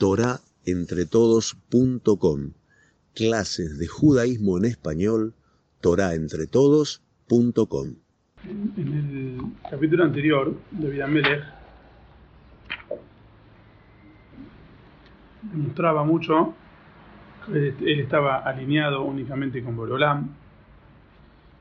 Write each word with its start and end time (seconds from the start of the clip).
torahentretodos.com. 0.00 2.52
Clases 3.14 3.78
de 3.78 3.86
judaísmo 3.86 4.56
en 4.56 4.64
español, 4.64 5.34
torahentretodos.com. 5.82 7.88
En, 8.48 8.72
el 8.78 9.38
capítulo 9.70 10.04
anterior 10.04 10.56
de 10.70 10.88
Vida 10.88 11.06
Melech 11.06 11.44
demostraba 15.52 16.02
mucho 16.04 16.54
que 17.44 17.68
él 17.68 18.00
estaba 18.00 18.38
alineado 18.38 19.02
únicamente 19.02 19.62
con 19.62 19.76
Borolam, 19.76 20.30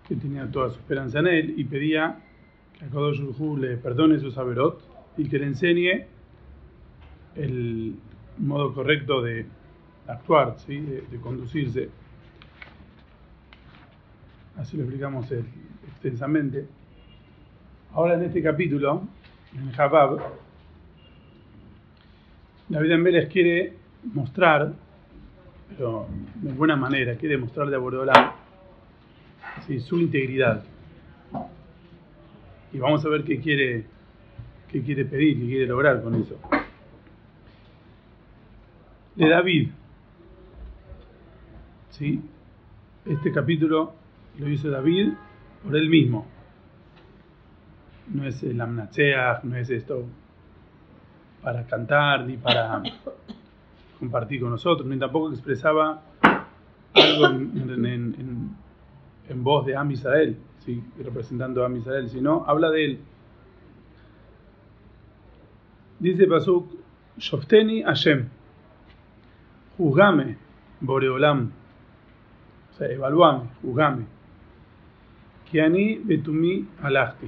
que 0.08 0.16
tenía 0.16 0.50
toda 0.50 0.70
su 0.70 0.80
esperanza 0.80 1.20
en 1.20 1.28
él 1.28 1.56
y 1.58 1.66
pedía 1.66 2.22
que 2.78 2.86
a 2.86 2.88
Kadosh 2.88 3.20
le 3.58 3.76
perdone 3.76 4.18
sus 4.18 4.38
averot 4.38 4.80
y 5.18 5.28
que 5.28 5.40
le 5.40 5.48
enseñe 5.48 6.06
el 7.36 8.00
modo 8.40 8.74
correcto 8.74 9.22
de 9.22 9.46
actuar, 10.08 10.56
¿sí? 10.66 10.80
de, 10.80 11.02
de 11.02 11.20
conducirse. 11.20 11.90
Así 14.58 14.76
lo 14.76 14.84
explicamos 14.84 15.32
el, 15.32 15.46
extensamente. 15.88 16.66
Ahora 17.94 18.16
en 18.16 18.24
este 18.24 18.42
capítulo, 18.42 19.04
en 19.54 19.72
Jabab, 19.72 20.20
David 22.70 22.92
Ambeles 22.92 23.30
quiere 23.30 23.74
mostrar, 24.14 24.74
pero 25.70 26.08
de 26.36 26.54
buena 26.54 26.76
manera, 26.76 27.16
quiere 27.16 27.38
mostrarle 27.38 27.76
a 27.76 27.80
Bordolam 27.80 28.32
¿sí? 29.66 29.80
su 29.80 30.00
integridad. 30.00 30.64
Y 32.72 32.78
vamos 32.78 33.04
a 33.06 33.10
ver 33.10 33.24
qué 33.24 33.40
quiere, 33.40 33.86
qué 34.72 34.84
quiere 34.84 35.06
pedir, 35.06 35.40
qué 35.40 35.46
quiere 35.48 35.66
lograr 35.66 36.04
con 36.04 36.16
eso. 36.16 36.38
De 39.20 39.28
David. 39.28 39.72
¿Sí? 41.90 42.22
Este 43.06 43.34
capítulo 43.34 43.92
lo 44.38 44.48
hizo 44.48 44.70
David 44.70 45.10
por 45.62 45.76
él 45.76 45.90
mismo. 45.90 46.26
No 48.14 48.26
es 48.26 48.42
el 48.44 48.62
amnatseach, 48.62 49.44
no 49.44 49.58
es 49.58 49.70
esto 49.72 50.06
para 51.44 51.68
cantar 51.68 52.26
ni 52.26 52.38
para 52.38 52.82
compartir 54.00 54.40
con 54.40 54.52
nosotros, 54.52 54.88
ni 54.88 54.98
tampoco 54.98 55.32
expresaba 55.32 56.02
algo 56.94 57.26
en, 57.26 57.58
en, 57.58 57.86
en, 57.86 58.56
en 59.28 59.44
voz 59.44 59.66
de 59.66 59.76
Am 59.76 59.92
Israel, 59.92 60.38
¿sí? 60.60 60.82
representando 60.98 61.62
a 61.62 61.66
Am 61.66 61.76
Israel, 61.76 62.08
sino 62.08 62.46
habla 62.48 62.70
de 62.70 62.86
él. 62.86 63.00
Dice 66.00 66.26
Pasuk, 66.26 66.72
Shofteni 67.18 67.84
Hashem, 67.84 68.39
juzgame, 69.80 70.36
Boreolam, 70.82 71.52
o 72.70 72.78
sea, 72.78 72.88
evaluame, 72.90 73.50
juzgame. 73.62 74.06
Kiani 75.50 76.02
Betumi 76.04 76.68
Alachti. 76.84 77.28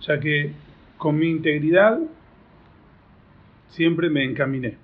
Ya 0.00 0.20
que 0.20 0.52
con 0.98 1.16
mi 1.16 1.30
integridad 1.30 1.98
siempre 3.68 4.10
me 4.10 4.24
encaminé. 4.24 4.76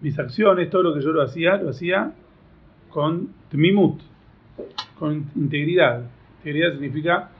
Mis 0.00 0.18
acciones, 0.18 0.70
todo 0.70 0.84
lo 0.84 0.94
que 0.94 1.00
yo 1.00 1.12
lo 1.12 1.22
hacía, 1.22 1.56
lo 1.56 1.70
hacía 1.70 2.12
con 2.90 3.34
tmimut, 3.50 4.00
con 4.98 5.30
integridad. 5.34 6.04
Integridad 6.38 6.72
significa 6.72 7.30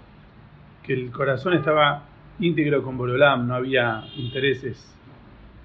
que 0.83 0.95
el 0.95 1.11
corazón 1.13 1.55
estaba 1.55 2.07
íntegro 2.41 2.83
con 2.83 2.99
Borolam, 2.99 3.47
no 3.47 3.55
había 3.55 4.05
intereses 4.17 4.95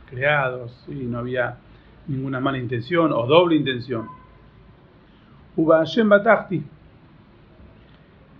creados, 0.09 0.85
y 0.87 1.05
no 1.05 1.19
había 1.19 1.57
ninguna 2.07 2.39
mala 2.39 2.57
intención 2.57 3.11
o 3.13 3.25
doble 3.27 3.55
intención. 3.55 4.07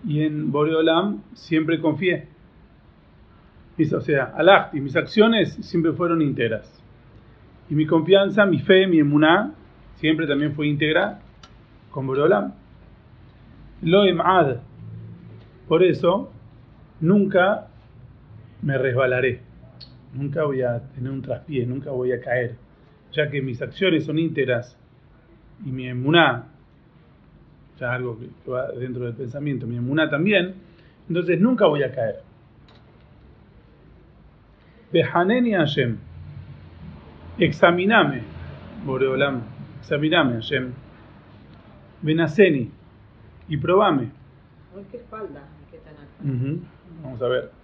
Y 0.06 0.22
en 0.22 0.52
Boreolam 0.52 1.22
siempre 1.34 1.80
confié. 1.80 2.28
O 3.94 4.02
sea, 4.02 4.34
mis 4.74 4.96
acciones 4.96 5.54
siempre 5.62 5.94
fueron 5.94 6.22
íntegras. 6.22 6.82
Y 7.70 7.76
mi 7.76 7.86
confianza, 7.86 8.46
mi 8.46 8.60
fe, 8.60 8.88
mi 8.88 9.00
emuná, 9.00 9.54
siempre 9.96 10.28
también 10.28 10.54
fue 10.54 10.68
íntegra 10.68 11.20
con 11.92 12.08
Boreolam. 12.08 12.54
Lo 13.82 14.06
emad. 14.06 14.58
Por 15.68 15.84
eso, 15.84 16.32
nunca 17.00 17.68
me 18.62 18.78
resbalaré. 18.78 19.49
Nunca 20.14 20.44
voy 20.44 20.62
a 20.62 20.80
tener 20.96 21.12
un 21.12 21.22
traspié, 21.22 21.66
nunca 21.66 21.92
voy 21.92 22.12
a 22.12 22.20
caer. 22.20 22.56
Ya 23.12 23.30
que 23.30 23.42
mis 23.42 23.62
acciones 23.62 24.06
son 24.06 24.20
íntegras 24.20 24.78
y 25.66 25.72
mi 25.72 25.88
emuná 25.88 26.48
ya 27.80 27.94
algo 27.94 28.20
que 28.20 28.52
va 28.52 28.72
dentro 28.72 29.06
del 29.06 29.14
pensamiento, 29.14 29.66
mi 29.66 29.78
emuná 29.78 30.10
también, 30.10 30.56
entonces 31.08 31.40
nunca 31.40 31.66
voy 31.66 31.84
a 31.84 31.92
caer. 31.92 32.22
Behaneni 34.92 35.54
Hashem, 35.54 35.98
examiname, 37.38 38.24
Boreolam, 38.86 39.42
examiname 39.80 40.34
Hashem, 40.34 40.74
Benaceni, 42.02 42.72
y 43.48 43.58
probame. 43.58 44.12
¿Qué 44.92 44.98
espalda? 44.98 45.44
¿Qué 45.72 45.78
tan 45.78 45.96
alta? 45.98 46.24
Uh 46.24 46.28
-huh. 46.28 46.60
Vamos 47.04 47.22
a 47.22 47.28
ver. 47.28 47.59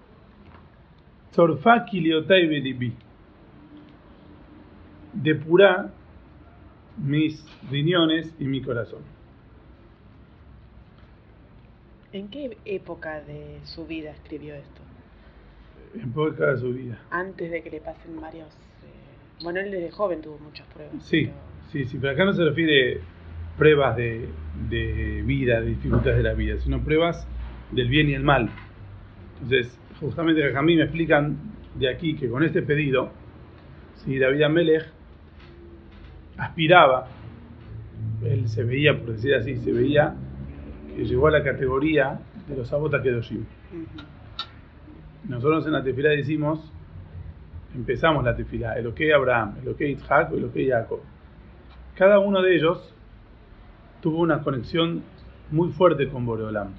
Zorfaki 1.35 1.99
liotai 1.99 2.47
belibi. 2.47 2.93
Depura 5.13 5.91
mis 6.97 7.45
riñones 7.69 8.33
y 8.39 8.45
mi 8.45 8.61
corazón. 8.61 9.01
¿En 12.13 12.29
qué 12.29 12.57
época 12.63 13.19
de 13.21 13.59
su 13.63 13.85
vida 13.85 14.11
escribió 14.11 14.55
esto? 14.55 14.81
En 15.93 16.09
época 16.09 16.51
de 16.51 16.57
su 16.57 16.71
vida. 16.71 16.97
Antes 17.11 17.51
de 17.51 17.61
que 17.61 17.69
le 17.69 17.81
pasen 17.81 18.21
varios... 18.21 18.47
Eh... 18.47 19.43
Bueno, 19.43 19.59
él 19.59 19.71
desde 19.71 19.91
joven 19.91 20.21
tuvo 20.21 20.37
muchas 20.39 20.65
pruebas. 20.67 21.03
Sí, 21.03 21.25
pero... 21.25 21.37
sí, 21.71 21.83
sí, 21.83 21.97
pero 21.99 22.13
acá 22.13 22.23
no 22.23 22.31
se 22.31 22.45
refiere 22.45 23.01
pruebas 23.57 23.97
de, 23.97 24.29
de, 24.69 25.21
vida, 25.25 25.59
de 25.59 25.67
dificultades 25.67 26.17
de 26.17 26.23
la 26.23 26.33
vida, 26.33 26.57
sino 26.59 26.81
pruebas 26.81 27.27
del 27.71 27.89
bien 27.89 28.09
y 28.09 28.13
el 28.13 28.23
mal. 28.23 28.49
Entonces, 29.33 29.77
justamente 29.99 30.55
a 30.55 30.61
mí 30.61 30.75
me 30.75 30.83
explican 30.83 31.37
de 31.75 31.89
aquí 31.89 32.15
que 32.15 32.29
con 32.29 32.43
este 32.43 32.61
pedido, 32.61 33.09
si 33.95 34.17
David 34.17 34.43
Amelech 34.43 34.85
aspiraba, 36.37 37.07
él 38.23 38.47
se 38.47 38.63
veía, 38.63 38.97
por 38.97 39.13
decir 39.13 39.35
así, 39.35 39.57
se 39.57 39.71
veía 39.71 40.15
que 40.95 41.05
llegó 41.05 41.27
a 41.27 41.31
la 41.31 41.43
categoría 41.43 42.19
de 42.47 42.55
los 42.55 42.71
Abota 42.71 43.01
Kedoshim. 43.01 43.45
Nosotros 45.27 45.65
en 45.65 45.73
la 45.73 45.83
tefilá 45.83 46.09
decimos, 46.09 46.71
empezamos 47.73 48.23
la 48.23 48.35
tefilá, 48.35 48.77
el 48.77 48.87
ok 48.87 49.01
Abraham, 49.15 49.55
el 49.61 49.69
ok 49.69 49.81
Isaac 49.81 50.31
el 50.33 50.45
ok 50.45 50.55
Jacob. 50.69 50.99
Cada 51.95 52.19
uno 52.19 52.41
de 52.41 52.55
ellos 52.55 52.93
tuvo 54.01 54.19
una 54.19 54.41
conexión 54.43 55.03
muy 55.51 55.71
fuerte 55.71 56.07
con 56.09 56.25
Boreolam. 56.25 56.73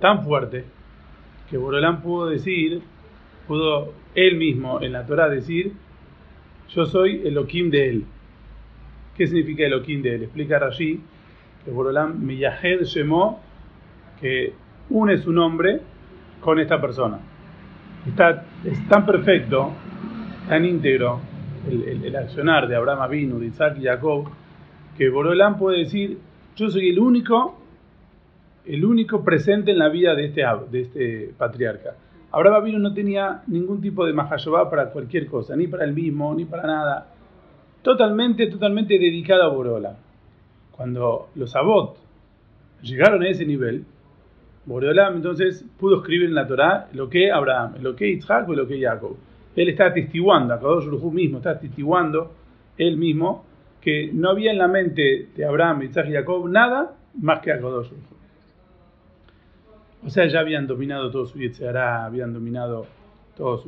Tan 0.00 0.24
fuerte 0.24 0.64
que 1.50 1.58
Boreolam 1.58 2.00
pudo 2.00 2.28
decir, 2.28 2.80
pudo 3.46 3.92
él 4.14 4.36
mismo 4.36 4.80
en 4.80 4.92
la 4.92 5.04
Torah 5.04 5.28
decir, 5.28 5.72
yo 6.70 6.86
soy 6.86 7.22
el 7.24 7.36
Okim 7.36 7.70
de 7.70 7.88
él. 7.90 8.04
¿Qué 9.16 9.26
significa 9.26 9.66
el 9.66 9.74
Okim 9.74 10.02
de 10.02 10.14
él? 10.14 10.22
Explica 10.22 10.58
Rashi 10.58 11.00
que 11.64 11.70
Borolam 11.70 12.24
Miyahed 12.24 12.84
Shemó, 12.84 13.40
que 14.20 14.52
une 14.88 15.18
su 15.18 15.32
nombre 15.32 15.80
con 16.40 16.58
esta 16.58 16.80
persona. 16.80 17.18
Está, 18.06 18.46
es 18.64 18.88
tan 18.88 19.04
perfecto, 19.04 19.72
tan 20.48 20.64
íntegro 20.64 21.20
el, 21.68 22.04
el, 22.04 22.16
accionar 22.16 22.66
de 22.66 22.76
Abraham 22.76 23.02
Avinu, 23.02 23.38
de 23.38 23.46
Isaac 23.46 23.76
y 23.78 23.84
Jacob, 23.84 24.30
que 24.96 25.10
Borolam 25.10 25.58
puede 25.58 25.80
decir, 25.80 26.18
yo 26.56 26.70
soy 26.70 26.88
el 26.88 26.98
único, 26.98 27.59
el 28.74 28.84
único 28.84 29.24
presente 29.24 29.70
en 29.70 29.78
la 29.78 29.88
vida 29.88 30.14
de 30.14 30.26
este, 30.26 30.42
de 30.70 30.80
este 30.80 31.34
patriarca. 31.36 31.94
Abraham 32.32 32.62
Avinu 32.62 32.78
no 32.78 32.94
tenía 32.94 33.42
ningún 33.46 33.80
tipo 33.80 34.06
de 34.06 34.12
mahayobá 34.12 34.70
para 34.70 34.90
cualquier 34.90 35.26
cosa, 35.26 35.56
ni 35.56 35.66
para 35.66 35.84
él 35.84 35.92
mismo, 35.92 36.34
ni 36.34 36.44
para 36.44 36.64
nada. 36.64 37.06
Totalmente, 37.82 38.46
totalmente 38.46 38.98
dedicado 38.98 39.42
a 39.42 39.48
Borolam 39.48 39.94
cuando 40.80 41.28
los 41.34 41.54
Abot 41.56 41.98
llegaron 42.80 43.22
a 43.22 43.28
ese 43.28 43.44
nivel, 43.44 43.84
Boreolam 44.64 45.16
entonces 45.16 45.62
pudo 45.78 45.98
escribir 45.98 46.30
en 46.30 46.34
la 46.34 46.46
Torá 46.46 46.88
lo 46.94 47.10
que 47.10 47.30
Abraham, 47.30 47.74
lo 47.82 47.94
que 47.94 48.08
Isaac 48.08 48.46
y 48.48 48.56
lo 48.56 48.66
que 48.66 48.80
Jacob. 48.80 49.14
Él 49.56 49.68
está 49.68 49.88
atestiguando, 49.88 50.54
Akadosh 50.54 50.88
Hu 50.88 51.12
mismo 51.12 51.36
está 51.36 51.50
atestiguando 51.50 52.32
él 52.78 52.96
mismo 52.96 53.44
que 53.78 54.10
no 54.10 54.30
había 54.30 54.52
en 54.52 54.56
la 54.56 54.68
mente 54.68 55.28
de 55.36 55.44
Abraham, 55.44 55.82
Isaac 55.82 56.06
y 56.08 56.14
Jacob 56.14 56.48
nada 56.48 56.96
más 57.20 57.40
que 57.40 57.52
Akadosh 57.52 57.90
O 60.04 60.10
sea, 60.10 60.26
ya 60.26 60.40
habían 60.40 60.66
dominado 60.66 61.10
todo 61.10 61.26
su 61.26 61.38
Yetzirah, 61.38 62.06
habían 62.06 62.32
dominado 62.32 62.86
todos 63.36 63.64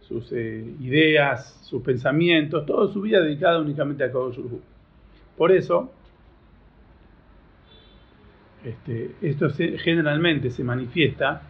sus, 0.00 0.32
eh, 0.32 0.74
ideas, 0.80 1.60
sus 1.62 1.82
pensamientos, 1.82 2.66
toda 2.66 2.92
su 2.92 3.00
vida 3.00 3.20
dedicada 3.20 3.60
únicamente 3.60 4.04
a 4.04 4.08
Kadosh. 4.08 4.38
Por 5.36 5.52
eso, 5.52 5.92
este, 8.64 9.14
esto 9.22 9.48
generalmente 9.50 10.50
se 10.50 10.64
manifiesta 10.64 11.42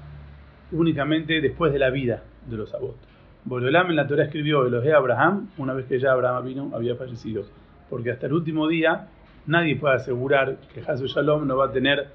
únicamente 0.72 1.40
después 1.40 1.72
de 1.72 1.78
la 1.78 1.90
vida 1.90 2.24
de 2.46 2.56
los 2.56 2.74
abot. 2.74 2.96
Boreolam 3.44 3.90
en 3.90 3.96
la 3.96 4.06
Torah 4.06 4.24
escribió 4.24 4.66
Elohe 4.66 4.92
Abraham 4.92 5.50
una 5.56 5.72
vez 5.72 5.86
que 5.86 5.98
ya 5.98 6.12
Abraham 6.12 6.44
vino, 6.44 6.70
había 6.74 6.96
fallecido. 6.96 7.44
Porque 7.88 8.10
hasta 8.10 8.26
el 8.26 8.32
último 8.32 8.66
día 8.66 9.08
nadie 9.46 9.76
puede 9.76 9.94
asegurar 9.94 10.58
que 10.74 10.80
Hasu 10.80 11.06
Shalom 11.06 11.46
no 11.46 11.56
va 11.56 11.66
a 11.66 11.72
tener 11.72 12.08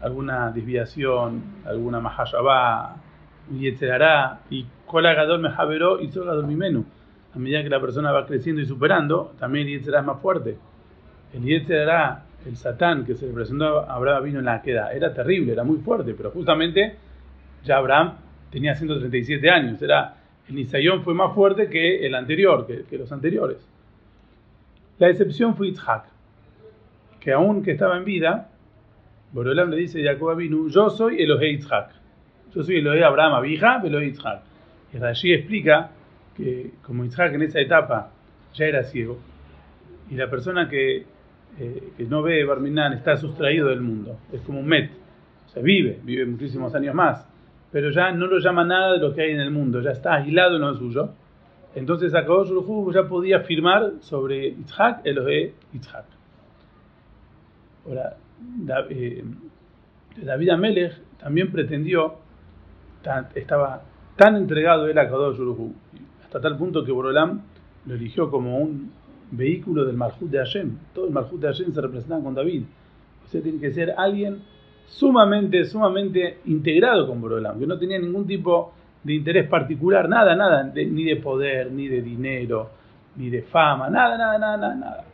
alguna 0.00 0.50
desviación, 0.50 1.42
alguna 1.64 2.00
mahashabá, 2.00 2.96
y 3.50 3.68
etcétera, 3.68 4.40
y 4.50 4.66
Kola 4.86 5.14
Gadol 5.14 5.40
Mejaveró 5.40 6.00
y 6.00 6.08
Gadol 6.08 6.46
Mimenu. 6.46 6.84
A 7.34 7.38
medida 7.38 7.62
que 7.62 7.68
la 7.68 7.80
persona 7.80 8.12
va 8.12 8.26
creciendo 8.26 8.62
y 8.62 8.66
superando, 8.66 9.32
también 9.38 9.66
el 9.66 9.78
Yetzerá 9.78 10.00
es 10.00 10.06
más 10.06 10.20
fuerte. 10.20 10.56
El 11.32 11.44
Yetzerá, 11.44 12.24
el 12.46 12.56
Satán 12.56 13.04
que 13.04 13.14
se 13.14 13.26
le 13.26 13.32
presentó 13.32 13.80
a 13.80 13.94
Abraham 13.94 14.24
vino 14.24 14.38
en 14.38 14.46
la 14.46 14.62
queda, 14.62 14.92
era 14.92 15.12
terrible, 15.12 15.52
era 15.52 15.64
muy 15.64 15.78
fuerte, 15.78 16.14
pero 16.14 16.30
justamente 16.30 16.96
ya 17.64 17.76
Abraham 17.76 18.14
tenía 18.50 18.74
137 18.74 19.50
años, 19.50 19.80
era, 19.82 20.16
el 20.48 20.54
Nisayón 20.54 21.02
fue 21.02 21.14
más 21.14 21.34
fuerte 21.34 21.68
que 21.68 22.06
el 22.06 22.14
anterior, 22.14 22.66
que, 22.66 22.98
los 22.98 23.12
anteriores. 23.12 23.68
La 24.98 25.10
excepción 25.10 25.54
fue 25.54 25.68
Itzhak, 25.68 26.04
que 27.20 27.32
aún 27.32 27.62
que 27.62 27.72
estaba 27.72 27.98
en 27.98 28.04
vida, 28.04 28.48
Borolam 29.32 29.70
le 29.70 29.76
dice 29.76 30.00
a 30.00 30.12
Jacob 30.12 30.30
Abinu, 30.30 30.68
yo 30.68 30.90
soy 30.90 31.22
Elohe 31.22 31.50
Itzhak. 31.50 31.90
Yo 32.54 32.62
soy 32.62 32.76
Elohe 32.78 33.04
Abraham 33.04 33.34
Abija, 33.34 33.80
Elohe 33.84 34.06
Itzhak. 34.06 34.42
Y 34.92 34.98
Rashi 34.98 35.32
explica 35.32 35.90
que 36.36 36.72
como 36.82 37.04
Itzhak 37.04 37.34
en 37.34 37.42
esa 37.42 37.60
etapa 37.60 38.10
ya 38.54 38.66
era 38.66 38.84
ciego, 38.84 39.18
y 40.10 40.14
la 40.14 40.30
persona 40.30 40.68
que, 40.68 41.04
eh, 41.58 41.92
que 41.96 42.04
no 42.04 42.22
ve 42.22 42.44
Barminan 42.44 42.94
está 42.94 43.16
sustraído 43.16 43.68
del 43.68 43.80
mundo, 43.80 44.18
es 44.32 44.40
como 44.42 44.60
un 44.60 44.66
Met, 44.66 44.90
o 45.46 45.50
sea, 45.50 45.62
vive, 45.62 45.98
vive 46.02 46.24
muchísimos 46.24 46.74
años 46.74 46.94
más, 46.94 47.28
pero 47.70 47.90
ya 47.90 48.10
no 48.12 48.26
lo 48.26 48.38
llama 48.38 48.64
nada 48.64 48.92
de 48.92 48.98
lo 48.98 49.14
que 49.14 49.22
hay 49.22 49.32
en 49.32 49.40
el 49.40 49.50
mundo, 49.50 49.80
ya 49.80 49.90
está 49.90 50.14
aislado 50.14 50.56
en 50.56 50.62
lo 50.62 50.74
suyo. 50.74 51.10
Entonces 51.74 52.14
Akadosh 52.14 52.50
ya 52.94 53.06
podía 53.06 53.38
afirmar 53.38 53.92
sobre 54.00 54.48
Itzhak, 54.48 55.04
Elohe 55.04 55.52
Itzhak. 55.74 56.06
Ahora, 57.86 58.16
David 58.40 60.50
Amelech 60.50 60.92
también 61.18 61.50
pretendió, 61.50 62.16
estaba 63.34 63.82
tan 64.16 64.36
entregado 64.36 64.88
él 64.88 64.98
a 64.98 65.08
Kadosh 65.08 65.38
hasta 66.24 66.40
tal 66.40 66.56
punto 66.56 66.84
que 66.84 66.92
Borolam 66.92 67.40
lo 67.86 67.94
eligió 67.94 68.30
como 68.30 68.58
un 68.58 68.90
vehículo 69.30 69.84
del 69.84 69.96
Malhut 69.96 70.30
de 70.30 70.38
Hashem. 70.38 70.76
Todo 70.94 71.06
el 71.06 71.12
Malhut 71.12 71.40
de 71.40 71.48
Hashem 71.48 71.72
se 71.72 71.80
representaba 71.80 72.22
con 72.22 72.34
David. 72.34 72.64
O 73.24 73.28
sea, 73.28 73.42
tiene 73.42 73.60
que 73.60 73.72
ser 73.72 73.94
alguien 73.96 74.42
sumamente, 74.86 75.64
sumamente 75.64 76.38
integrado 76.46 77.06
con 77.06 77.20
Borolam, 77.20 77.58
que 77.58 77.66
no 77.66 77.78
tenía 77.78 77.98
ningún 77.98 78.26
tipo 78.26 78.72
de 79.04 79.14
interés 79.14 79.48
particular, 79.48 80.08
nada, 80.08 80.34
nada, 80.34 80.64
ni 80.64 81.04
de 81.04 81.16
poder, 81.16 81.70
ni 81.70 81.88
de 81.88 82.02
dinero, 82.02 82.70
ni 83.16 83.30
de 83.30 83.42
fama, 83.42 83.88
nada, 83.88 84.18
nada, 84.18 84.38
nada, 84.38 84.74
nada. 84.74 85.04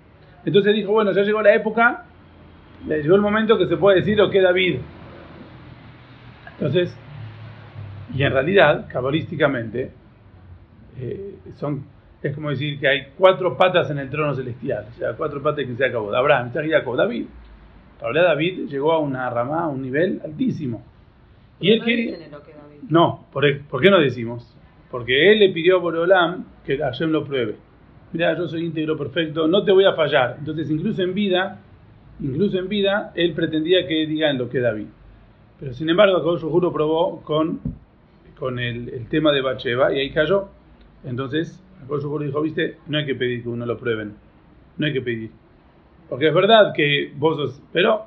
Entonces 0.45 0.75
dijo, 0.75 0.93
bueno, 0.93 1.13
ya 1.13 1.23
llegó 1.23 1.43
la 1.43 1.55
época 1.55 2.07
llegó 2.87 3.15
el 3.15 3.21
momento 3.21 3.59
que 3.59 3.67
se 3.67 3.77
puede 3.77 3.99
decir 4.01 4.17
lo 4.17 4.31
que 4.31 4.41
David. 4.41 4.79
Entonces, 6.53 6.97
y 8.15 8.23
en 8.23 8.33
realidad, 8.33 8.87
cabalísticamente, 8.89 9.91
eh, 11.01 11.35
son, 11.57 11.85
es 12.23 12.35
como 12.35 12.51
decir 12.51 12.79
que 12.79 12.89
hay 12.89 13.07
cuatro 13.17 13.57
patas 13.57 13.91
en 13.91 13.99
el 13.99 14.09
trono 14.09 14.35
celestial, 14.35 14.87
o 14.95 14.99
sea, 14.99 15.13
cuatro 15.15 15.43
patas 15.43 15.65
que 15.65 15.75
se 15.75 15.85
acabó. 15.85 16.15
Abraham, 16.15 16.49
Isaac 16.49 16.67
Jacob, 16.71 16.97
David. 16.97 17.27
Para 18.01 18.23
David 18.23 18.69
llegó 18.69 18.93
a 18.93 18.99
una 18.99 19.29
rama, 19.31 19.65
a 19.65 19.69
un 19.69 19.83
nivel 19.83 20.21
altísimo. 20.25 20.85
Y 21.61 21.71
él 21.73 21.83
quería... 21.83 22.19
No, 22.89 23.27
¿por, 23.33 23.45
¿por, 23.63 23.81
qué 23.81 23.91
no 23.91 23.99
decimos? 23.99 24.55
Porque 24.91 25.33
él 25.33 25.39
le 25.39 25.49
pidió 25.51 25.77
a 25.77 25.81
Borolam 25.81 26.45
que 26.65 26.77
Hashem 26.77 27.11
lo 27.11 27.25
pruebe. 27.25 27.57
Mira, 28.13 28.37
yo 28.37 28.47
soy 28.47 28.65
íntegro 28.67 28.97
perfecto, 28.97 29.49
no 29.49 29.65
te 29.65 29.73
voy 29.73 29.87
a 29.87 29.95
fallar. 29.95 30.37
Entonces, 30.39 30.71
incluso 30.71 31.03
en 31.03 31.15
vida, 31.15 31.61
Incluso 32.21 32.59
en 32.59 32.69
vida, 32.69 33.13
él 33.15 33.35
pretendía 33.35 33.87
que 33.87 34.07
digan 34.07 34.39
lo 34.39 34.49
que 34.49 34.61
David. 34.61 34.87
Pero 35.59 35.73
sin 35.73 35.89
embargo, 35.89 36.17
Akadosh 36.17 36.43
juro 36.43 36.73
probó 36.73 37.23
con, 37.23 37.61
con 38.39 38.59
el, 38.59 39.07
tema 39.09 39.33
de 39.33 39.41
Bacheva 39.41 39.93
y 39.93 39.99
ahí 39.99 40.11
cayó. 40.11 40.49
Entonces, 41.05 41.63
Akadosh 41.85 42.25
dijo, 42.25 42.41
viste, 42.41 42.77
no 42.87 42.99
hay 42.99 43.07
que 43.07 43.15
pedir 43.15 43.43
que 43.43 43.49
uno 43.49 43.67
lo 43.67 43.79
prueben. 43.79 44.15
No 44.79 44.87
hay 44.87 44.93
que 44.93 45.01
pedir. 45.01 45.31
Porque 46.09 46.29
es 46.29 46.35
verdad 46.35 46.73
que 46.75 47.13
vos 47.17 47.37
sos, 47.37 47.63
pero 47.73 48.05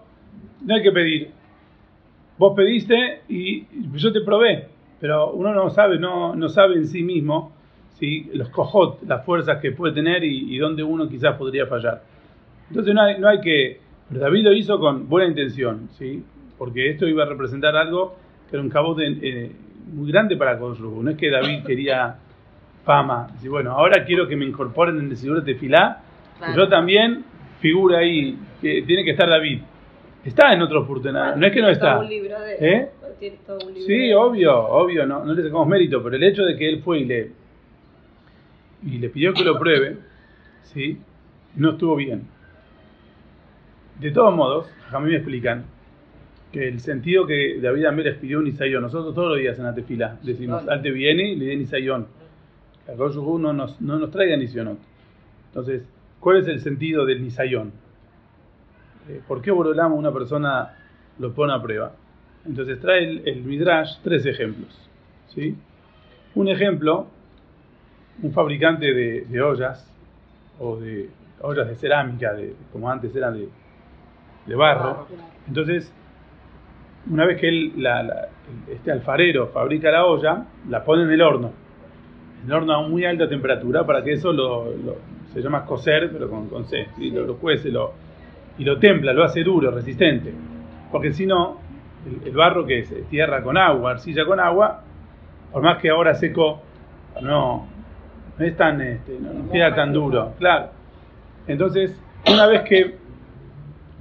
no 0.61 0.75
hay 0.75 0.83
que 0.83 0.91
pedir. 0.91 1.31
Vos 2.37 2.53
pediste 2.55 3.21
y 3.27 3.65
yo 3.93 4.11
te 4.13 4.21
probé, 4.21 4.67
pero 4.99 5.31
uno 5.31 5.53
no 5.53 5.69
sabe, 5.71 5.97
no, 5.97 6.35
no 6.35 6.49
sabe 6.49 6.75
en 6.75 6.87
sí 6.87 7.01
mismo 7.01 7.51
¿sí? 7.97 8.29
los 8.33 8.49
cojot, 8.49 9.01
las 9.07 9.25
fuerzas 9.25 9.59
que 9.59 9.71
puede 9.71 9.93
tener 9.93 10.23
y, 10.23 10.55
y 10.55 10.57
dónde 10.59 10.83
uno 10.83 11.09
quizás 11.09 11.35
podría 11.35 11.65
fallar. 11.65 12.03
Entonces 12.69 12.93
no 12.93 13.17
no 13.17 13.27
hay 13.27 13.41
que 13.41 13.79
pero 14.09 14.21
David 14.21 14.43
lo 14.43 14.53
hizo 14.53 14.79
con 14.79 15.09
buena 15.09 15.27
intención, 15.27 15.89
¿sí? 15.97 16.23
Porque 16.57 16.89
esto 16.89 17.07
iba 17.07 17.23
a 17.23 17.27
representar 17.27 17.75
algo 17.75 18.15
que 18.49 18.55
era 18.55 18.63
un 18.63 18.69
cabo 18.69 18.95
eh, 18.99 19.51
muy 19.93 20.11
grande 20.11 20.37
para 20.37 20.57
Kosovo. 20.57 21.03
No 21.03 21.11
es 21.11 21.17
que 21.17 21.29
David 21.29 21.63
quería 21.65 22.15
fama. 22.85 23.27
Dice, 23.33 23.49
bueno, 23.49 23.71
ahora 23.71 24.05
quiero 24.05 24.27
que 24.27 24.35
me 24.35 24.45
incorporen 24.45 24.97
en 24.97 25.09
el 25.09 25.17
señor 25.17 25.43
de 25.43 25.55
Filá. 25.55 26.01
Yo 26.55 26.69
también 26.69 27.25
figura 27.59 27.99
ahí 27.99 28.37
que 28.61 28.83
tiene 28.83 29.03
que 29.03 29.11
estar 29.11 29.29
David. 29.29 29.61
Está 30.23 30.53
en 30.53 30.61
otro 30.61 30.81
oportunidades, 30.81 31.37
no 31.37 31.47
es 31.47 31.53
que 31.53 31.61
no 31.61 31.69
está. 31.69 32.01
¿Eh? 32.59 32.89
Sí, 33.85 34.13
obvio, 34.13 34.57
obvio, 34.57 35.05
no, 35.05 35.23
no 35.23 35.33
le 35.33 35.41
sacamos 35.41 35.67
mérito, 35.67 36.03
pero 36.03 36.15
el 36.15 36.23
hecho 36.23 36.43
de 36.43 36.55
que 36.57 36.67
él 36.67 36.81
fue 36.83 36.99
y 36.99 37.05
le, 37.05 37.31
y 38.85 38.97
le 38.97 39.09
pidió 39.09 39.33
que 39.33 39.43
lo 39.43 39.57
pruebe, 39.57 39.97
¿sí? 40.63 40.97
no 41.55 41.71
estuvo 41.71 41.95
bien. 41.95 42.27
De 43.99 44.11
todos 44.11 44.35
modos, 44.35 44.69
a 44.91 44.99
mí 44.99 45.09
me 45.09 45.15
explican 45.15 45.65
que 46.51 46.67
el 46.67 46.79
sentido 46.79 47.25
que 47.25 47.59
David 47.59 47.85
Amérez 47.85 48.17
pidió 48.19 48.39
un 48.39 48.47
Isayón, 48.47 48.83
nosotros 48.83 49.15
todos 49.15 49.29
los 49.29 49.39
días 49.39 49.57
en 49.57 49.65
la 49.65 49.73
tefila 49.73 50.17
decimos, 50.21 50.67
Alte 50.67 50.91
viene 50.91 51.31
y 51.31 51.35
le 51.35 51.45
den 51.45 51.61
Isayón. 51.61 52.07
Que 52.85 52.93
no 52.95 53.53
nos, 53.53 53.81
no 53.81 53.99
nos 53.99 54.11
traiga 54.11 54.37
Nisionot. 54.37 54.77
Entonces, 55.47 55.83
¿cuál 56.19 56.37
es 56.37 56.47
el 56.47 56.61
sentido 56.61 57.05
del 57.05 57.21
Nisayón? 57.21 57.73
Eh, 59.09 59.21
¿Por 59.27 59.41
qué 59.41 59.51
Borolama 59.51 59.95
una 59.95 60.13
persona 60.13 60.73
lo 61.19 61.33
pone 61.33 61.53
a 61.53 61.61
prueba? 61.61 61.93
Entonces 62.45 62.79
trae 62.79 63.03
el, 63.03 63.43
Midrash 63.43 63.97
tres 64.03 64.25
ejemplos. 64.25 64.89
¿sí? 65.27 65.55
Un 66.35 66.47
ejemplo, 66.47 67.07
un 68.21 68.31
fabricante 68.31 68.93
de, 68.93 69.41
ollas, 69.41 69.91
o 70.59 70.77
de 70.77 71.09
ollas 71.41 71.67
de 71.67 71.75
cerámica, 71.75 72.33
de, 72.33 72.55
como 72.71 72.89
antes 72.89 73.13
eran 73.15 73.33
de, 73.33 73.49
de 74.47 74.55
barro. 74.55 75.07
Entonces, 75.47 75.93
una 77.09 77.25
vez 77.25 77.39
que 77.39 77.47
él, 77.47 77.73
este 78.69 78.91
alfarero 78.91 79.47
fabrica 79.47 79.91
la 79.91 80.05
olla, 80.05 80.45
la 80.69 80.83
pone 80.83 81.03
en 81.03 81.11
el 81.11 81.21
horno. 81.21 81.51
En 82.43 82.47
el 82.47 82.53
horno 82.53 82.73
a 82.73 82.87
muy 82.87 83.05
alta 83.05 83.27
temperatura 83.27 83.85
para 83.85 84.03
que 84.03 84.13
eso 84.13 84.31
lo, 84.31 84.73
se 85.33 85.41
llama 85.41 85.65
cocer, 85.65 86.09
pero 86.11 86.29
con, 86.29 86.47
con 86.49 86.65
C, 86.65 86.87
lo, 86.97 87.25
lo, 87.25 87.35
cuece 87.37 87.69
lo, 87.69 87.93
y 88.57 88.63
lo 88.63 88.79
templa, 88.79 89.13
lo 89.13 89.23
hace 89.23 89.43
duro, 89.43 89.71
resistente. 89.71 90.33
Porque 90.91 91.13
si 91.13 91.25
no, 91.25 91.59
el, 92.25 92.31
barro 92.31 92.65
que 92.65 92.79
es 92.79 93.09
tierra 93.09 93.41
con 93.41 93.57
agua, 93.57 93.91
arcilla 93.91 94.25
con 94.25 94.39
agua, 94.39 94.83
por 95.51 95.61
más 95.61 95.77
que 95.77 95.89
ahora 95.89 96.15
seco, 96.15 96.61
no, 97.21 97.67
no 98.37 98.45
es 98.45 98.55
tan, 98.55 98.81
este, 98.81 99.17
no 99.19 99.51
queda 99.51 99.75
tan 99.75 99.93
duro, 99.93 100.33
claro. 100.37 100.69
Entonces, 101.47 101.97
una 102.27 102.47
vez 102.47 102.61
que 102.63 103.06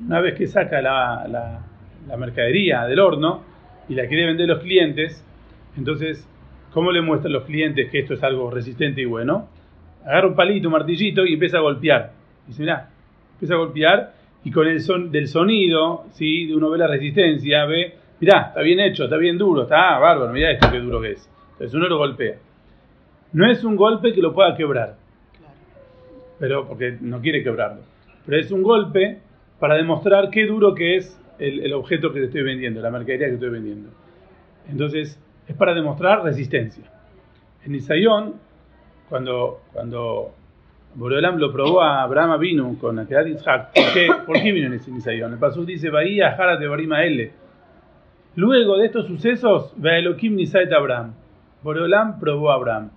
una 0.04 0.20
vez 0.20 0.34
que 0.34 0.46
saca 0.46 0.80
la, 0.82 1.64
mercadería 2.18 2.84
del 2.84 3.00
horno 3.00 3.42
y 3.88 3.94
la 3.94 4.06
quiere 4.06 4.26
vender 4.26 4.50
a 4.50 4.54
los 4.54 4.62
clientes, 4.62 5.24
entonces, 5.76 6.28
¿cómo 6.72 6.92
le 6.92 7.00
muestran 7.00 7.32
los 7.32 7.44
clientes 7.44 7.90
que 7.90 8.00
esto 8.00 8.14
es 8.14 8.22
algo 8.22 8.50
resistente 8.50 9.00
y 9.00 9.04
bueno? 9.04 9.48
Agarra 10.04 10.28
un 10.28 10.34
palito, 10.34 10.68
un 10.68 10.72
martillito 10.72 11.24
y 11.26 11.34
empieza 11.34 11.58
a 11.58 11.60
golpear. 11.60 12.12
Dice, 12.46 12.62
mira, 12.62 12.90
empieza 13.34 13.54
a 13.54 13.58
golpear 13.58 14.12
y 14.44 14.50
con 14.50 14.66
el 14.68 14.80
son 14.80 15.10
del 15.10 15.28
sonido, 15.28 16.06
¿sí? 16.12 16.52
uno 16.52 16.70
ve 16.70 16.78
la 16.78 16.86
resistencia, 16.86 17.64
ve, 17.64 17.94
mirá, 18.20 18.46
está 18.48 18.60
bien 18.60 18.80
hecho, 18.80 19.04
está 19.04 19.16
bien 19.16 19.36
duro, 19.36 19.62
está 19.62 19.98
bárbaro, 19.98 20.32
mirá 20.32 20.52
esto 20.52 20.70
qué 20.70 20.78
duro 20.78 21.00
que 21.00 21.12
es. 21.12 21.30
Entonces 21.52 21.74
uno 21.74 21.88
lo 21.88 21.98
golpea. 21.98 22.36
No 23.32 23.50
es 23.50 23.64
un 23.64 23.76
golpe 23.76 24.12
que 24.12 24.22
lo 24.22 24.32
pueda 24.32 24.56
quebrar, 24.56 24.96
pero 26.38 26.66
porque 26.68 26.96
no 27.00 27.20
quiere 27.20 27.42
quebrarlo. 27.42 27.82
Pero 28.24 28.40
es 28.40 28.50
un 28.50 28.62
golpe 28.62 29.20
para 29.58 29.74
demostrar 29.74 30.30
qué 30.30 30.46
duro 30.46 30.74
que 30.74 30.96
es 30.96 31.18
el, 31.38 31.72
objeto 31.72 32.12
que 32.12 32.20
te 32.20 32.26
estoy 32.26 32.42
vendiendo, 32.42 32.80
la 32.80 32.90
mercadería 32.90 33.28
que 33.28 33.34
estoy 33.34 33.50
vendiendo. 33.50 33.90
Entonces, 34.68 35.20
es 35.46 35.56
para 35.56 35.74
demostrar 35.74 36.22
resistencia. 36.22 36.84
En 37.64 37.74
Isayón, 37.74 38.34
cuando, 39.08 39.60
cuando 39.72 40.32
Boreolam 40.94 41.38
lo 41.38 41.52
probó 41.52 41.82
a 41.82 42.02
Abraham 42.02 42.38
vino 42.40 42.76
con 42.80 42.98
Akedat 42.98 43.26
Yitzhak, 43.26 43.72
¿por 43.74 43.92
qué, 43.92 44.08
¿por 44.26 44.42
qué 44.42 44.52
vino 44.52 44.66
en 44.66 44.74
ese? 44.74 44.90
El 44.90 45.38
Pasuk 45.38 45.66
dice, 45.66 45.90
Bahía 45.90 46.32
Jara 46.36 46.56
de 46.56 46.66
Barima 46.66 47.04
L. 47.04 47.30
Luego 48.34 48.76
de 48.76 48.86
estos 48.86 49.06
sucesos, 49.06 49.72
Elohim 49.82 50.36
Nisait 50.36 50.72
Abraham. 50.72 51.14
Boreolam 51.62 52.18
probó 52.20 52.50
a 52.50 52.54
Abraham. 52.54 52.90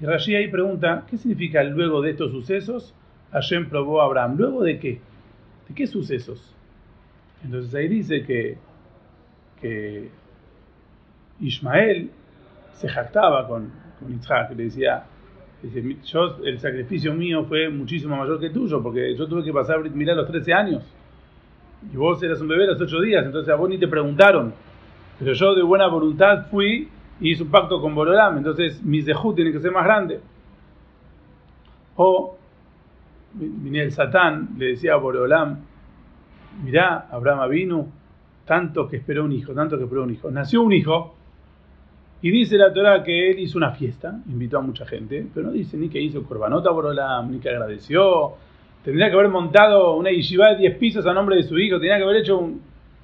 Y 0.00 0.04
Rashi 0.04 0.34
ahí 0.34 0.48
pregunta, 0.48 1.04
¿qué 1.08 1.16
significa 1.16 1.62
luego 1.64 2.02
de 2.02 2.10
estos 2.10 2.30
sucesos? 2.30 2.94
Hashem 3.32 3.68
probó 3.68 4.00
a 4.00 4.04
Abraham. 4.04 4.36
¿Luego 4.36 4.62
de 4.62 4.78
qué? 4.78 5.00
¿De 5.68 5.74
qué 5.74 5.86
sucesos? 5.86 6.54
Entonces 7.44 7.74
ahí 7.74 7.88
dice 7.88 8.24
que, 8.24 8.56
que 9.60 10.08
Ismael 11.40 12.10
se 12.72 12.88
jactaba 12.88 13.46
con, 13.46 13.70
con 13.98 14.56
le 14.56 14.64
decía, 14.64 15.04
dice, 15.62 15.96
yo, 16.04 16.38
el 16.44 16.58
sacrificio 16.58 17.12
mío 17.14 17.44
fue 17.44 17.68
muchísimo 17.68 18.16
mayor 18.16 18.40
que 18.40 18.50
tuyo, 18.50 18.82
porque 18.82 19.14
yo 19.14 19.26
tuve 19.26 19.44
que 19.44 19.52
pasar 19.52 19.80
los 19.80 20.26
13 20.26 20.52
años, 20.52 20.82
y 21.92 21.96
vos 21.96 22.22
eras 22.22 22.40
un 22.40 22.48
bebé 22.48 22.64
a 22.64 22.68
los 22.68 22.80
8 22.80 23.00
días, 23.00 23.24
entonces 23.24 23.52
a 23.52 23.56
vos 23.56 23.68
ni 23.68 23.78
te 23.78 23.88
preguntaron, 23.88 24.54
pero 25.18 25.32
yo 25.32 25.54
de 25.54 25.62
buena 25.62 25.88
voluntad 25.88 26.46
fui 26.50 26.88
y 27.20 27.32
hice 27.32 27.42
un 27.42 27.50
pacto 27.50 27.80
con 27.80 27.94
Borolam, 27.94 28.38
entonces 28.38 28.82
mi 28.82 29.02
zehut 29.02 29.34
tiene 29.34 29.52
que 29.52 29.60
ser 29.60 29.72
más 29.72 29.84
grande. 29.84 30.20
O 31.96 32.37
venía 33.38 33.82
el 33.82 33.92
Satán, 33.92 34.50
le 34.58 34.66
decía 34.66 34.94
a 34.94 34.96
Borolam, 34.96 35.58
mirá, 36.64 37.08
Abraham 37.10 37.50
vino, 37.50 37.88
tanto 38.44 38.88
que 38.88 38.96
esperó 38.96 39.24
un 39.24 39.32
hijo, 39.32 39.52
tanto 39.52 39.76
que 39.76 39.84
esperó 39.84 40.02
un 40.02 40.10
hijo. 40.10 40.30
Nació 40.30 40.62
un 40.62 40.72
hijo, 40.72 41.14
y 42.20 42.30
dice 42.30 42.56
la 42.56 42.72
Torah 42.72 43.04
que 43.04 43.30
él 43.30 43.38
hizo 43.38 43.58
una 43.58 43.70
fiesta, 43.72 44.20
invitó 44.26 44.58
a 44.58 44.60
mucha 44.60 44.84
gente, 44.84 45.24
pero 45.32 45.46
no 45.46 45.52
dice 45.52 45.76
ni 45.76 45.88
que 45.88 46.00
hizo 46.00 46.24
corbanota 46.24 46.70
Borolam, 46.70 47.30
ni 47.30 47.38
que 47.38 47.48
agradeció. 47.48 48.32
Tendría 48.82 49.08
que 49.08 49.14
haber 49.14 49.28
montado 49.28 49.94
una 49.94 50.10
yeshiva 50.10 50.48
de 50.50 50.56
10 50.56 50.78
pisos 50.78 51.06
a 51.06 51.12
nombre 51.12 51.36
de 51.36 51.44
su 51.44 51.56
hijo, 51.58 51.78
tenía 51.78 51.96
que 51.96 52.02
haber 52.02 52.16
hecho 52.16 52.50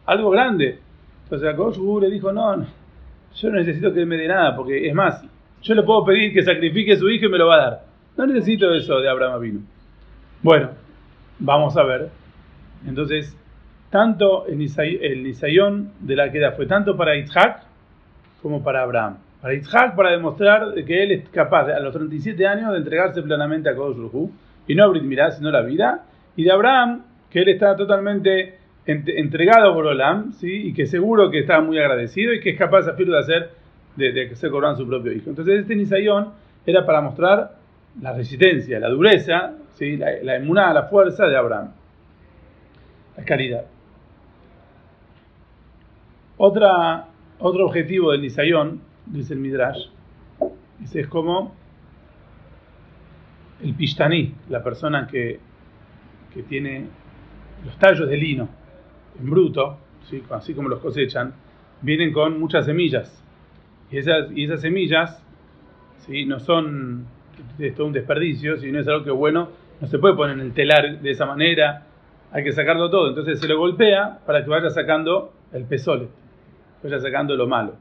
algo 0.06 0.30
grande. 0.30 0.80
Entonces 1.24 1.48
a 1.48 2.00
le 2.00 2.10
dijo, 2.10 2.32
no, 2.32 2.66
yo 3.34 3.50
no 3.50 3.56
necesito 3.56 3.92
que 3.92 4.04
me 4.04 4.16
dé 4.16 4.26
nada, 4.26 4.56
porque 4.56 4.88
es 4.88 4.94
más, 4.94 5.24
yo 5.62 5.74
le 5.74 5.82
puedo 5.84 6.04
pedir 6.04 6.32
que 6.32 6.42
sacrifique 6.42 6.92
a 6.92 6.96
su 6.96 7.08
hijo 7.08 7.26
y 7.26 7.28
me 7.28 7.38
lo 7.38 7.46
va 7.46 7.54
a 7.54 7.58
dar. 7.58 7.84
No 8.16 8.26
necesito 8.26 8.72
eso 8.74 9.00
de 9.00 9.08
Abraham 9.08 9.40
vino. 9.40 9.60
Bueno, 10.44 10.72
vamos 11.38 11.74
a 11.78 11.84
ver. 11.84 12.10
Entonces, 12.86 13.34
tanto 13.88 14.46
el, 14.46 14.58
Nisayón 14.58 15.92
de 16.00 16.16
la 16.16 16.30
queda 16.30 16.52
fue 16.52 16.66
tanto 16.66 16.98
para 16.98 17.16
Isaac 17.16 17.62
como 18.42 18.62
para 18.62 18.82
Abraham. 18.82 19.16
Para 19.40 19.54
Isaac, 19.54 19.96
para 19.96 20.10
demostrar 20.10 20.74
que 20.84 21.02
él 21.02 21.12
es 21.12 21.28
capaz 21.30 21.70
a 21.70 21.80
los 21.80 21.94
37 21.94 22.46
años 22.46 22.72
de 22.72 22.76
entregarse 22.76 23.22
plenamente 23.22 23.70
a 23.70 23.74
Kodosh 23.74 24.28
y 24.68 24.74
no 24.74 24.84
a 24.84 24.88
Brit 24.88 25.04
Mirá, 25.04 25.30
sino 25.30 25.50
la 25.50 25.62
vida. 25.62 26.04
Y 26.36 26.44
de 26.44 26.52
Abraham, 26.52 27.04
que 27.30 27.40
él 27.40 27.48
está 27.48 27.74
totalmente 27.74 28.58
entregado 28.84 29.72
por 29.72 29.86
Olam, 29.86 30.34
¿sí? 30.34 30.68
y 30.68 30.74
que 30.74 30.84
seguro 30.84 31.30
que 31.30 31.38
está 31.38 31.62
muy 31.62 31.78
agradecido 31.78 32.34
y 32.34 32.40
que 32.40 32.50
es 32.50 32.58
capaz 32.58 32.82
de 32.82 33.18
hacer, 33.18 33.48
de, 33.96 34.12
de 34.12 34.36
se 34.36 34.50
cobran 34.50 34.76
su 34.76 34.86
propio 34.86 35.10
hijo. 35.10 35.30
Entonces 35.30 35.60
este 35.60 35.74
Nisayón 35.74 36.34
era 36.66 36.84
para 36.84 37.00
mostrar 37.00 37.52
la 38.02 38.12
resistencia, 38.12 38.78
la 38.78 38.90
dureza, 38.90 39.54
¿sí? 39.74 39.96
la, 39.96 40.10
la 40.22 40.72
la 40.72 40.82
fuerza 40.84 41.26
de 41.26 41.36
Abraham, 41.36 41.72
la 43.16 43.24
caridad. 43.24 43.66
Otro 46.36 47.66
objetivo 47.66 48.12
del 48.12 48.22
Nisayón, 48.22 48.80
dice 49.06 49.34
el 49.34 49.40
Midrash, 49.40 49.86
es 51.00 51.06
como 51.06 51.54
el 53.62 53.74
Pishtani, 53.74 54.34
la 54.48 54.62
persona 54.62 55.06
que, 55.06 55.40
que 56.32 56.42
tiene 56.42 56.86
los 57.64 57.78
tallos 57.78 58.08
de 58.08 58.16
lino 58.16 58.48
en 59.18 59.30
bruto, 59.30 59.78
¿sí? 60.10 60.22
así 60.30 60.54
como 60.54 60.68
los 60.68 60.80
cosechan, 60.80 61.32
vienen 61.82 62.12
con 62.12 62.38
muchas 62.38 62.66
semillas. 62.66 63.22
Y 63.90 63.98
esas, 63.98 64.30
y 64.34 64.44
esas 64.44 64.60
semillas 64.60 65.22
¿sí? 66.06 66.26
no 66.26 66.40
son 66.40 67.06
un 67.78 67.92
desperdicio, 67.92 68.58
si 68.58 68.72
no 68.72 68.80
es 68.80 68.88
algo 68.88 69.04
que 69.04 69.10
bueno, 69.10 69.48
no 69.80 69.86
se 69.86 69.98
puede 69.98 70.14
poner 70.14 70.36
en 70.36 70.46
el 70.46 70.52
telar 70.52 71.00
de 71.00 71.10
esa 71.10 71.26
manera, 71.26 71.82
hay 72.32 72.44
que 72.44 72.52
sacarlo 72.52 72.90
todo. 72.90 73.08
Entonces 73.08 73.40
se 73.40 73.48
lo 73.48 73.58
golpea 73.58 74.20
para 74.26 74.42
que 74.44 74.50
vaya 74.50 74.70
sacando 74.70 75.32
el 75.52 75.64
pesole, 75.64 76.08
vaya 76.82 76.98
sacando 77.00 77.36
lo 77.36 77.46
malo. 77.46 77.74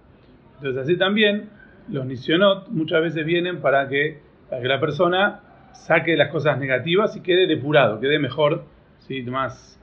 Entonces 0.58 0.84
así 0.84 0.98
también 0.98 1.50
los 1.90 2.06
nisionot 2.06 2.70
muchas 2.70 3.02
veces 3.02 3.26
vienen 3.26 3.62
para 3.62 3.88
que, 3.88 4.20
para 4.50 4.62
que 4.62 4.68
la 4.68 4.80
persona 4.80 5.42
saque 5.74 6.16
las 6.16 6.30
cosas 6.30 6.58
negativas 6.60 7.16
y 7.16 7.22
quede 7.22 7.48
depurado, 7.48 8.00
quede 8.00 8.20
mejor, 8.20 8.64
¿sí? 9.00 9.22
más 9.24 9.80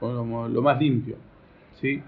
lo 0.00 0.62
más 0.62 0.80
limpio. 0.80 1.16
¿sí? 1.80 2.02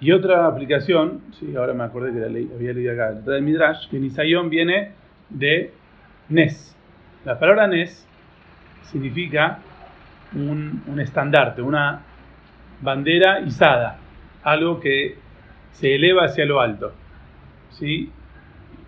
Y 0.00 0.12
otra 0.12 0.46
aplicación, 0.46 1.20
sí, 1.32 1.54
ahora 1.54 1.74
me 1.74 1.84
acordé 1.84 2.12
que 2.12 2.20
la 2.20 2.54
había 2.54 2.72
leído 2.72 2.92
acá, 2.92 3.20
la 3.24 3.34
de 3.34 3.40
Midrash, 3.42 3.88
que 3.90 3.98
Nisayón 3.98 4.48
viene 4.48 4.92
de 5.28 5.72
Nes. 6.30 6.74
La 7.26 7.38
palabra 7.38 7.66
Nes 7.66 8.08
significa 8.84 9.58
un, 10.34 10.82
un 10.86 11.00
estandarte, 11.00 11.60
una 11.60 12.00
bandera 12.80 13.40
izada, 13.40 13.98
algo 14.42 14.80
que 14.80 15.16
se 15.72 15.94
eleva 15.94 16.24
hacia 16.24 16.46
lo 16.46 16.62
alto. 16.62 16.92
¿sí? 17.70 18.10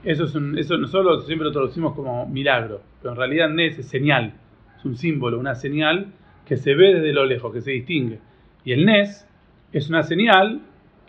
Eso, 0.04 0.24
es 0.24 0.34
eso 0.56 0.78
nosotros 0.78 1.26
siempre 1.26 1.44
lo 1.44 1.52
traducimos 1.52 1.94
como 1.94 2.26
milagro, 2.26 2.80
pero 3.02 3.12
en 3.12 3.18
realidad 3.18 3.50
Nes 3.50 3.78
es 3.78 3.86
señal, 3.86 4.32
es 4.78 4.84
un 4.86 4.96
símbolo, 4.96 5.38
una 5.38 5.56
señal 5.56 6.06
que 6.46 6.56
se 6.56 6.74
ve 6.74 6.94
desde 6.94 7.12
lo 7.12 7.26
lejos, 7.26 7.52
que 7.52 7.60
se 7.60 7.72
distingue. 7.72 8.18
Y 8.64 8.72
el 8.72 8.86
Nes 8.86 9.28
es 9.72 9.90
una 9.90 10.02
señal 10.04 10.62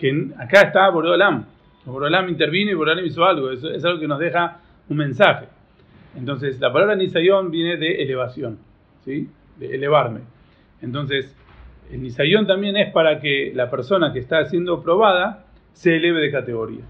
que 0.04 0.28
acá 0.38 0.64
está 0.64 0.90
Borolam. 0.90 1.46
Borolam 1.86 2.28
intervino 2.28 2.72
y 2.72 2.74
Borolam 2.74 3.06
hizo 3.06 3.24
algo, 3.24 3.50
es 3.52 3.86
algo 3.86 4.02
que 4.02 4.08
nos 4.08 4.20
deja 4.20 4.58
un 4.90 4.98
mensaje. 4.98 5.46
Entonces, 6.18 6.60
la 6.60 6.74
palabra 6.74 6.96
Nisayón 6.96 7.50
viene 7.50 7.78
de 7.78 8.04
elevación, 8.04 8.60
¿sí? 9.06 9.30
de 9.58 9.74
elevarme. 9.74 10.20
Entonces, 10.82 11.34
el 11.90 12.02
Nisayón 12.02 12.46
también 12.46 12.76
es 12.76 12.92
para 12.92 13.22
que 13.22 13.54
la 13.56 13.70
persona 13.70 14.12
que 14.12 14.20
está 14.20 14.44
siendo 14.44 14.84
probada 14.84 15.46
se 15.72 15.96
eleve 15.96 16.20
de 16.20 16.32
categoría. 16.32 16.84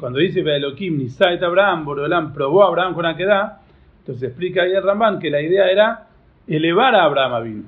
Cuando 0.00 0.20
dice 0.20 0.42
Beelokim, 0.42 0.96
Nisait 0.96 1.42
Abraham, 1.42 1.84
Borolam 1.84 2.32
probó 2.32 2.64
a 2.64 2.68
Abraham 2.68 2.94
con 2.94 3.04
Akedah, 3.04 3.60
entonces 3.98 4.30
explica 4.30 4.62
ahí 4.62 4.72
el 4.72 4.82
Ramban 4.82 5.18
que 5.18 5.28
la 5.28 5.42
idea 5.42 5.70
era 5.70 6.06
elevar 6.46 6.94
a 6.94 7.04
Abraham 7.04 7.44
vino. 7.44 7.62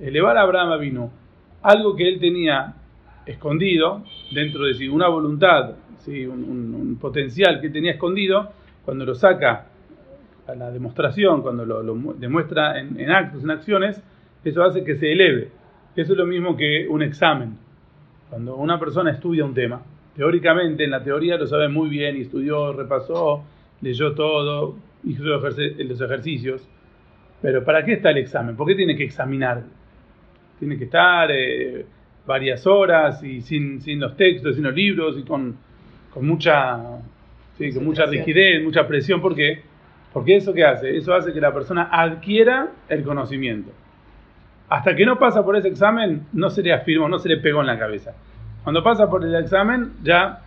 Elevar 0.00 0.36
a 0.36 0.40
Abraham 0.40 0.80
vino. 0.80 1.10
Algo 1.62 1.94
que 1.94 2.08
él 2.08 2.18
tenía 2.18 2.74
escondido 3.26 4.04
dentro 4.32 4.64
de 4.64 4.74
sí, 4.74 4.88
una 4.88 5.08
voluntad, 5.08 5.74
¿sí? 5.98 6.26
un, 6.26 6.98
potencial 7.00 7.60
que 7.60 7.70
tenía 7.70 7.92
escondido, 7.92 8.52
cuando 8.84 9.04
lo 9.04 9.14
saca 9.14 9.66
a 10.46 10.54
la 10.54 10.70
demostración, 10.70 11.42
cuando 11.42 11.64
lo, 11.64 11.82
demuestra 12.14 12.78
en, 12.78 13.10
actos, 13.10 13.42
en 13.42 13.50
acciones, 13.50 14.02
eso 14.44 14.62
hace 14.62 14.84
que 14.84 14.96
se 14.96 15.12
eleve. 15.12 15.50
Eso 15.96 16.12
es 16.12 16.18
lo 16.18 16.26
mismo 16.26 16.56
que 16.56 16.86
un 16.88 17.02
examen. 17.02 17.56
Cuando 18.28 18.56
una 18.56 18.78
persona 18.78 19.10
estudia 19.10 19.44
un 19.44 19.54
tema, 19.54 19.82
teóricamente 20.16 20.84
en 20.84 20.90
la 20.90 21.02
teoría 21.02 21.36
lo 21.36 21.46
sabe 21.46 21.68
muy 21.68 21.88
bien 21.88 22.16
y 22.16 22.22
estudió, 22.22 22.72
repasó, 22.72 23.44
leyó 23.80 24.14
todo, 24.14 24.76
hizo 25.04 25.24
los 25.24 26.00
ejercicios. 26.00 26.68
Pero 27.40 27.64
¿para 27.64 27.84
qué 27.84 27.94
está 27.94 28.10
el 28.10 28.18
examen? 28.18 28.56
¿Por 28.56 28.66
qué 28.66 28.74
tiene 28.74 28.96
que 28.96 29.04
examinar? 29.04 29.62
Tiene 30.58 30.78
que 30.78 30.84
estar 30.84 31.30
eh, 31.30 31.84
varias 32.26 32.66
horas 32.66 33.22
y 33.22 33.40
sin, 33.40 33.80
sin 33.80 34.00
los 34.00 34.16
textos, 34.16 34.54
sin 34.54 34.64
los 34.64 34.74
libros 34.74 35.16
y 35.18 35.22
con, 35.22 35.56
con 36.12 36.26
mucha, 36.26 36.80
sí, 37.58 37.72
con 37.72 37.84
mucha 37.84 38.06
rigidez, 38.06 38.62
mucha 38.62 38.86
presión. 38.86 39.20
¿Por 39.20 39.34
qué? 39.34 39.62
Porque 40.12 40.36
eso 40.36 40.54
que 40.54 40.64
hace, 40.64 40.96
eso 40.96 41.12
hace 41.12 41.32
que 41.32 41.40
la 41.40 41.52
persona 41.52 41.88
adquiera 41.90 42.70
el 42.88 43.02
conocimiento. 43.02 43.72
Hasta 44.68 44.94
que 44.94 45.04
no 45.04 45.18
pasa 45.18 45.44
por 45.44 45.56
ese 45.56 45.68
examen, 45.68 46.26
no 46.32 46.50
se 46.50 46.62
le 46.62 46.72
afirmó, 46.72 47.08
no 47.08 47.18
se 47.18 47.28
le 47.28 47.38
pegó 47.38 47.60
en 47.60 47.66
la 47.66 47.78
cabeza. 47.78 48.14
Cuando 48.62 48.82
pasa 48.82 49.10
por 49.10 49.24
el 49.24 49.34
examen, 49.34 49.92
ya 50.02 50.40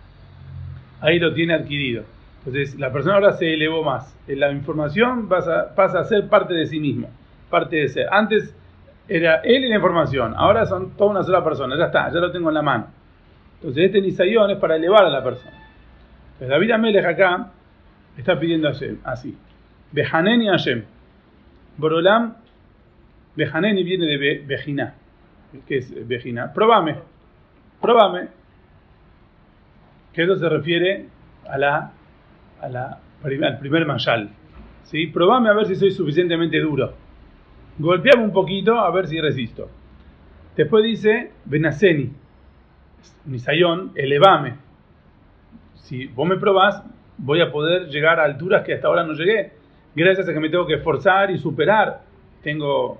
ahí 1.00 1.18
lo 1.18 1.32
tiene 1.34 1.54
adquirido. 1.54 2.04
Entonces, 2.38 2.78
la 2.78 2.92
persona 2.92 3.16
ahora 3.16 3.32
se 3.32 3.54
elevó 3.54 3.84
más. 3.84 4.16
La 4.26 4.50
información 4.50 5.28
pasa, 5.28 5.74
pasa 5.74 6.00
a 6.00 6.04
ser 6.04 6.28
parte 6.28 6.54
de 6.54 6.66
sí 6.66 6.80
mismo, 6.80 7.10
parte 7.50 7.76
de 7.76 7.88
ser. 7.88 8.06
Antes 8.10 8.54
era 9.08 9.36
él 9.36 9.64
y 9.64 9.68
la 9.68 9.76
información, 9.76 10.34
ahora 10.36 10.66
son 10.66 10.96
toda 10.96 11.10
una 11.10 11.22
sola 11.22 11.42
persona, 11.42 11.76
ya 11.76 11.86
está, 11.86 12.12
ya 12.12 12.20
lo 12.20 12.30
tengo 12.30 12.48
en 12.50 12.54
la 12.54 12.62
mano. 12.62 12.86
Entonces, 13.54 13.86
este 13.86 14.00
nisayón 14.00 14.50
es 14.50 14.58
para 14.58 14.76
elevar 14.76 15.04
a 15.04 15.10
la 15.10 15.24
persona. 15.24 15.56
Entonces, 16.34 16.48
David 16.48 16.70
Amelech 16.70 17.04
acá 17.04 17.50
está 18.16 18.38
pidiendo 18.38 18.68
a 18.68 18.72
Hashem, 18.72 18.98
así. 19.04 19.36
Behanen 19.92 20.42
y 20.42 20.48
Hashem. 20.48 20.84
Borolam, 21.76 22.34
Behanen 23.34 23.78
y 23.78 23.84
viene 23.84 24.06
de 24.06 24.44
Bejina. 24.46 24.94
¿Qué 25.66 25.78
es 25.78 26.06
Bejina? 26.06 26.52
Probame 26.52 26.96
probame. 27.80 28.28
Que 30.12 30.22
eso 30.22 30.36
se 30.36 30.48
refiere 30.48 31.06
a 31.48 31.58
la, 31.58 31.92
a 32.60 32.68
la, 32.68 32.98
al 33.22 33.58
primer 33.58 33.86
mayal. 33.86 34.30
¿sí? 34.84 35.06
Probame 35.08 35.48
a 35.48 35.52
ver 35.52 35.66
si 35.66 35.76
soy 35.76 35.90
suficientemente 35.90 36.58
duro. 36.60 36.94
Golpeame 37.78 38.24
un 38.24 38.32
poquito 38.32 38.78
a 38.78 38.90
ver 38.90 39.06
si 39.06 39.20
resisto. 39.20 39.68
Después 40.56 40.82
dice, 40.82 41.30
Benaceni, 41.44 42.10
Misayón, 43.26 43.92
elevame. 43.94 44.56
Si 45.74 46.06
vos 46.06 46.28
me 46.28 46.36
probás, 46.36 46.82
voy 47.16 47.40
a 47.40 47.52
poder 47.52 47.88
llegar 47.88 48.18
a 48.18 48.24
alturas 48.24 48.64
que 48.64 48.74
hasta 48.74 48.88
ahora 48.88 49.04
no 49.04 49.12
llegué. 49.12 49.52
Gracias 49.94 50.28
a 50.28 50.32
que 50.32 50.40
me 50.40 50.48
tengo 50.48 50.66
que 50.66 50.74
esforzar 50.74 51.30
y 51.30 51.38
superar. 51.38 52.02
Tengo, 52.42 52.98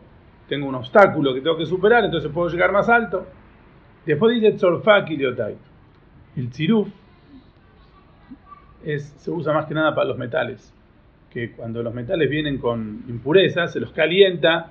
tengo 0.49 0.69
un 0.69 0.75
obstáculo 0.77 1.35
que 1.35 1.41
tengo 1.41 1.57
que 1.57 1.67
superar, 1.67 2.05
entonces 2.05 2.31
puedo 2.31 2.49
llegar 2.49 2.73
más 2.73 2.89
alto. 2.89 3.27
Después 4.07 4.35
dice 4.35 4.53
Tzorfak 4.53 5.11
El 5.11 6.51
tziruf 6.51 6.89
es, 8.85 9.05
se 9.19 9.31
usa 9.31 9.53
más 9.53 9.67
que 9.67 9.75
nada 9.75 9.95
para 9.95 10.09
los 10.09 10.17
metales. 10.17 10.73
Que 11.31 11.53
cuando 11.53 11.83
los 11.83 11.95
metales 11.95 12.29
vienen 12.31 12.59
con 12.59 13.05
impurezas, 13.09 13.73
se 13.73 13.81
los 13.81 13.93
calienta 13.93 14.71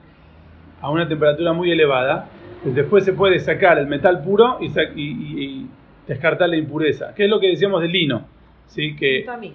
a 0.81 0.89
una 0.89 1.07
temperatura 1.07 1.53
muy 1.53 1.71
elevada. 1.71 2.29
Pues 2.63 2.75
después 2.75 3.05
se 3.05 3.13
puede 3.13 3.39
sacar 3.39 3.77
el 3.77 3.87
metal 3.87 4.23
puro 4.23 4.57
y, 4.59 4.67
y, 4.99 5.67
descartar 6.07 6.49
la 6.49 6.57
impureza. 6.57 7.13
¿Qué 7.15 7.25
es 7.25 7.29
lo 7.29 7.39
que 7.39 7.47
decíamos 7.47 7.81
del 7.81 7.91
lino? 7.91 8.25
¿Sí? 8.67 8.95
Que, 8.95 9.23
tamiz. 9.25 9.53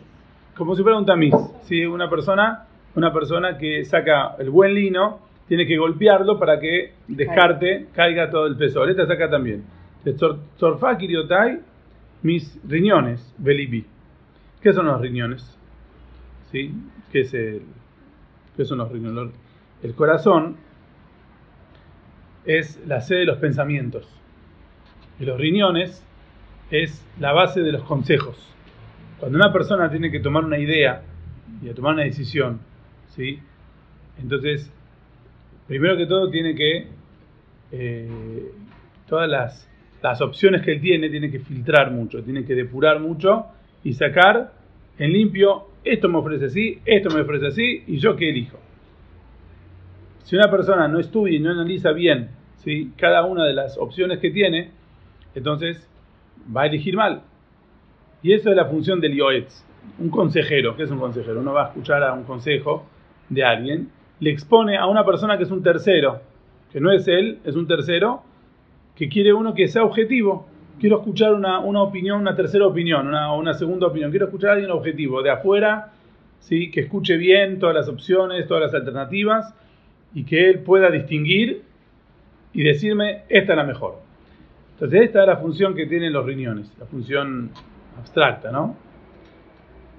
Como 0.56 0.76
si 0.76 0.82
fuera 0.82 0.98
un 0.98 1.06
tamiz. 1.06 1.34
¿sí? 1.62 1.84
Una, 1.84 2.08
persona, 2.08 2.66
una 2.94 3.12
persona 3.12 3.58
que 3.58 3.84
saca 3.84 4.36
el 4.38 4.50
buen 4.50 4.74
lino 4.74 5.20
tiene 5.48 5.66
que 5.66 5.76
golpearlo 5.76 6.38
para 6.38 6.60
que 6.60 6.92
descarte, 7.08 7.88
caiga 7.92 8.30
todo 8.30 8.46
el 8.46 8.56
peso. 8.56 8.86
Esta 8.86 9.06
saca 9.06 9.28
también. 9.28 9.64
Zorfa 10.58 10.96
kiriotai, 10.96 11.60
mis 12.22 12.58
riñones, 12.66 13.34
belibi. 13.38 13.84
¿Qué 14.60 14.72
son 14.72 14.86
los 14.86 15.00
riñones? 15.00 15.58
¿Sí? 16.52 16.72
¿Qué, 17.10 17.20
es 17.20 17.34
el, 17.34 17.62
¿Qué 18.56 18.64
son 18.64 18.78
los 18.78 18.92
riñones? 18.92 19.34
El 19.82 19.94
corazón 19.94 20.56
es 22.44 22.80
la 22.86 23.00
sede 23.00 23.20
de 23.20 23.26
los 23.26 23.38
pensamientos. 23.38 24.08
Y 25.18 25.24
los 25.24 25.38
riñones 25.38 26.04
es 26.70 27.04
la 27.18 27.32
base 27.32 27.62
de 27.62 27.72
los 27.72 27.82
consejos. 27.84 28.36
Cuando 29.18 29.38
una 29.38 29.52
persona 29.52 29.90
tiene 29.90 30.10
que 30.10 30.20
tomar 30.20 30.44
una 30.44 30.58
idea 30.58 31.02
y 31.62 31.70
tomar 31.70 31.94
una 31.94 32.04
decisión, 32.04 32.60
¿sí? 33.08 33.38
Entonces 34.20 34.70
primero 35.66 35.96
que 35.96 36.06
todo 36.06 36.30
tiene 36.30 36.54
que, 36.54 36.86
eh, 37.70 38.52
todas 39.08 39.28
las, 39.28 39.68
las, 40.02 40.20
opciones 40.20 40.62
que 40.62 40.72
él 40.72 40.80
tiene, 40.80 41.08
tiene 41.08 41.30
que 41.30 41.38
filtrar 41.38 41.90
mucho, 41.90 42.22
tiene 42.22 42.44
que 42.44 42.54
depurar 42.54 43.00
mucho 43.00 43.46
y 43.84 43.94
sacar 43.94 44.52
en 44.98 45.12
limpio, 45.12 45.68
esto 45.84 46.08
me 46.08 46.18
ofrece 46.18 46.46
así, 46.46 46.78
esto 46.84 47.10
me 47.14 47.22
ofrece 47.22 47.46
así, 47.46 47.84
y 47.86 47.98
yo 47.98 48.16
qué 48.16 48.30
elijo. 48.30 48.58
Si 50.24 50.36
una 50.36 50.50
persona 50.50 50.88
no 50.88 50.98
estudia 50.98 51.36
y 51.36 51.40
no 51.40 51.50
analiza 51.50 51.92
bien 51.92 52.30
¿sí? 52.58 52.92
cada 52.96 53.24
una 53.24 53.44
de 53.44 53.54
las 53.54 53.76
opciones 53.76 54.18
que 54.18 54.30
tiene, 54.30 54.70
entonces 55.34 55.88
va 56.54 56.62
a 56.62 56.66
elegir 56.66 56.96
mal. 56.96 57.22
Y 58.22 58.32
eso 58.32 58.50
es 58.50 58.56
la 58.56 58.66
función 58.66 59.00
del 59.00 59.14
yoetz, 59.16 59.64
un 59.98 60.10
consejero. 60.10 60.76
¿Qué 60.76 60.84
es 60.84 60.90
un 60.90 61.00
consejero? 61.00 61.40
Uno 61.40 61.52
va 61.52 61.64
a 61.64 61.68
escuchar 61.68 62.02
a 62.04 62.12
un 62.12 62.24
consejo 62.24 62.86
de 63.28 63.44
alguien 63.44 63.88
le 64.22 64.30
expone 64.30 64.76
a 64.76 64.86
una 64.86 65.04
persona 65.04 65.36
que 65.36 65.42
es 65.42 65.50
un 65.50 65.64
tercero, 65.64 66.20
que 66.72 66.80
no 66.80 66.92
es 66.92 67.08
él, 67.08 67.40
es 67.44 67.56
un 67.56 67.66
tercero, 67.66 68.22
que 68.94 69.08
quiere 69.08 69.32
uno 69.32 69.52
que 69.52 69.66
sea 69.66 69.82
objetivo. 69.82 70.46
Quiero 70.80 70.98
escuchar 70.98 71.34
una, 71.34 71.60
opinión, 71.60 72.20
una 72.20 72.34
tercera 72.34 72.66
opinión, 72.66 73.06
una, 73.06 73.32
una, 73.34 73.54
segunda 73.54 73.86
opinión. 73.86 74.10
Quiero 74.10 74.26
escuchar 74.26 74.50
a 74.50 74.52
alguien 74.54 74.70
objetivo, 74.70 75.22
de 75.22 75.30
afuera, 75.30 75.92
¿sí? 76.40 76.70
que 76.70 76.80
escuche 76.80 77.16
bien 77.16 77.58
todas 77.58 77.74
las 77.74 77.88
opciones, 77.88 78.46
todas 78.48 78.64
las 78.64 78.74
alternativas 78.74 79.54
y 80.14 80.24
que 80.24 80.50
él 80.50 80.60
pueda 80.60 80.90
distinguir 80.90 81.62
y 82.52 82.62
decirme, 82.62 83.22
esta 83.28 83.52
es 83.52 83.56
la 83.56 83.64
mejor. 83.64 84.00
Entonces, 84.74 85.02
esta 85.02 85.20
es 85.20 85.26
la 85.28 85.36
función 85.36 85.74
que 85.74 85.86
tienen 85.86 86.12
los 86.12 86.26
riñones, 86.26 86.72
la 86.78 86.86
función 86.86 87.50
abstracta, 87.98 88.50
¿no? 88.50 88.76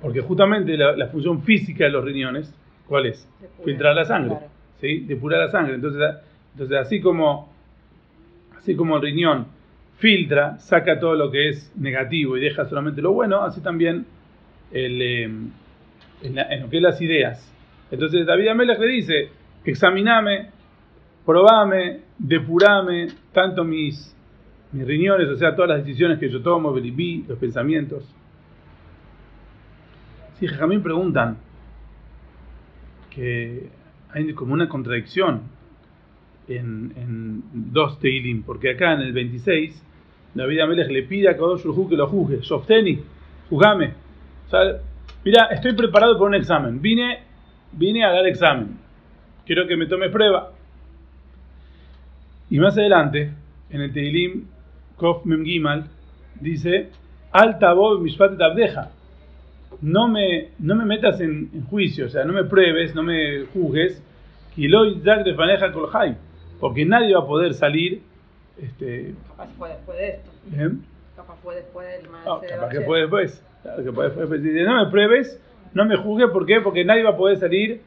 Porque 0.02 0.20
justamente 0.20 0.76
la, 0.76 0.96
la 0.96 1.08
función 1.08 1.42
física 1.42 1.86
de 1.86 1.92
los 1.92 2.04
riñones 2.04 2.54
¿Cuál 2.88 3.06
es? 3.08 3.28
Filtrar 3.64 3.96
la 3.96 4.06
sangre. 4.06 4.38
¿sí? 4.80 5.00
Depurar 5.00 5.40
la 5.40 5.52
sangre. 5.52 5.76
Entonces, 5.76 6.02
entonces 6.54 6.78
así 6.78 7.02
como 7.02 7.52
así 8.58 8.76
como 8.76 8.98
el 8.98 9.02
riñón 9.02 9.48
filtra, 10.04 10.58
saca 10.58 11.00
todo 11.00 11.16
lo 11.16 11.32
que 11.32 11.48
es 11.48 11.72
negativo 11.78 12.36
y 12.36 12.42
deja 12.42 12.66
solamente 12.66 13.02
lo 13.02 13.14
bueno, 13.14 13.42
así 13.42 13.62
también 13.62 14.06
eh, 14.70 15.24
en, 16.22 16.62
lo 16.62 16.70
que 16.70 16.76
es 16.76 16.84
las 16.84 17.02
ideas. 17.02 17.56
Entonces 17.90 18.26
David 18.26 18.50
Amelech 18.50 18.80
le 18.80 18.88
dice, 18.88 19.30
examiname, 19.64 20.50
probame, 21.26 22.02
depurame, 22.20 23.08
tanto 23.32 23.64
mis, 23.64 24.14
riñones, 24.74 25.30
o 25.30 25.38
sea, 25.38 25.56
todas 25.56 25.70
las 25.70 25.86
decisiones 25.86 26.20
que 26.20 26.30
yo 26.30 26.42
tomo, 26.42 26.76
los 26.76 27.38
pensamientos. 27.40 28.04
Si 30.34 30.48
sí, 30.50 30.54
Jamín 30.54 30.84
preguntan, 30.84 31.38
que 33.10 33.70
hay 34.12 34.34
como 34.34 34.54
una 34.54 34.68
contradicción 34.68 35.44
en, 36.50 37.42
dos 37.54 38.00
Teilim, 38.00 38.44
porque 38.44 38.72
acá 38.72 38.96
en 38.96 39.02
el 39.02 39.14
26, 39.14 39.93
David 40.34 40.60
Amelech 40.60 40.90
le 40.90 41.04
pide 41.04 41.30
a 41.30 41.34
Kadosh 41.34 41.62
que 41.62 41.96
lo 41.96 42.08
juzgue, 42.08 42.44
Softeni, 42.44 43.00
juzgame. 43.50 43.94
O 44.48 44.50
sea, 44.50 44.80
mira, 45.24 45.46
estoy 45.52 45.74
preparado 45.74 46.14
para 46.14 46.26
un 46.26 46.36
examen, 46.36 46.82
vine, 46.82 47.20
vine 47.72 48.04
a 48.04 48.12
dar 48.12 48.26
examen, 48.28 48.78
quiero 49.46 49.68
que 49.68 49.78
me 49.78 49.86
tome 49.86 50.10
prueba. 50.10 50.52
Y 52.50 52.60
más 52.60 52.78
adelante, 52.78 53.32
en 53.70 53.82
el 53.82 53.94
Teilim, 53.94 54.46
Kof 54.98 55.26
Mem 55.26 55.44
Gimal, 55.44 55.86
dice, 56.40 56.90
Alta 57.32 57.74
Bob 57.74 58.02
Mishpat 58.02 58.40
Abdeja 58.40 58.92
no 59.82 60.08
me, 60.08 60.50
no 60.60 60.76
me 60.76 60.86
metas 60.86 61.20
en, 61.20 61.50
juicio, 61.70 62.06
o 62.06 62.10
sea, 62.10 62.24
no 62.26 62.34
me 62.34 62.46
pruebes, 62.46 62.96
no 62.96 63.04
me 63.04 63.46
juzgues, 63.54 64.02
porque 66.60 66.86
nadie 66.86 67.14
va 67.14 67.22
a 67.22 67.28
poder 67.28 67.54
salir. 67.54 68.02
Este, 68.58 69.16
capaz 69.30 69.50
fue 69.58 69.70
después 69.70 69.98
de 69.98 70.08
esto. 70.10 70.32
¿eh? 70.54 70.72
Capaz 71.16 71.36
fue 71.42 71.56
después 71.56 71.88
del 71.88 72.08
ah, 72.26 72.40
capaz 72.48 72.70
que 72.70 72.82
fue 72.82 73.00
después. 73.02 73.44
Claro, 73.62 73.84
que 73.84 73.92
fue 73.92 74.10
después. 74.10 74.42
No 74.42 74.86
me 74.86 74.92
pruebes, 74.92 75.42
no 75.74 75.86
me 75.86 75.98
juzgues, 75.98 76.30
¿por 76.30 76.46
qué? 76.46 76.62
Porque 76.62 76.86
nadie 76.86 77.04
va 77.04 77.12
a 77.12 77.18
poder 77.18 77.38
salir 77.38 77.82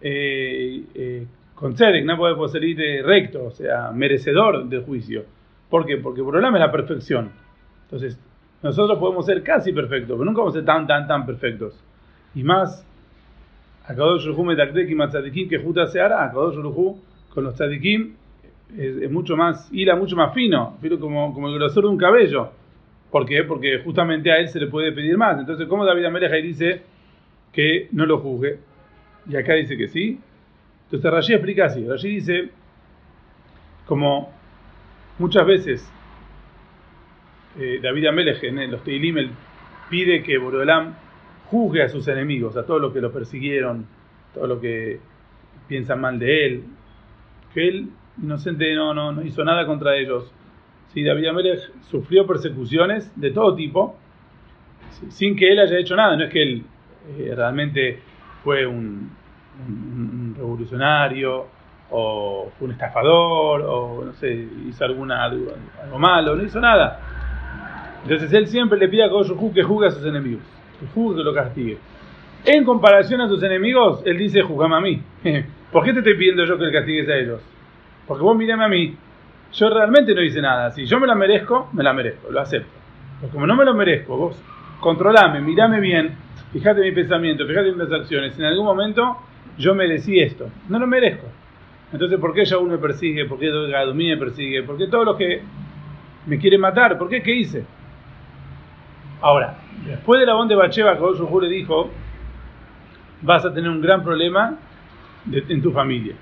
eh, 0.00 0.84
eh, 0.94 1.26
con 1.54 1.74
Tzedek, 1.74 2.04
no 2.04 2.18
va 2.18 2.30
a 2.30 2.36
poder 2.36 2.50
salir 2.50 3.04
recto, 3.04 3.44
o 3.44 3.50
sea, 3.50 3.90
merecedor 3.92 4.68
del 4.68 4.84
juicio. 4.84 5.24
¿Por 5.68 5.86
qué? 5.86 5.98
Porque 5.98 6.20
el 6.20 6.26
problema 6.26 6.56
es 6.56 6.64
la 6.64 6.72
perfección. 6.72 7.30
Entonces, 7.84 8.18
nosotros 8.62 8.98
podemos 8.98 9.26
ser 9.26 9.42
casi 9.42 9.72
perfectos, 9.72 10.16
pero 10.18 10.24
nunca 10.24 10.40
vamos 10.40 10.54
a 10.54 10.58
ser 10.58 10.64
tan, 10.64 10.86
tan, 10.86 11.06
tan 11.06 11.26
perfectos. 11.26 11.82
Y 12.34 12.42
más, 12.42 12.84
a 13.84 13.94
Kadosh 13.94 14.26
Ruhu 14.26 14.44
Metakdekim 14.44 15.00
a 15.00 15.08
Tzadikim 15.08 15.48
que 15.48 15.58
Juta 15.58 15.86
se 15.86 16.00
hará, 16.00 16.24
a 16.24 16.30
Kadosh 16.30 16.56
Ruhu 16.56 17.00
con 17.32 17.44
los 17.44 17.54
Tzadikim 17.54 18.14
es, 18.76 19.10
mucho 19.10 19.36
más, 19.36 19.68
hila 19.72 19.96
mucho 19.96 20.16
más 20.16 20.34
fino, 20.34 20.76
pero 20.80 20.98
como, 20.98 21.32
como 21.32 21.48
el 21.48 21.54
grosor 21.54 21.84
de 21.84 21.90
un 21.90 21.98
cabello. 21.98 22.50
¿Por 23.10 23.24
qué? 23.24 23.44
Porque 23.44 23.78
justamente 23.78 24.30
a 24.30 24.36
él 24.36 24.48
se 24.48 24.60
le 24.60 24.66
puede 24.66 24.92
pedir 24.92 25.16
más. 25.16 25.38
Entonces, 25.38 25.66
¿cómo 25.66 25.84
David 25.84 26.04
Amelech 26.04 26.42
dice 26.42 26.82
que 27.52 27.88
no 27.92 28.04
lo 28.04 28.18
juzgue? 28.18 28.58
Y 29.28 29.36
acá 29.36 29.54
dice 29.54 29.76
que 29.76 29.88
sí. 29.88 30.20
Entonces 30.84 31.10
Rashi 31.10 31.32
explica 31.32 31.66
así. 31.66 31.86
Rashi 31.86 32.08
dice, 32.08 32.50
como 33.86 34.30
muchas 35.18 35.46
veces 35.46 35.92
eh, 37.58 37.80
David 37.82 38.06
Amelech 38.06 38.42
en 38.44 38.70
los 38.70 38.84
Teilim 38.84 39.30
pide 39.88 40.22
que 40.22 40.38
Borolam 40.38 40.94
juzgue 41.46 41.82
a 41.82 41.88
sus 41.88 42.06
enemigos, 42.08 42.56
a 42.56 42.66
todos 42.66 42.80
los 42.80 42.92
que 42.92 43.00
lo 43.00 43.10
persiguieron, 43.10 43.86
todos 44.34 44.48
los 44.48 44.60
que 44.60 45.00
piensan 45.66 46.00
mal 46.00 46.18
de 46.18 46.46
él, 46.46 46.64
que 47.54 47.68
él 47.68 47.88
inocente 48.22 48.74
no, 48.74 48.94
no, 48.94 49.12
no 49.12 49.22
hizo 49.22 49.44
nada 49.44 49.66
contra 49.66 49.96
ellos. 49.96 50.32
Si 50.92 51.02
David 51.02 51.26
Amelech 51.26 51.60
sufrió 51.90 52.26
persecuciones 52.26 53.12
de 53.14 53.30
todo 53.30 53.54
tipo, 53.54 53.96
sin 55.08 55.36
que 55.36 55.52
él 55.52 55.58
haya 55.60 55.78
hecho 55.78 55.94
nada, 55.96 56.16
no 56.16 56.24
es 56.24 56.30
que 56.30 56.42
él 56.42 56.64
eh, 57.18 57.32
realmente 57.34 58.00
fue 58.42 58.66
un, 58.66 59.10
revolucionario 60.36 61.46
o 61.90 62.50
fue 62.56 62.66
un 62.66 62.72
estafador 62.72 63.62
o 63.62 64.04
no 64.04 64.12
sé, 64.12 64.46
hizo 64.68 64.84
alguna, 64.84 65.24
algo, 65.24 65.98
malo, 65.98 66.36
no 66.36 66.44
hizo 66.44 66.60
nada 66.60 67.00
entonces 68.02 68.32
él 68.32 68.46
siempre 68.46 68.78
le 68.78 68.88
pide 68.88 69.04
a 69.04 69.10
Kosh 69.10 69.32
que 69.52 69.62
juzgue 69.62 69.88
a 69.88 69.90
sus 69.90 70.04
enemigos, 70.04 70.42
que 70.80 70.86
juzgue, 70.86 71.18
que 71.18 71.24
lo 71.24 71.34
castigue. 71.34 71.78
En 72.44 72.64
comparación 72.64 73.20
a 73.20 73.28
sus 73.28 73.42
enemigos, 73.42 74.02
él 74.06 74.16
dice, 74.16 74.42
juzgame 74.42 74.76
a 74.76 74.80
mí. 74.80 75.02
¿Por 75.72 75.84
qué 75.84 75.92
te 75.92 75.98
estoy 75.98 76.14
pidiendo 76.14 76.44
yo 76.44 76.56
que 76.56 76.64
le 76.64 76.72
castigues 76.72 77.08
a 77.08 77.16
ellos? 77.16 77.40
Porque 78.08 78.22
vos 78.24 78.36
mirame 78.36 78.64
a 78.64 78.68
mí. 78.68 78.96
yo 79.52 79.70
realmente 79.70 80.14
no 80.14 80.22
hice 80.22 80.40
nada. 80.40 80.70
Si 80.70 80.86
yo 80.86 80.98
me 80.98 81.06
la 81.06 81.14
merezco, 81.14 81.68
me 81.74 81.82
la 81.82 81.92
merezco, 81.92 82.30
lo 82.30 82.40
acepto. 82.40 82.72
Pero 83.20 83.32
como 83.32 83.46
no 83.46 83.54
me 83.54 83.64
lo 83.64 83.74
merezco, 83.74 84.16
vos 84.16 84.42
controlame, 84.80 85.40
mirame 85.40 85.80
bien, 85.80 86.16
fíjate 86.52 86.80
mi 86.80 86.92
pensamiento, 86.92 87.46
fíjate 87.46 87.72
mis 87.72 87.92
acciones. 87.92 88.38
En 88.38 88.46
algún 88.46 88.64
momento 88.64 89.18
yo 89.58 89.74
merecí 89.74 90.18
esto. 90.18 90.48
No 90.68 90.78
lo 90.78 90.86
merezco. 90.86 91.26
Entonces, 91.92 92.18
¿por 92.18 92.34
qué 92.34 92.44
Shaul 92.44 92.70
me 92.70 92.78
persigue? 92.78 93.24
¿Por 93.26 93.38
qué 93.38 93.50
Gadomí 93.50 94.08
me 94.08 94.16
persigue? 94.16 94.62
¿Por 94.62 94.76
qué 94.76 94.86
todos 94.86 95.04
los 95.04 95.16
que 95.16 95.42
me 96.26 96.38
quieren 96.38 96.60
matar? 96.60 96.98
¿Por 96.98 97.08
qué? 97.08 97.22
¿Qué 97.22 97.34
hice? 97.34 97.64
Ahora, 99.20 99.58
después 99.84 100.20
de 100.20 100.26
la 100.26 100.44
de 100.44 100.54
Bacheva, 100.54 100.96
Kodosh 100.96 101.42
le 101.42 101.48
dijo, 101.48 101.90
vas 103.22 103.44
a 103.44 103.52
tener 103.52 103.68
un 103.70 103.80
gran 103.80 104.04
problema 104.04 104.56
en 105.30 105.62
tu 105.62 105.72
familia. 105.72 106.14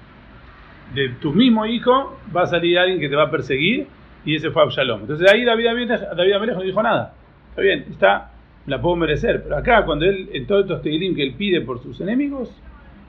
De 0.94 1.09
tu 1.20 1.33
mismo 1.33 1.66
hijo 1.66 2.18
va 2.35 2.42
a 2.42 2.46
salir 2.46 2.79
alguien 2.79 3.01
que 3.01 3.09
te 3.09 3.16
va 3.16 3.25
a 3.25 3.31
perseguir 3.31 3.87
y 4.25 4.35
ese 4.35 4.51
fue 4.51 4.62
Absalom. 4.62 5.03
Entonces 5.03 5.31
ahí 5.31 5.44
David 5.44 5.88
David 6.16 6.53
no 6.53 6.62
dijo 6.62 6.83
nada. 6.83 7.14
Está 7.51 7.62
bien, 7.62 7.87
está, 7.90 8.31
la 8.66 8.81
puedo 8.81 8.96
merecer. 8.96 9.42
Pero 9.42 9.57
acá, 9.57 9.85
cuando 9.85 10.05
él, 10.05 10.29
en 10.33 10.46
todos 10.46 10.62
estos 10.62 10.83
tehilim 10.83 11.14
que 11.14 11.22
él 11.22 11.35
pide 11.35 11.61
por 11.61 11.83
sus 11.83 12.01
enemigos, 12.01 12.51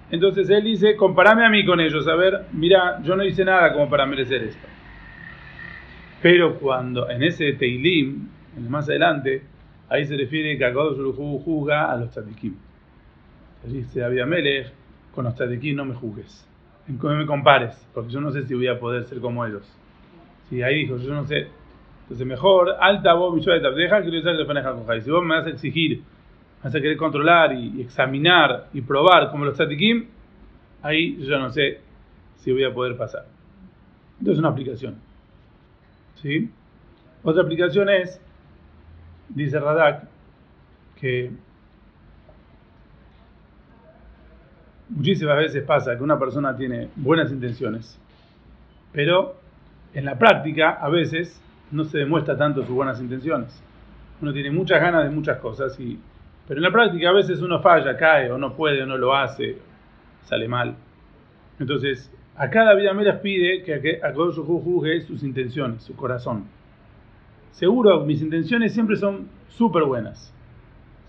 entonces 0.09 0.49
él 0.49 0.63
dice, 0.63 0.95
comparame 0.95 1.45
a 1.45 1.49
mí 1.49 1.65
con 1.65 1.79
ellos, 1.81 2.07
a 2.07 2.15
ver, 2.15 2.45
mira, 2.53 3.01
yo 3.03 3.15
no 3.15 3.25
hice 3.25 3.43
nada 3.43 3.73
como 3.73 3.89
para 3.89 4.05
merecer 4.05 4.43
esto. 4.43 4.65
Pero 6.21 6.57
cuando 6.59 7.09
en 7.09 7.23
ese 7.23 7.53
Teilim, 7.53 8.29
más 8.69 8.87
adelante, 8.87 9.43
ahí 9.89 10.05
se 10.05 10.15
refiere 10.15 10.57
que 10.57 10.65
Akadosh 10.65 11.13
juzga 11.13 11.91
a 11.91 11.97
los 11.97 12.09
tzadikim. 12.09 12.55
Dice 13.65 13.99
David 13.99 14.19
Amelech, 14.19 14.67
con 15.13 15.25
los 15.25 15.35
tzadikim 15.35 15.75
no 15.75 15.83
me 15.83 15.93
juzgues, 15.93 16.47
no 16.87 17.15
me 17.15 17.25
compares, 17.25 17.87
porque 17.93 18.11
yo 18.11 18.21
no 18.21 18.31
sé 18.31 18.43
si 18.43 18.53
voy 18.53 18.67
a 18.67 18.79
poder 18.79 19.03
ser 19.05 19.19
como 19.19 19.45
ellos. 19.45 19.63
Sí, 20.49 20.61
ahí 20.61 20.85
dijo, 20.85 20.97
yo 20.97 21.13
no 21.13 21.25
sé. 21.25 21.47
Entonces 22.03 22.25
mejor, 22.25 22.75
alta 22.79 23.13
vos, 23.13 23.35
mi 23.35 23.41
deja 23.43 24.01
que 24.01 24.11
yo 24.11 24.45
con 24.85 25.01
Si 25.01 25.11
vos 25.11 25.23
me 25.23 25.35
vas 25.35 25.45
a 25.45 25.49
exigir 25.49 26.01
vas 26.63 26.73
a 26.73 26.81
querer 26.81 26.97
controlar 26.97 27.53
y, 27.53 27.81
examinar 27.81 28.67
y 28.73 28.81
probar 28.81 29.29
como 29.31 29.45
los 29.45 29.55
tzadikim, 29.55 30.07
ahí 30.81 31.17
yo 31.23 31.39
no 31.39 31.49
sé 31.49 31.79
si 32.37 32.51
voy 32.51 32.63
a 32.63 32.73
poder 32.73 32.97
pasar. 32.97 33.25
Entonces 34.19 34.33
es 34.33 34.39
una 34.39 34.49
aplicación. 34.49 34.95
¿Sí? 36.15 36.49
Otra 37.23 37.43
aplicación 37.43 37.89
es, 37.89 38.19
dice 39.29 39.59
Radak, 39.59 40.07
que 40.99 41.31
muchísimas 44.89 45.37
veces 45.37 45.63
pasa 45.63 45.97
que 45.97 46.03
una 46.03 46.19
persona 46.19 46.55
tiene 46.55 46.89
buenas 46.95 47.31
intenciones, 47.31 47.99
pero 48.91 49.35
en 49.93 50.05
la 50.05 50.17
práctica 50.17 50.71
a 50.71 50.89
veces 50.89 51.41
no 51.71 51.83
se 51.83 51.99
demuestra 51.99 52.37
tanto 52.37 52.61
sus 52.61 52.75
buenas 52.75 53.01
intenciones. 53.01 53.61
Uno 54.21 54.33
tiene 54.33 54.51
muchas 54.51 54.81
ganas 54.81 55.03
de 55.03 55.09
muchas 55.09 55.37
cosas 55.39 55.79
y 55.79 55.99
pero 56.47 56.59
en 56.59 56.63
la 56.63 56.71
práctica 56.71 57.09
a 57.09 57.13
veces 57.13 57.41
uno 57.41 57.59
falla, 57.59 57.97
cae, 57.97 58.31
o 58.31 58.37
no 58.37 58.55
puede, 58.55 58.81
o 58.81 58.85
no 58.85 58.97
lo 58.97 59.13
hace, 59.13 59.57
sale 60.23 60.47
mal. 60.47 60.75
Entonces, 61.59 62.09
a 62.37 62.49
cada 62.49 62.73
vida 62.73 62.93
me 62.93 63.03
las 63.03 63.19
pide 63.19 63.63
que 63.63 63.99
a 64.01 64.13
Kodosh 64.13 64.37
juzgue 64.37 65.01
sus 65.01 65.23
intenciones, 65.23 65.83
su 65.83 65.95
corazón. 65.95 66.45
Seguro, 67.51 68.05
mis 68.05 68.21
intenciones 68.21 68.73
siempre 68.73 68.95
son 68.95 69.27
súper 69.49 69.83
buenas. 69.83 70.33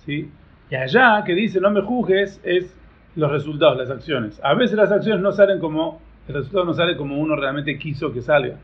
¿sí? 0.05 0.29
Y 0.71 0.75
allá 0.75 1.23
que 1.25 1.35
dice 1.35 1.61
no 1.61 1.71
me 1.71 1.83
juzgues 1.83 2.41
es 2.43 2.75
los 3.19 3.33
resultados, 3.33 3.77
las 3.77 3.91
acciones. 3.91 4.41
A 4.45 4.55
veces 4.55 4.77
las 4.77 4.93
acciones 4.93 5.21
no 5.21 5.33
salen 5.33 5.59
como, 5.59 6.01
el 6.29 6.35
resultado 6.37 6.65
no 6.65 6.73
sale 6.73 6.97
como 6.97 7.19
uno 7.19 7.35
realmente 7.35 7.77
quiso 7.77 8.13
que 8.13 8.23
salga. 8.23 8.59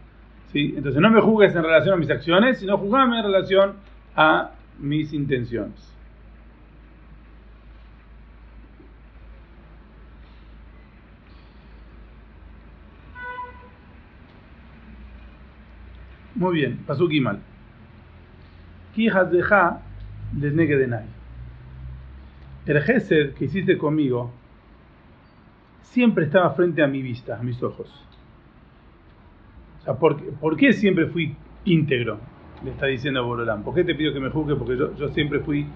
Entonces 0.55 1.03
no 1.03 1.11
me 1.11 1.21
juzgues 1.21 1.57
en 1.57 1.65
relación 1.65 1.95
a 1.95 1.97
mis 1.97 2.09
acciones, 2.09 2.61
sino 2.61 2.79
juzgame 2.79 3.19
en 3.19 3.25
relación 3.25 3.73
a 4.15 4.53
mis 4.79 5.13
intenciones. 5.13 5.93
Muy 16.37 16.55
bien, 16.55 16.79
pasó 16.87 17.09
mal. 17.21 17.41
Kijas 18.95 19.33
deja 19.33 19.81
de 20.31 20.87
nai. 20.87 21.07
El 22.67 22.81
Gesed 22.81 23.35
que 23.35 23.47
hiciste 23.47 23.77
conmigo 23.77 24.33
siempre 25.95 26.25
estaba 26.25 26.51
frente 26.51 26.83
a 26.83 26.89
mi 26.89 27.01
vista, 27.01 27.39
a 27.39 27.43
mis 27.43 27.63
ojos. 27.63 27.89
O 29.81 29.85
sea, 29.85 29.95
¿por, 29.95 30.57
qué 30.57 30.73
siempre 30.73 31.07
fui 31.07 31.37
íntegro? 31.65 32.19
Le 32.65 32.73
está 32.73 32.87
diciendo 32.87 33.21
a 33.21 33.23
Borolán. 33.23 33.63
¿Por 33.63 33.75
qué 33.75 33.85
te 33.85 33.95
pido 33.95 34.13
que 34.13 34.19
me 34.19 34.31
juzgue? 34.31 34.57
Porque 34.57 34.77
yo, 34.77 35.09
siempre 35.11 35.39
fui 35.41 35.67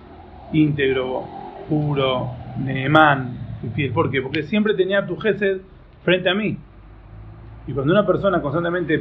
íntegro, 0.52 1.22
puro, 1.68 2.30
neemán, 2.58 3.58
fiel. 3.76 3.92
¿Por 3.92 4.10
qué? 4.10 4.20
Porque 4.20 4.42
siempre 4.42 4.74
tenía 4.74 5.06
tu 5.06 5.16
Gesed 5.16 5.60
frente 6.02 6.28
a 6.28 6.34
mí. 6.34 6.58
Y 7.68 7.72
cuando 7.72 7.92
una 7.92 8.04
persona 8.04 8.42
constantemente 8.42 9.00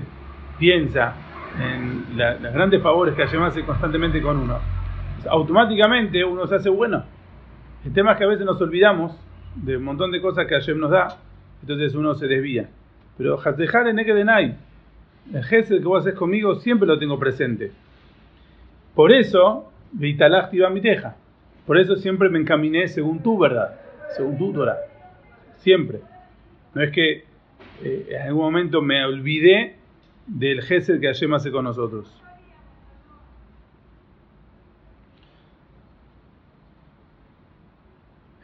piensa 0.59 1.15
en 1.59 2.15
los 2.15 2.53
grandes 2.53 2.83
favores 2.83 3.15
que 3.15 3.25
Hashem 3.25 3.41
hace 3.41 3.63
constantemente 3.63 4.21
con 4.21 4.37
uno, 4.37 4.59
automáticamente 5.31 6.23
uno 6.23 6.45
se 6.45 6.55
hace 6.55 6.69
bueno. 6.69 7.03
El 7.85 7.93
tema 7.93 8.11
es 8.11 8.17
que 8.19 8.23
a 8.25 8.27
veces 8.27 8.45
nos 8.45 8.61
olvidamos 8.61 9.17
de 9.63 9.77
un 9.77 9.83
montón 9.83 10.11
de 10.11 10.21
cosas 10.21 10.47
que 10.47 10.55
Hashem 10.55 10.79
nos 10.79 10.91
da, 10.91 11.17
entonces 11.61 11.95
uno 11.95 12.15
se 12.15 12.27
desvía. 12.27 12.69
Pero 13.17 13.37
Hasdejar 13.37 13.87
en 13.87 13.99
Ekedenai, 13.99 14.55
el 15.33 15.43
gesed 15.43 15.79
que 15.79 15.87
vos 15.87 16.01
haces 16.01 16.17
conmigo, 16.17 16.55
siempre 16.55 16.87
lo 16.87 16.99
tengo 16.99 17.19
presente. 17.19 17.71
Por 18.95 19.11
eso, 19.11 19.71
Vitalachti 19.91 20.59
mi 20.71 20.81
teja. 20.81 21.15
Por 21.65 21.77
eso 21.77 21.95
siempre 21.95 22.29
me 22.29 22.39
encaminé 22.39 22.87
según 22.87 23.21
tu 23.21 23.37
verdad, 23.37 23.79
según 24.15 24.37
tu 24.37 24.53
Torah. 24.53 24.77
Siempre. 25.57 25.99
No 26.73 26.81
es 26.81 26.91
que 26.91 27.25
eh, 27.83 28.07
en 28.09 28.21
algún 28.21 28.43
momento 28.43 28.81
me 28.81 29.03
olvidé 29.03 29.75
del 30.27 30.61
Gesed 30.61 30.99
que 30.99 31.07
Hashem 31.07 31.33
hace 31.33 31.51
con 31.51 31.65
nosotros. 31.65 32.09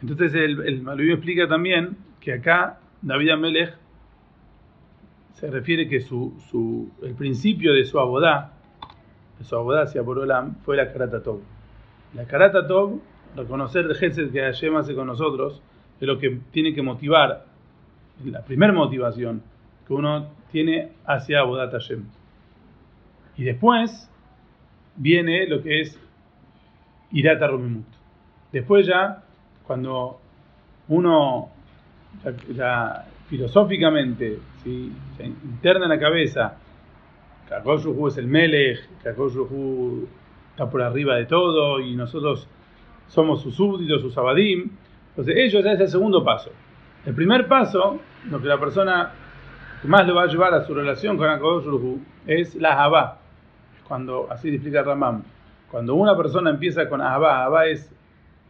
Entonces 0.04 0.34
el, 0.34 0.60
el 0.68 1.12
explica 1.12 1.48
también 1.48 1.96
que 2.20 2.34
acá 2.34 2.78
David 3.02 3.30
Amelech 3.30 3.74
se 5.36 5.50
refiere 5.50 5.88
que 5.88 6.02
su, 6.02 6.92
el 7.02 7.16
principio 7.16 7.74
de 7.74 7.86
su 7.86 7.98
abodá, 8.00 8.52
de 9.40 9.46
su 9.46 9.56
abodá 9.56 9.84
hacia 9.84 10.02
Borolam, 10.02 10.56
fue 10.66 10.76
la 10.76 10.92
Karata 10.92 11.24
Tov. 11.24 11.40
La 12.14 12.26
Karata 12.26 12.68
Tov, 12.68 13.00
reconocer 13.38 13.86
el 13.86 13.96
Gesed 13.96 14.32
que 14.34 14.42
Hashem 14.42 14.76
hace 14.76 14.94
con 14.94 15.08
nosotros, 15.08 15.62
es 16.02 16.08
lo 16.08 16.20
que 16.20 16.38
tiene 16.52 16.74
que 16.74 16.82
motivar, 16.82 17.46
la 18.26 18.44
primera 18.44 18.74
motivación 18.74 19.42
que 19.88 19.94
uno 19.94 20.28
tiene 20.52 20.90
hacia 21.06 21.40
Abodat 21.40 21.72
Hashem. 21.72 22.04
Y 23.38 23.46
después 23.46 24.10
viene 24.98 25.48
lo 25.48 25.64
que 25.64 25.80
es 25.80 25.98
Irata 27.12 27.48
Romimut. 27.48 27.86
Después 28.52 28.86
ya, 28.86 29.24
cuando 29.66 30.20
uno 30.90 31.50
ya, 32.54 33.06
filosóficamente 33.28 34.40
¿sí? 34.64 34.92
se 35.18 35.26
interna 35.26 35.86
en 35.86 35.90
la 35.90 36.00
cabeza 36.00 36.58
que 37.48 37.56
Akoshuhu 37.56 38.08
es 38.08 38.18
el 38.18 38.28
Melech, 38.28 38.80
Akoshuhu 39.06 40.08
está 40.52 40.70
por 40.70 40.82
arriba 40.82 41.16
de 41.16 41.26
todo 41.26 41.80
y 41.80 41.96
nosotros 41.96 42.48
somos 43.08 43.42
sus 43.42 43.56
súbditos, 43.56 44.02
sus 44.02 44.18
abadim. 44.18 44.72
Entonces, 45.10 45.36
ellos 45.38 45.64
ya 45.64 45.74
es 45.74 45.80
el 45.80 45.90
segundo 45.90 46.24
paso. 46.24 46.52
El 47.06 47.14
primer 47.14 47.48
paso, 47.48 48.00
lo 48.30 48.42
que 48.42 48.48
la 48.48 48.60
persona 48.60 49.12
que 49.82 49.88
más 49.88 50.08
le 50.08 50.14
va 50.14 50.24
a 50.24 50.28
llevar 50.28 50.54
a 50.54 50.66
su 50.66 50.74
relación 50.74 51.18
con 51.18 51.30
Akadosh 51.30 51.66
es 52.26 52.56
la 52.56 52.84
Abba. 52.84 53.20
Cuando, 53.88 54.28
así 54.32 54.50
explica 54.50 54.82
Ramam, 54.82 55.24
cuando 55.70 55.96
una 55.96 56.16
persona 56.16 56.50
empieza 56.50 56.88
con 56.88 57.02
Abba, 57.02 57.44
Abba 57.44 57.68
es, 57.68 57.92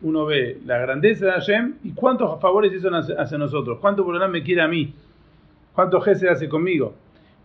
uno 0.01 0.25
ve 0.25 0.59
la 0.65 0.77
grandeza 0.79 1.25
de 1.25 1.31
Hashem 1.31 1.75
y 1.83 1.93
cuántos 1.93 2.39
favores 2.41 2.73
hizo 2.73 2.89
hacia 2.89 3.37
nosotros, 3.37 3.79
cuánto 3.79 4.03
problema 4.03 4.27
me 4.27 4.43
quiere 4.43 4.61
a 4.61 4.67
mí, 4.67 4.93
cuánto 5.73 6.01
Gesed 6.01 6.27
hace 6.27 6.49
conmigo. 6.49 6.93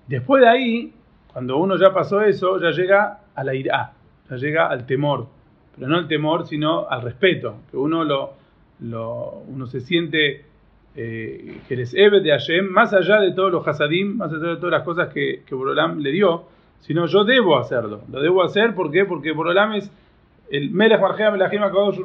Después 0.07 0.43
de 0.43 0.49
ahí, 0.49 0.93
cuando 1.33 1.59
uno 1.59 1.77
ya 1.77 1.93
pasó 1.93 2.21
eso, 2.23 2.59
ya 2.61 2.71
llega 2.71 3.21
a 3.35 3.45
la 3.45 3.55
ira, 3.55 3.93
ya 4.29 4.37
llega 4.37 4.67
al 4.67 4.87
temor, 4.87 5.29
pero 5.75 5.89
no 5.89 5.99
al 5.99 6.09
temor, 6.09 6.47
sino 6.47 6.89
al 6.89 7.03
respeto, 7.03 7.57
que 7.71 7.77
uno 7.77 8.05
lo, 8.05 8.35
uno 8.81 9.67
se 9.67 9.81
siente 9.81 10.45
eh, 10.97 11.61
que 11.69 11.77
les 11.77 11.95
eve 11.95 12.21
de 12.21 12.31
Hashem, 12.31 12.69
más 12.69 12.93
allá 12.93 13.21
de 13.21 13.33
todos 13.33 13.53
los 13.53 13.67
hasadim, 13.69 14.17
más 14.17 14.33
allá 14.33 14.49
de 14.49 14.57
todas 14.57 14.73
las 14.73 14.83
cosas 14.83 15.13
que, 15.13 15.43
que 15.47 15.55
Borolam 15.55 16.01
le 16.01 16.11
dio, 16.11 16.47
sino 16.81 17.07
yo 17.07 17.25
debo 17.25 17.59
hacerlo. 17.59 18.03
Lo 18.11 18.21
debo 18.21 18.43
hacer 18.43 18.75
¿por 18.75 18.91
qué? 18.91 19.05
porque 19.05 19.33
Borolam 19.33 19.75
es 19.75 19.93
el 20.51 20.71
Melech 20.71 21.01
Barjea 21.01 21.31
Melachim 21.31 21.63
Akadosh 21.63 22.01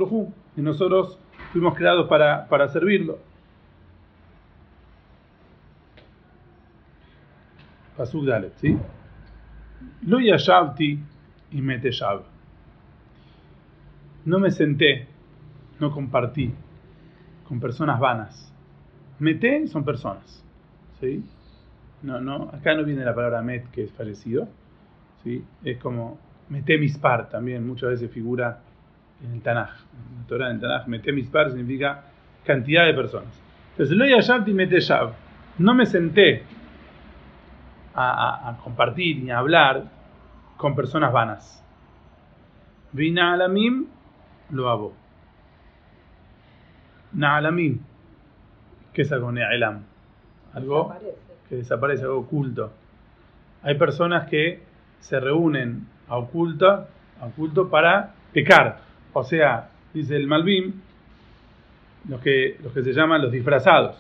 y 0.56 0.62
nosotros 0.62 1.18
fuimos 1.52 1.76
creados 1.76 2.08
para, 2.08 2.48
para 2.48 2.68
servirlo. 2.68 3.20
Pasuk 7.98 8.26
Dalet, 8.26 8.54
¿sí? 8.58 8.78
Lo 10.02 10.20
yashavti 10.20 11.00
y 11.52 11.62
meteshav. 11.62 12.24
No 14.26 14.40
me 14.40 14.52
senté, 14.52 15.08
no 15.80 15.92
compartí 15.92 16.54
con 17.48 17.60
personas 17.60 18.00
vanas. 18.00 18.52
Mete 19.20 19.68
son 19.68 19.86
personas. 19.86 20.44
¿sí? 21.00 21.24
No, 22.02 22.20
no, 22.20 22.50
acá 22.52 22.74
no 22.74 22.84
viene 22.84 23.06
la 23.06 23.14
palabra 23.14 23.42
met, 23.42 23.70
que 23.72 23.84
es 23.84 23.92
fallecido. 23.92 24.48
¿sí? 25.24 25.44
Es 25.64 25.78
como 25.78 26.18
mete 26.50 26.78
mispar 26.78 27.30
también, 27.30 27.66
muchas 27.66 27.92
veces 27.92 28.12
figura 28.12 28.60
en 29.24 29.34
el 29.34 29.42
Tanaj. 29.42 29.70
En 29.70 30.22
la 30.22 30.28
Torah, 30.28 30.50
en 30.50 30.56
el 30.56 30.62
Tanaj, 30.62 30.88
mete 30.88 31.12
mispar 31.12 31.50
significa 31.52 32.04
cantidad 32.46 32.86
de 32.86 32.94
personas. 32.94 33.42
Entonces, 33.72 33.96
lo 33.96 34.06
yashavti 34.06 34.54
mete 34.54 34.80
shav. 34.80 35.14
No 35.58 35.74
me 35.74 35.86
senté 35.86 36.44
a, 37.94 38.10
a, 38.12 38.50
a 38.50 38.58
compartir 38.58 39.24
ni 39.24 39.32
a 39.32 39.38
hablar 39.40 39.84
con 40.58 40.76
personas 40.76 41.12
vanas. 41.12 41.64
Vina 42.92 43.34
alamim 43.34 43.88
lo 44.52 44.70
hago. 44.70 44.94
Na'alamim. 47.14 47.80
¿Qué 48.94 49.04
es 49.04 49.12
algo 49.12 49.32
ne'alam? 49.32 49.84
Algo 50.54 50.96
que 51.50 51.56
desaparece, 51.56 52.04
algo 52.04 52.20
oculto. 52.20 52.72
Hay 53.64 53.76
personas 53.78 54.28
que 54.30 54.64
se 55.00 55.20
reúnen 55.20 55.88
oculto, 56.18 57.70
para 57.70 58.14
pecar. 58.32 58.80
O 59.14 59.24
sea, 59.24 59.70
dice 59.94 60.16
el 60.16 60.28
Malvim, 60.28 60.74
los 62.10 62.20
que, 62.22 62.58
los 62.64 62.74
que 62.74 62.84
se 62.84 62.94
llaman 62.94 63.22
los 63.22 63.32
disfrazados. 63.32 63.96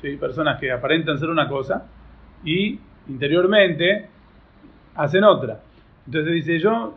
¿sí? 0.00 0.16
Personas 0.16 0.58
que 0.58 0.72
aparentan 0.72 1.18
ser 1.18 1.28
una 1.28 1.48
cosa 1.48 1.86
y 2.44 2.78
interiormente 3.08 4.08
hacen 4.94 5.24
otra. 5.24 5.60
Entonces 6.06 6.32
dice 6.32 6.58
yo, 6.58 6.94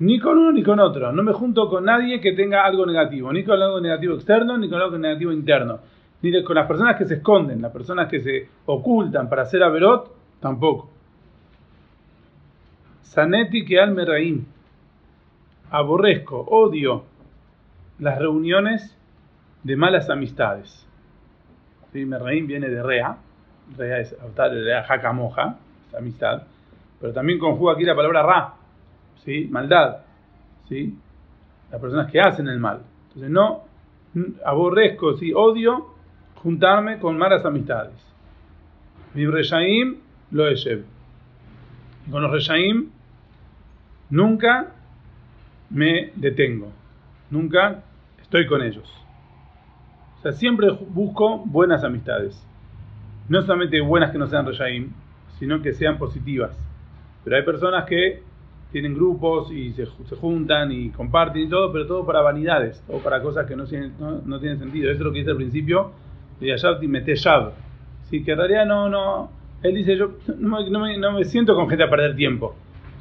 ni 0.00 0.18
con 0.18 0.38
uno 0.38 0.52
ni 0.52 0.62
con 0.62 0.80
otro, 0.80 1.12
no 1.12 1.22
me 1.22 1.32
junto 1.32 1.68
con 1.68 1.84
nadie 1.84 2.20
que 2.20 2.32
tenga 2.32 2.64
algo 2.64 2.86
negativo, 2.86 3.32
ni 3.32 3.44
con 3.44 3.60
algo 3.60 3.80
negativo 3.80 4.14
externo, 4.14 4.56
ni 4.56 4.68
con 4.68 4.80
algo 4.80 4.98
negativo 4.98 5.32
interno, 5.32 5.78
ni 6.22 6.42
con 6.42 6.56
las 6.56 6.66
personas 6.66 6.96
que 6.96 7.04
se 7.04 7.14
esconden, 7.16 7.60
las 7.60 7.72
personas 7.72 8.08
que 8.08 8.20
se 8.20 8.48
ocultan 8.66 9.28
para 9.28 9.42
hacer 9.42 9.62
averot, 9.62 10.10
tampoco. 10.40 10.90
Saneti 13.10 13.64
que 13.64 13.80
al 13.80 13.92
meraim, 13.92 14.44
aborrezco, 15.68 16.38
odio 16.42 17.02
las 17.98 18.16
reuniones 18.20 18.96
de 19.64 19.74
malas 19.74 20.08
amistades. 20.08 20.86
¿Sí? 21.92 22.04
Meraim 22.04 22.46
viene 22.46 22.68
de 22.68 22.80
rea, 22.80 23.16
rea 23.76 23.98
es 23.98 24.14
autar 24.22 24.52
de 24.52 24.62
rea 24.62 24.84
jacamoja, 24.84 25.56
es 25.88 25.94
amistad, 25.96 26.44
pero 27.00 27.12
también 27.12 27.40
conjuga 27.40 27.72
aquí 27.72 27.82
la 27.82 27.96
palabra 27.96 28.22
ra, 28.22 28.54
¿sí? 29.24 29.48
maldad, 29.50 30.02
¿sí? 30.68 30.96
las 31.72 31.80
personas 31.80 32.12
que 32.12 32.20
hacen 32.20 32.46
el 32.46 32.60
mal. 32.60 32.82
Entonces 33.08 33.30
no 33.30 33.64
aborrezco, 34.44 35.16
¿sí? 35.16 35.32
odio 35.34 35.94
juntarme 36.36 37.00
con 37.00 37.18
malas 37.18 37.44
amistades. 37.44 37.94
Mi 39.14 39.26
reshaim 39.26 39.96
lo. 40.30 40.48
Y 40.48 40.84
con 42.08 42.22
los 42.22 42.30
reshaim 42.30 42.99
nunca 44.10 44.72
me 45.70 46.10
detengo, 46.16 46.72
nunca 47.30 47.82
estoy 48.20 48.46
con 48.46 48.62
ellos. 48.62 48.88
O 50.18 50.22
sea, 50.22 50.32
siempre 50.32 50.70
busco 50.70 51.38
buenas 51.46 51.82
amistades. 51.84 52.44
No 53.28 53.40
solamente 53.42 53.80
buenas 53.80 54.10
que 54.10 54.18
no 54.18 54.26
sean 54.26 54.46
reshaim, 54.46 54.90
sino 55.38 55.62
que 55.62 55.72
sean 55.72 55.96
positivas. 55.98 56.50
Pero 57.24 57.36
hay 57.36 57.42
personas 57.42 57.84
que 57.86 58.22
tienen 58.72 58.94
grupos 58.94 59.50
y 59.50 59.72
se, 59.72 59.86
se 59.86 60.16
juntan 60.16 60.70
y 60.72 60.90
comparten 60.90 61.42
y 61.42 61.48
todo, 61.48 61.72
pero 61.72 61.86
todo 61.86 62.04
para 62.06 62.20
vanidades 62.20 62.82
o 62.88 62.98
para 62.98 63.22
cosas 63.22 63.46
que 63.46 63.56
no 63.56 63.64
tienen, 63.64 63.92
no, 63.98 64.20
no 64.24 64.38
tienen 64.40 64.58
sentido. 64.58 64.90
Eso 64.90 64.98
es 65.00 65.04
lo 65.04 65.12
que 65.12 65.18
dice 65.20 65.30
al 65.30 65.36
principio 65.36 65.92
de 66.40 66.88
Meteshav. 66.88 67.52
¿sí? 68.08 68.22
Que 68.24 68.32
en 68.32 68.38
realidad 68.38 68.66
no, 68.66 68.88
no, 68.88 69.30
él 69.62 69.74
dice, 69.74 69.96
yo 69.96 70.12
no 70.38 70.58
me, 70.62 70.70
no 70.70 70.80
me- 70.80 70.98
no 70.98 71.12
me 71.12 71.24
siento 71.24 71.54
con 71.54 71.68
gente 71.68 71.84
a 71.84 71.90
perder 71.90 72.14
tiempo. 72.16 72.54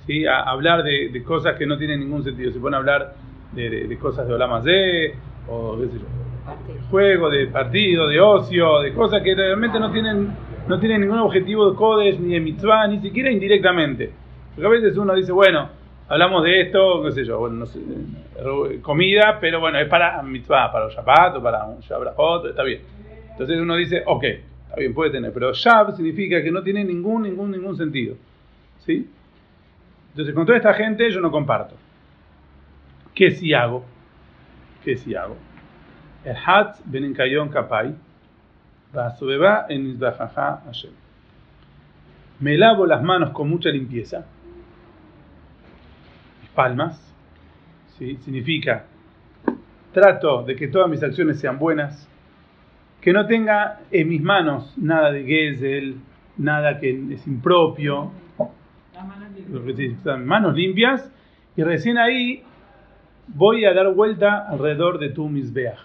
¿Sí? 0.09 0.25
A, 0.25 0.39
hablar 0.41 0.81
de, 0.83 1.09
de 1.09 1.23
cosas 1.23 1.55
que 1.55 1.67
no 1.67 1.77
tienen 1.77 1.99
ningún 1.99 2.23
sentido. 2.23 2.51
Se 2.51 2.59
pone 2.59 2.75
a 2.75 2.79
hablar 2.79 3.13
de, 3.51 3.69
de- 3.69 3.87
de 3.87 3.97
cosas 3.99 4.27
de 4.27 4.33
Olamazé 4.33 5.13
o 5.47 5.77
qué 5.79 5.87
sé 5.87 5.99
yo, 5.99 6.05
Partido. 6.45 6.77
juego, 6.89 7.29
de 7.29 7.45
partido, 7.47 8.07
de 8.07 8.19
ocio, 8.19 8.79
de 8.79 8.91
cosas 8.93 9.21
que 9.21 9.35
realmente 9.35 9.79
no 9.79 9.91
tienen, 9.91 10.29
no 10.67 10.79
tienen 10.79 11.01
ningún 11.01 11.19
objetivo 11.19 11.69
de 11.69 11.75
Kodesh, 11.75 12.19
ni 12.19 12.33
de 12.33 12.39
mitzvah, 12.39 12.87
ni 12.87 12.99
siquiera 13.01 13.29
indirectamente. 13.31 14.09
Porque 14.55 14.65
a 14.67 14.71
veces 14.71 14.97
uno 14.97 15.13
dice, 15.13 15.31
bueno, 15.31 15.69
hablamos 16.07 16.43
de 16.43 16.61
esto, 16.61 17.03
qué 17.03 17.11
sé 17.11 17.23
yo, 17.25 17.37
bueno, 17.37 17.57
no 17.57 17.65
sé, 17.67 17.77
eh, 17.79 18.79
comida, 18.81 19.37
pero 19.39 19.59
bueno, 19.59 19.77
es 19.79 19.87
para 19.87 20.23
mitzvah, 20.23 20.71
para 20.71 20.85
los 20.85 20.95
Shabbat 20.95 21.37
o 21.37 21.43
para 21.43 21.65
un 21.65 21.81
Shabrajot, 21.81 22.47
está 22.47 22.63
bien. 22.63 22.81
Entonces 23.31 23.59
uno 23.59 23.75
dice, 23.75 24.01
ok, 24.07 24.23
está 24.23 24.75
bien, 24.77 24.93
puede 24.95 25.11
tener, 25.11 25.31
pero 25.31 25.53
Shab 25.53 25.95
significa 25.95 26.41
que 26.41 26.49
no 26.51 26.63
tiene 26.63 26.83
ningún, 26.83 27.23
ningún, 27.23 27.51
ningún 27.51 27.77
sentido. 27.77 28.15
¿Sí? 28.85 29.07
Entonces 30.19 30.35
con 30.35 30.45
toda 30.45 30.57
esta 30.57 30.73
gente 30.73 31.09
yo 31.09 31.21
no 31.21 31.31
comparto. 31.31 31.77
¿Qué 33.15 33.31
sí 33.31 33.53
hago? 33.53 33.85
¿Qué 34.83 34.97
sí 34.97 35.15
hago? 35.15 35.37
El 36.25 36.35
Hatz 36.35 36.81
ben 36.83 37.13
Kapai, 37.13 37.95
Vasubeba 38.91 39.67
en 39.69 39.97
Hashem. 39.97 40.91
Me 42.41 42.57
lavo 42.57 42.85
las 42.85 43.01
manos 43.01 43.29
con 43.29 43.49
mucha 43.49 43.69
limpieza, 43.69 44.25
mis 46.41 46.49
palmas, 46.49 47.01
¿sí? 47.97 48.17
significa 48.17 48.87
trato 49.93 50.43
de 50.43 50.57
que 50.57 50.67
todas 50.67 50.89
mis 50.89 51.01
acciones 51.01 51.39
sean 51.39 51.57
buenas, 51.57 52.09
que 52.99 53.13
no 53.13 53.25
tenga 53.25 53.79
en 53.89 54.09
mis 54.09 54.21
manos 54.21 54.73
nada 54.77 55.13
de 55.13 55.23
Gesel, 55.23 55.95
nada 56.35 56.77
que 56.77 56.89
es 57.13 57.25
impropio, 57.25 58.11
que 59.51 59.85
están 59.85 60.25
manos 60.25 60.55
limpias, 60.55 61.11
y 61.55 61.63
recién 61.63 61.97
ahí 61.97 62.43
voy 63.27 63.65
a 63.65 63.73
dar 63.73 63.93
vuelta 63.93 64.47
alrededor 64.47 64.99
de 64.99 65.09
tu 65.09 65.27
Mizbeach. 65.27 65.79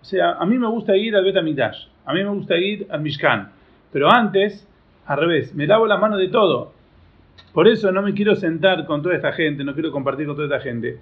O 0.00 0.04
sea, 0.04 0.32
a 0.32 0.46
mí 0.46 0.58
me 0.58 0.68
gusta 0.68 0.96
ir 0.96 1.16
al 1.16 1.24
Bet 1.24 1.36
Amidash, 1.36 1.88
a 2.04 2.14
mí 2.14 2.22
me 2.22 2.30
gusta 2.30 2.56
ir 2.56 2.86
al 2.90 3.00
Mishkan, 3.00 3.50
pero 3.92 4.08
antes, 4.10 4.66
al 5.04 5.18
revés, 5.18 5.54
me 5.54 5.66
lavo 5.66 5.86
las 5.86 6.00
manos 6.00 6.18
de 6.18 6.28
todo. 6.28 6.72
Por 7.52 7.66
eso 7.66 7.90
no 7.90 8.02
me 8.02 8.14
quiero 8.14 8.36
sentar 8.36 8.86
con 8.86 9.02
toda 9.02 9.16
esta 9.16 9.32
gente, 9.32 9.64
no 9.64 9.74
quiero 9.74 9.90
compartir 9.90 10.26
con 10.26 10.36
toda 10.36 10.46
esta 10.46 10.60
gente. 10.60 11.00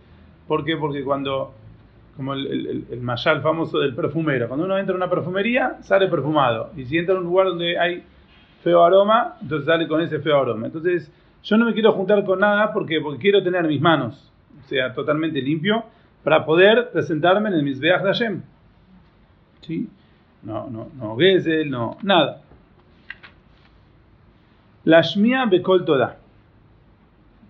¿Por 0.49 0.65
qué? 0.65 0.77
Porque 0.77 1.05
cuando, 1.05 1.53
como 2.17 2.33
el, 2.33 2.47
el, 2.47 2.87
el, 2.91 3.01
mayal 3.01 3.43
famoso 3.43 3.79
del 3.79 3.95
perfumero, 3.95 4.49
cuando 4.49 4.65
uno 4.65 4.79
entra 4.79 4.95
a 4.95 4.97
una 4.97 5.11
perfumería, 5.11 5.79
sale 5.83 6.09
perfumado. 6.09 6.71
Y 6.77 6.85
si 6.85 6.97
entra 6.97 7.15
a 7.15 7.19
un 7.19 7.25
lugar 7.25 7.49
donde 7.49 7.79
hay 7.79 8.05
feo 8.63 8.83
aroma, 8.83 9.37
entonces 9.43 9.67
sale 9.67 9.87
con 9.87 10.01
ese 10.01 10.19
feo 10.21 10.41
aroma. 10.41 10.67
Entonces, 10.67 11.13
yo 11.45 11.59
no 11.59 11.67
me 11.67 11.75
quiero 11.75 11.93
juntar 11.93 12.25
con 12.25 12.41
nada 12.41 12.73
porque, 12.73 13.01
porque 13.01 13.21
quiero 13.21 13.43
tener 13.43 13.65
mis 13.65 13.81
manos, 13.81 14.33
o 14.65 14.69
sea, 14.69 14.93
totalmente 14.95 15.41
limpio, 15.43 15.85
para 16.23 16.45
poder 16.45 16.91
presentarme 16.91 17.51
en 17.51 17.57
el 17.57 17.63
Mizbeach 17.63 18.01
de 18.01 18.07
Hashem. 18.07 18.43
¿Sí? 19.61 19.89
No, 20.43 20.69
no, 20.71 20.89
no 20.97 21.17
Gesel, 21.17 21.71
no, 21.71 21.99
nada. 22.03 22.41
La 24.85 25.03
Shmia 25.03 25.45
Bekol 25.47 25.85
Toda. 25.85 26.17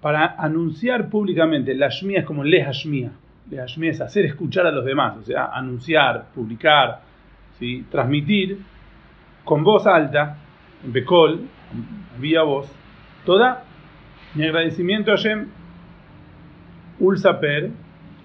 Para 0.00 0.34
anunciar 0.38 1.08
públicamente, 1.08 1.74
la 1.74 1.88
Shmia 1.88 2.20
es 2.20 2.26
como 2.26 2.42
le 2.42 2.64
Hashmia. 2.64 3.12
Le 3.48 3.58
Hashmia 3.58 3.92
es 3.92 4.00
hacer 4.00 4.24
escuchar 4.26 4.66
a 4.66 4.72
los 4.72 4.84
demás, 4.84 5.16
o 5.18 5.22
sea, 5.22 5.46
anunciar, 5.46 6.26
publicar, 6.34 7.00
¿sí? 7.58 7.86
transmitir 7.90 8.58
con 9.44 9.62
voz 9.62 9.86
alta, 9.86 10.38
Bekol, 10.82 11.42
vía 12.18 12.42
voz, 12.42 12.70
toda 13.24 13.63
mi 14.34 14.44
agradecimiento 14.44 15.12
a 15.12 15.16
Hashem, 15.16 15.46
Ulsaper, 16.98 17.70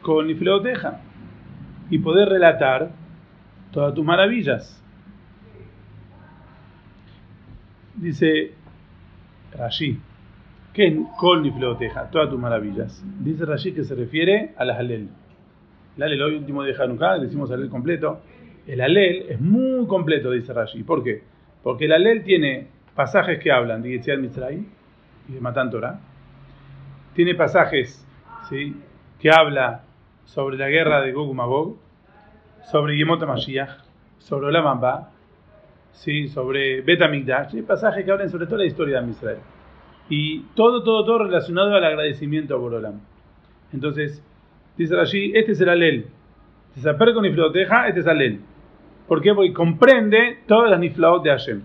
con 0.02 0.28
Nifleoteja, 0.28 1.02
y 1.89 2.00
poder 2.00 2.30
relatar 2.30 2.91
todas 3.72 3.93
tus 3.93 4.04
maravillas. 4.04 4.76
Dice 7.95 8.54
Rashi, 9.58 10.00
¿qué 10.74 10.88
es 10.88 10.95
Kol 11.17 11.43
Nifleoteja? 11.43 12.10
Todas 12.10 12.30
tus 12.30 12.39
maravillas. 12.39 13.04
Dice 13.19 13.45
Rashi 13.45 13.74
que 13.74 13.84
se 13.84 13.93
refiere 13.93 14.54
a 14.58 14.65
las 14.65 14.80
Alel. 14.80 15.10
El 15.98 16.04
Alel, 16.04 16.22
hoy 16.22 16.36
último 16.36 16.63
de 16.63 16.76
Hanukkah, 16.76 17.19
decimos 17.19 17.52
Alel 17.52 17.69
completo. 17.69 18.22
El 18.65 18.82
Alel 18.82 19.26
es 19.30 19.41
muy 19.41 19.86
completo, 19.88 20.32
dice 20.32 20.54
Rashi. 20.54 20.84
¿Por 20.84 21.04
qué? 21.04 21.24
Porque 21.62 21.86
el 21.86 21.91
Alel 21.91 22.24
tiene 22.24 22.67
pasajes 22.95 23.39
que 23.39 23.52
hablan 23.52 23.82
de 23.82 23.91
Yetziat 23.91 24.19
Mitzrayim 24.19 24.79
y 25.30 25.34
de 25.34 25.70
Torah. 25.72 26.00
Tiene 27.13 27.36
pasajes 27.36 28.06
¿sí? 28.50 28.76
que 29.20 29.30
habla 29.30 29.84
sobre 30.26 30.58
la 30.58 30.70
guerra 30.70 31.02
de 31.02 31.12
Gog 31.12 31.32
y 31.32 31.34
Magog, 31.34 31.78
sobre 32.72 32.98
Yemot 32.98 33.26
Mashiach, 33.26 33.70
sobre 34.18 34.48
Olam 34.48 34.68
Abba, 34.68 35.12
¿sí? 35.92 36.28
sobre 36.28 36.82
Bet 36.82 37.02
HaMikdash. 37.02 37.56
Hay 37.56 37.62
pasajes 37.62 38.04
que 38.04 38.12
hablan 38.12 38.30
sobre 38.30 38.46
toda 38.46 38.60
la 38.60 38.65
historia 38.65 39.02
de 39.02 39.12
Israel. 39.12 39.39
Y 40.10 40.42
todo, 40.56 40.84
todo, 40.84 41.06
todo 41.06 41.20
relacionado 41.20 41.76
al 41.76 41.84
agradecimiento 41.84 42.56
a 42.56 42.58
Borolam. 42.58 43.00
Entonces, 43.72 44.24
dice 44.76 45.00
allí, 45.00 45.32
este 45.36 45.52
es 45.52 45.62
el 45.62 45.70
alel. 45.70 46.08
Desaper 46.76 47.13
con 47.13 47.24
nifloteja, 47.24 47.88
este 47.88 48.00
es 48.00 48.08
alel. 48.08 48.39
¿Por 49.08 49.22
qué? 49.22 49.34
Porque 49.34 49.54
comprende 49.54 50.39
todas 50.48 50.72
las 50.72 50.80
niflaot 50.80 51.24
de 51.24 51.30
Hashem. 51.30 51.62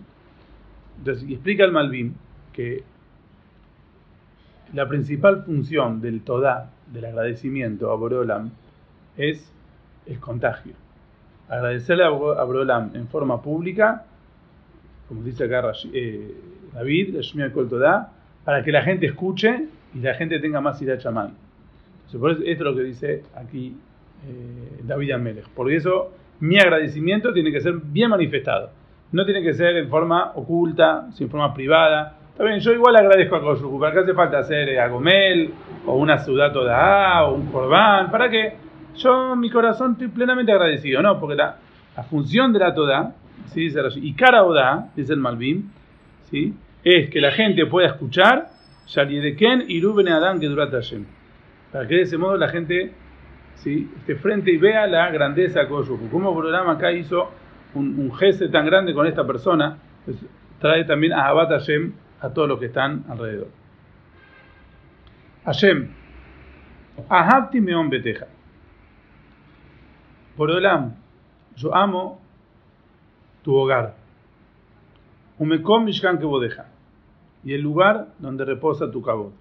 Y 1.26 1.34
explica 1.34 1.64
el 1.64 1.72
Malvin 1.72 2.14
que 2.52 2.82
la 4.72 4.88
principal 4.88 5.44
función 5.44 6.00
del 6.00 6.22
Todá, 6.22 6.70
del 6.92 7.04
agradecimiento 7.04 7.90
a 7.90 7.96
Borolam, 7.96 8.50
es 9.16 9.52
el 10.06 10.18
contagio. 10.18 10.72
Agradecerle 11.48 12.04
a 12.04 12.08
Borolam 12.08 12.90
en 12.94 13.06
forma 13.08 13.40
pública, 13.42 14.04
como 15.08 15.22
dice 15.22 15.44
acá 15.44 15.72
eh, 15.92 16.34
David, 16.72 17.16
Kol 17.52 17.68
Todá, 17.68 18.10
para 18.44 18.62
que 18.62 18.72
la 18.72 18.82
gente 18.82 19.06
escuche 19.06 19.66
y 19.94 20.00
la 20.00 20.14
gente 20.14 20.40
tenga 20.40 20.60
más 20.60 20.80
ira 20.82 20.98
chamán. 20.98 21.34
Por 22.18 22.30
eso, 22.30 22.42
esto 22.44 22.64
es 22.64 22.70
lo 22.70 22.76
que 22.76 22.82
dice 22.82 23.22
aquí 23.34 23.76
eh, 24.26 24.80
David 24.84 25.12
Amelech. 25.12 25.48
Por 25.48 25.72
eso, 25.72 26.12
mi 26.40 26.58
agradecimiento 26.58 27.32
tiene 27.32 27.50
que 27.52 27.60
ser 27.60 27.74
bien 27.74 28.10
manifestado. 28.10 28.70
No 29.12 29.24
tiene 29.24 29.42
que 29.42 29.54
ser 29.54 29.76
en 29.76 29.88
forma 29.88 30.32
oculta, 30.34 31.10
sin 31.12 31.28
forma 31.28 31.52
privada. 31.54 32.16
Bien, 32.36 32.58
yo 32.58 32.72
igual 32.72 32.96
agradezco 32.96 33.36
a 33.36 33.40
Koshuk. 33.40 33.78
¿Para 33.78 33.92
qué 33.92 33.98
hace 34.00 34.12
falta 34.12 34.38
hacer 34.38 34.68
eh, 34.68 34.80
Agomel, 34.80 35.54
o 35.86 35.94
una 35.94 36.18
Sudato 36.18 36.64
da 36.64 37.26
o 37.26 37.34
un 37.36 37.46
Corban? 37.46 38.10
¿Para 38.10 38.28
qué? 38.28 38.54
Yo, 38.96 39.36
mi 39.36 39.50
corazón, 39.50 39.92
estoy 39.92 40.08
plenamente 40.08 40.50
agradecido, 40.50 41.00
¿no? 41.00 41.20
Porque 41.20 41.36
la, 41.36 41.58
función 42.10 42.52
de 42.52 42.58
la 42.58 42.74
Toda, 42.74 43.14
¿sí? 43.46 43.72
y 44.02 44.14
cara 44.14 44.42
Oda, 44.42 44.90
dice 44.96 45.12
el 45.12 45.20
Malvin, 45.20 45.70
¿sí? 46.22 46.52
es 46.82 47.08
que 47.08 47.20
la 47.20 47.30
gente 47.30 47.66
pueda 47.66 47.86
escuchar 47.86 48.48
Ken 48.92 49.64
y 49.68 49.80
Ruben 49.80 50.08
Adán 50.08 50.40
que 50.40 50.46
durata 50.46 50.78
Hashem. 50.78 51.06
Para 51.70 51.86
que 51.86 51.94
de 51.94 52.02
ese 52.02 52.18
modo 52.18 52.36
la 52.36 52.48
gente 52.48 52.92
¿sí? 53.54 53.88
esté 53.98 54.16
frente 54.16 54.50
y 54.50 54.56
vea 54.56 54.88
la 54.88 55.08
grandeza 55.10 55.60
de 55.60 55.68
Koshuk. 55.68 56.10
Como 56.10 56.36
programa 56.36 56.72
acá 56.72 56.90
hizo 56.90 57.30
un, 57.74 57.96
un 57.96 58.12
gesto 58.12 58.50
tan 58.50 58.66
grande 58.66 58.92
con 58.92 59.06
esta 59.06 59.24
persona, 59.24 59.78
pues, 60.04 60.16
trae 60.58 60.84
también 60.84 61.12
a 61.12 61.28
Abat 61.28 61.50
Hashem 61.50 61.92
a 62.24 62.32
todos 62.32 62.48
los 62.48 62.58
que 62.58 62.66
están 62.66 63.04
alrededor. 63.08 63.48
Hashem, 65.44 65.90
Ahabti 67.08 67.60
Meon 67.60 67.90
Beteja. 67.90 68.26
Por 70.34 70.50
Olam, 70.50 70.94
yo 71.54 71.74
amo 71.74 72.20
tu 73.42 73.54
hogar. 73.54 73.94
Umekom 75.38 75.84
Mishkan 75.84 76.18
que. 76.18 76.66
Y 77.44 77.52
el 77.52 77.60
lugar 77.60 78.08
donde 78.18 78.44
reposa 78.46 78.90
tu 78.90 79.02
cabot. 79.02 79.34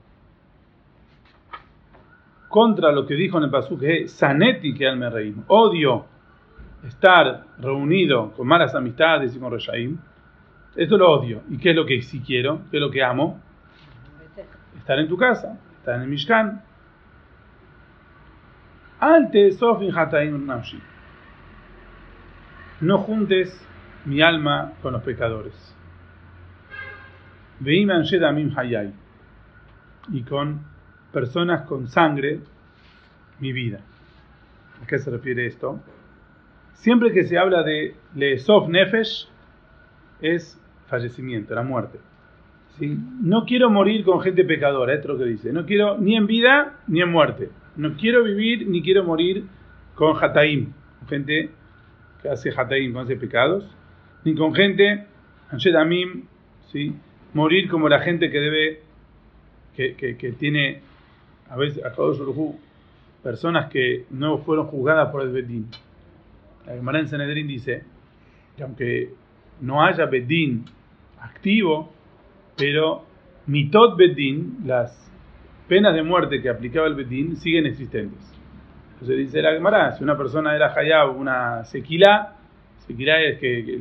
Contra 2.49 2.91
lo 2.91 3.05
que 3.05 3.13
dijo 3.13 3.37
en 3.37 3.45
el 3.45 3.49
es 3.81 4.11
Saneti 4.11 4.73
que 4.73 4.87
al 4.87 5.11
reím. 5.11 5.43
Odio 5.47 6.05
estar 6.85 7.45
reunido 7.59 8.33
con 8.33 8.45
malas 8.45 8.75
amistades 8.75 9.33
y 9.35 9.39
con 9.39 9.53
Reshaim, 9.53 9.97
esto 10.75 10.97
lo 10.97 11.11
odio. 11.11 11.43
¿Y 11.49 11.57
qué 11.57 11.71
es 11.71 11.75
lo 11.75 11.85
que 11.85 12.01
sí 12.01 12.21
quiero? 12.21 12.61
¿Qué 12.71 12.77
es 12.77 12.81
lo 12.81 12.89
que 12.89 13.03
amo? 13.03 13.39
Estar 14.77 14.99
en 14.99 15.07
tu 15.07 15.17
casa, 15.17 15.59
estar 15.77 15.95
en 15.95 16.01
el 16.01 16.07
Mishkan. 16.07 16.61
Alte 18.99 19.51
Sofin 19.51 19.95
Hataim 19.95 20.45
Namshi. 20.45 20.79
No 22.81 22.97
juntes 22.99 23.65
mi 24.05 24.21
alma 24.21 24.73
con 24.81 24.93
los 24.93 25.03
pecadores. 25.03 25.53
Shedamim 27.61 28.57
Hayai. 28.57 28.93
Y 30.11 30.23
con 30.23 30.65
personas 31.13 31.61
con 31.65 31.87
sangre, 31.87 32.41
mi 33.39 33.53
vida. 33.53 33.79
¿A 34.81 34.87
qué 34.87 34.97
se 34.99 35.09
refiere 35.09 35.45
esto? 35.45 35.79
Siempre 36.73 37.13
que 37.13 37.23
se 37.23 37.37
habla 37.37 37.63
de 37.63 37.95
Lesof 38.15 38.67
Nefesh, 38.67 39.29
es 40.19 40.59
fallecimiento, 40.93 41.55
la 41.55 41.63
muerte. 41.63 41.97
¿Sí? 42.77 42.95
No 43.21 43.45
quiero 43.45 43.71
morir 43.71 44.05
con 44.05 44.21
gente 44.21 44.43
pecadora, 44.43 44.93
es 44.93 45.03
lo 45.05 45.17
que 45.17 45.25
dice. 45.25 45.51
No 45.51 45.65
quiero 45.65 45.97
ni 45.97 46.15
en 46.15 46.27
vida 46.27 46.79
ni 46.87 47.01
en 47.01 47.09
muerte. 47.09 47.49
No 47.75 47.95
quiero 47.95 48.23
vivir 48.23 48.67
ni 48.67 48.83
quiero 48.83 49.03
morir 49.03 49.45
con 49.95 50.15
Hataim, 50.23 50.71
gente 51.09 51.49
que 52.21 52.29
hace 52.29 52.51
Hataim, 52.55 52.93
con 52.93 53.03
hace 53.03 53.15
pecados, 53.15 53.65
ni 54.23 54.35
con 54.35 54.53
gente, 54.53 55.05
Amim, 55.79 56.25
¿sí? 56.71 56.93
morir 57.33 57.69
como 57.69 57.89
la 57.89 57.99
gente 57.99 58.29
que 58.29 58.39
debe, 58.39 58.81
que, 59.75 59.95
que, 59.95 60.31
tiene, 60.33 60.81
a 61.49 61.57
veces, 61.57 61.83
a 61.83 61.91
personas 63.23 63.69
que 63.71 64.05
no 64.11 64.37
fueron 64.39 64.67
juzgadas 64.67 65.09
por 65.09 65.23
el 65.23 65.29
Bedín. 65.29 65.69
La 66.67 66.73
Gemara 66.73 66.99
en 66.99 67.07
Sanedrín 67.07 67.47
dice 67.47 67.83
que 68.55 68.63
aunque 68.63 69.09
no 69.61 69.83
haya 69.83 70.05
Bedín 70.05 70.65
activo, 71.23 71.89
pero 72.57 73.03
mitot 73.47 73.97
bedín, 73.97 74.59
las 74.65 74.99
penas 75.67 75.95
de 75.95 76.03
muerte 76.03 76.41
que 76.41 76.49
aplicaba 76.49 76.87
el 76.87 76.95
bedín, 76.95 77.37
siguen 77.37 77.65
existentes. 77.65 78.19
Entonces 78.93 79.17
dice 79.17 79.41
la 79.41 79.53
Gemara, 79.53 79.91
si 79.93 80.03
una 80.03 80.17
persona 80.17 80.55
era 80.55 80.73
hayab, 80.73 81.17
una 81.17 81.65
sequila, 81.65 82.35
sequila 82.87 83.21
es 83.21 83.39
que, 83.39 83.79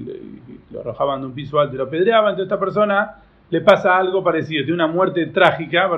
lo 0.71 0.81
arrojaban 0.81 1.21
de 1.21 1.27
un 1.27 1.35
piso 1.35 1.61
alto 1.61 1.75
y 1.75 1.79
lo 1.79 1.85
apedreaban, 1.85 2.31
entonces 2.31 2.51
a 2.51 2.55
esta 2.55 2.65
persona 2.65 3.15
le 3.51 3.61
pasa 3.61 3.97
algo 3.97 4.25
parecido, 4.25 4.65
tiene 4.65 4.83
una 4.83 4.87
muerte 4.87 5.27
trágica, 5.27 5.91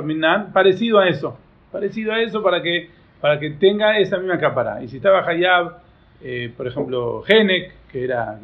parecido 0.52 0.98
a 0.98 1.08
eso, 1.08 1.38
parecido 1.70 2.12
a 2.12 2.20
eso 2.20 2.42
para 2.42 2.60
que, 2.60 2.90
para 3.20 3.38
que 3.38 3.50
tenga 3.50 3.98
esa 3.98 4.18
misma 4.18 4.38
cápara. 4.38 4.82
Y 4.82 4.88
si 4.88 4.96
estaba 4.96 5.20
hayab, 5.20 5.78
eh, 6.20 6.52
por 6.56 6.66
ejemplo, 6.66 7.22
Genek, 7.22 7.86
que 7.92 8.04
era 8.04 8.38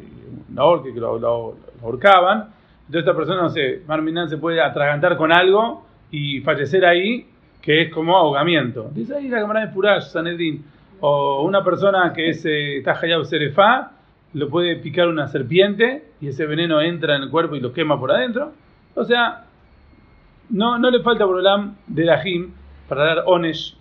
un 0.49 0.57
orque 0.57 0.93
que 0.93 0.99
lo, 0.99 1.19
lo 1.19 1.57
ahorcaban, 1.83 2.60
entonces 2.91 3.07
esta 3.07 3.17
persona, 3.17 3.43
no 3.43 3.49
sé, 3.49 3.83
Marminan 3.87 4.27
se 4.27 4.35
puede 4.35 4.59
atragantar 4.59 5.15
con 5.15 5.31
algo 5.31 5.85
y 6.11 6.41
fallecer 6.41 6.83
ahí, 6.83 7.25
que 7.61 7.83
es 7.83 7.93
como 7.93 8.17
ahogamiento. 8.17 8.91
Dice 8.93 9.15
ahí 9.15 9.29
la 9.29 9.39
cámara 9.39 9.61
de 9.61 9.67
Furash, 9.69 10.07
Sanedrin. 10.07 10.61
O 10.99 11.43
una 11.43 11.63
persona 11.63 12.11
que 12.11 12.31
es, 12.31 12.45
eh, 12.45 12.79
está 12.79 12.99
Hayab 13.01 13.23
Serefá, 13.23 13.93
lo 14.33 14.49
puede 14.49 14.75
picar 14.75 15.07
una 15.07 15.29
serpiente 15.29 16.03
y 16.19 16.27
ese 16.27 16.45
veneno 16.45 16.81
entra 16.81 17.15
en 17.15 17.23
el 17.23 17.29
cuerpo 17.29 17.55
y 17.55 17.61
lo 17.61 17.71
quema 17.71 17.97
por 17.97 18.11
adentro. 18.11 18.51
O 18.93 19.05
sea, 19.05 19.45
no, 20.49 20.77
no 20.77 20.91
le 20.91 21.01
falta 21.01 21.23
Borolam 21.23 21.77
de 21.87 22.03
la 22.03 22.19
Jim 22.19 22.51
para 22.89 23.05
dar 23.05 23.23
onesh 23.25 23.73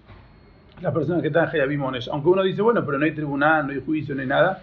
a 0.79 0.83
las 0.83 0.95
personas 0.95 1.21
que 1.21 1.27
están 1.27 1.49
Hayabim 1.49 1.83
onesh. 1.83 2.09
Aunque 2.13 2.29
uno 2.29 2.45
dice, 2.45 2.63
bueno, 2.63 2.87
pero 2.87 2.97
no 2.97 3.05
hay 3.05 3.13
tribunal, 3.13 3.67
no 3.67 3.73
hay 3.73 3.83
juicio, 3.85 4.15
no 4.15 4.21
hay 4.21 4.29
nada. 4.29 4.63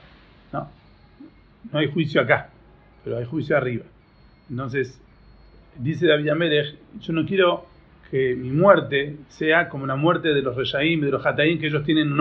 No, 0.53 0.69
no 1.69 1.79
hay 1.79 1.91
juicio 1.91 2.21
acá, 2.21 2.47
pero 3.03 3.17
hay 3.17 3.25
juicio 3.25 3.57
arriba. 3.57 3.83
Entonces, 4.49 4.99
dice 5.77 6.07
David 6.07 6.29
Amelech, 6.29 6.75
yo 6.99 7.13
no 7.13 7.25
quiero 7.25 7.65
que 8.09 8.35
mi 8.35 8.51
muerte 8.51 9.17
sea 9.27 9.67
como 9.69 9.85
la 9.85 9.95
muerte 9.95 10.29
de 10.29 10.41
los 10.41 10.55
Reyaim, 10.55 11.01
de 11.01 11.11
los 11.11 11.25
Hataim, 11.25 11.59
que 11.59 11.67
ellos 11.67 11.83
tienen 11.83 12.11
un 12.11 12.19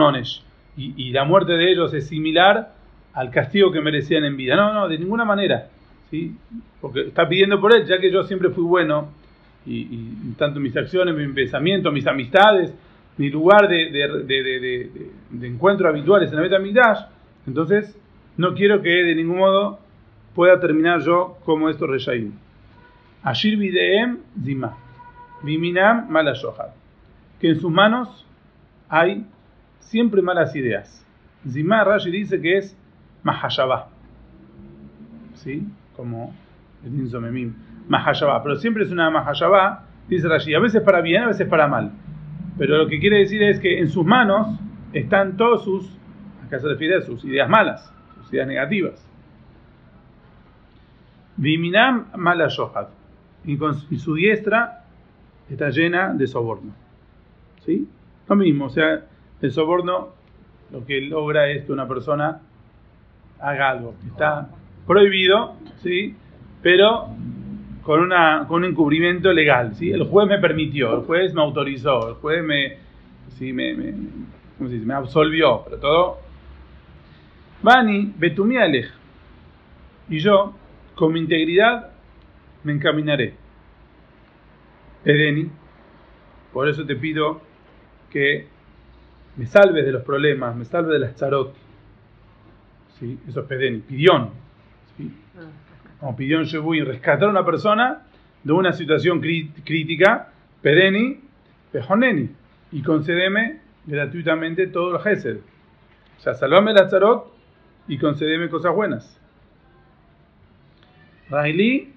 y, 0.78 1.10
la 1.10 1.24
muerte 1.24 1.52
de 1.52 1.72
ellos 1.72 1.94
es 1.94 2.06
similar 2.08 2.74
al 3.14 3.30
castigo 3.30 3.72
que 3.72 3.80
merecían 3.80 4.24
en 4.24 4.36
vida. 4.36 4.56
No, 4.56 4.74
no, 4.74 4.88
de 4.88 4.98
ninguna 4.98 5.24
manera. 5.24 5.68
¿sí? 6.10 6.36
Porque 6.82 7.00
está 7.08 7.26
pidiendo 7.26 7.58
por 7.60 7.74
él, 7.74 7.86
ya 7.86 7.98
que 7.98 8.10
yo 8.10 8.24
siempre 8.24 8.50
fui 8.50 8.64
bueno, 8.64 9.08
y, 9.64 10.32
tanto 10.36 10.60
mis 10.60 10.76
acciones, 10.76 11.16
mis 11.16 11.34
pensamientos, 11.34 11.92
mis 11.92 12.06
amistades, 12.06 12.74
mi 13.16 13.30
lugar 13.30 13.68
de, 13.68 13.90
de, 13.90 15.46
encuentro 15.46 15.88
habituales 15.88 16.30
en 16.30 16.36
la 16.36 16.42
Betamigdash, 16.42 17.00
entonces 17.46 17.98
no 18.36 18.54
quiero 18.54 18.82
que 18.82 18.90
de 18.90 19.14
ningún 19.14 19.38
modo 19.38 19.80
pueda 20.36 20.60
terminar 20.60 21.00
yo 21.00 21.38
como 21.44 21.70
estos 21.70 21.88
Reshaim. 21.88 22.32
Ashir 23.24 23.58
videem 23.58 24.18
zima. 24.44 24.76
Biminam 25.42 26.08
malashohad. 26.10 26.74
Que 27.40 27.48
en 27.48 27.60
sus 27.60 27.72
manos 27.72 28.24
hay 28.88 29.26
siempre 29.80 30.20
malas 30.20 30.54
ideas. 30.54 31.04
Zima 31.48 31.82
Rashi 31.84 32.10
dice 32.10 32.40
que 32.40 32.58
es 32.58 32.76
mahashabah. 33.22 33.88
¿Sí? 35.34 35.66
Como 35.96 36.34
el 36.84 36.94
insomemim. 36.94 37.54
Mahashabah. 37.88 38.42
Pero 38.42 38.56
siempre 38.56 38.84
es 38.84 38.90
una 38.90 39.10
mahashabah, 39.10 39.84
dice 40.08 40.28
Rashi. 40.28 40.54
A 40.54 40.60
veces 40.60 40.82
para 40.82 41.00
bien, 41.00 41.22
a 41.22 41.28
veces 41.28 41.48
para 41.48 41.66
mal. 41.66 41.92
Pero 42.58 42.76
lo 42.78 42.88
que 42.88 43.00
quiere 43.00 43.18
decir 43.18 43.42
es 43.42 43.58
que 43.58 43.78
en 43.78 43.88
sus 43.88 44.04
manos 44.04 44.58
están 44.92 45.36
todos 45.36 45.64
sus, 45.64 45.98
acá 46.44 46.58
se 46.58 46.68
refiere 46.68 46.96
a 46.96 47.00
sus 47.00 47.24
ideas 47.24 47.48
malas, 47.48 47.92
sus 48.22 48.32
ideas 48.32 48.48
negativas. 48.48 49.05
Viminam 51.36 52.06
mala 52.16 52.48
Y, 53.44 53.56
con, 53.56 53.74
su 53.98 54.14
diestra 54.14 54.84
está 55.50 55.70
llena 55.70 56.12
de 56.14 56.26
soborno. 56.26 56.72
¿Sí? 57.64 57.88
Lo 58.28 58.36
mismo, 58.36 58.66
o 58.66 58.70
sea, 58.70 59.04
el 59.40 59.52
soborno 59.52 60.14
lo 60.70 60.84
que 60.84 61.00
logra 61.00 61.48
es 61.48 61.64
que 61.64 61.72
una 61.72 61.86
persona 61.86 62.40
haga 63.40 63.70
algo 63.70 63.94
que 64.00 64.08
está 64.08 64.48
prohibido, 64.86 65.54
¿sí? 65.82 66.14
Pero 66.62 67.08
con, 67.82 68.00
una, 68.00 68.46
con 68.48 68.64
un 68.64 68.70
encubrimiento 68.70 69.32
legal. 69.32 69.74
¿sí? 69.76 69.90
El 69.90 70.04
juez 70.04 70.28
me 70.28 70.38
permitió, 70.38 70.98
el 70.98 71.04
juez 71.04 71.32
me 71.34 71.42
autorizó, 71.42 72.08
el 72.08 72.14
juez 72.14 72.42
me, 72.42 72.78
sí, 73.30 73.52
me, 73.52 73.74
me, 73.74 73.92
¿cómo 74.58 74.68
se 74.68 74.74
dice? 74.74 74.86
me 74.86 74.94
absolvió, 74.94 75.62
pero 75.64 75.78
todo. 75.78 76.18
Bani, 77.62 78.12
Betumí 78.16 78.56
Alej. 78.56 78.90
Y 80.08 80.18
yo, 80.18 80.54
con 80.96 81.12
mi 81.12 81.20
integridad, 81.20 81.90
me 82.64 82.72
encaminaré. 82.72 83.34
Edeni, 85.04 85.48
por 86.52 86.68
eso 86.68 86.84
te 86.84 86.96
pido 86.96 87.40
que 88.10 88.48
me 89.36 89.46
salves 89.46 89.84
de 89.84 89.92
los 89.92 90.02
problemas, 90.02 90.56
me 90.56 90.64
salves 90.64 90.94
de 90.94 90.98
las 90.98 91.14
charot. 91.14 91.54
¿Sí? 92.98 93.18
Eso 93.28 93.40
es 93.40 93.46
Pedeni, 93.46 93.80
pidión. 93.80 94.30
Como 96.00 96.16
pidión 96.16 96.44
y 96.44 96.80
rescatar 96.80 97.28
a 97.28 97.30
una 97.30 97.44
persona 97.44 98.02
de 98.42 98.52
una 98.52 98.72
situación 98.72 99.20
crítica, 99.20 100.32
Pedeni, 100.62 101.20
Pejoneni, 101.72 102.30
y 102.72 102.82
concedeme 102.82 103.60
gratuitamente 103.84 104.66
todos 104.68 104.94
los 104.94 105.02
gesed. 105.02 105.38
O 106.16 106.20
sea, 106.20 106.34
salvame 106.34 106.72
la 106.72 106.88
charot 106.88 107.32
y 107.86 107.98
concedeme 107.98 108.48
cosas 108.48 108.74
buenas. 108.74 109.20
Raili 111.30 111.92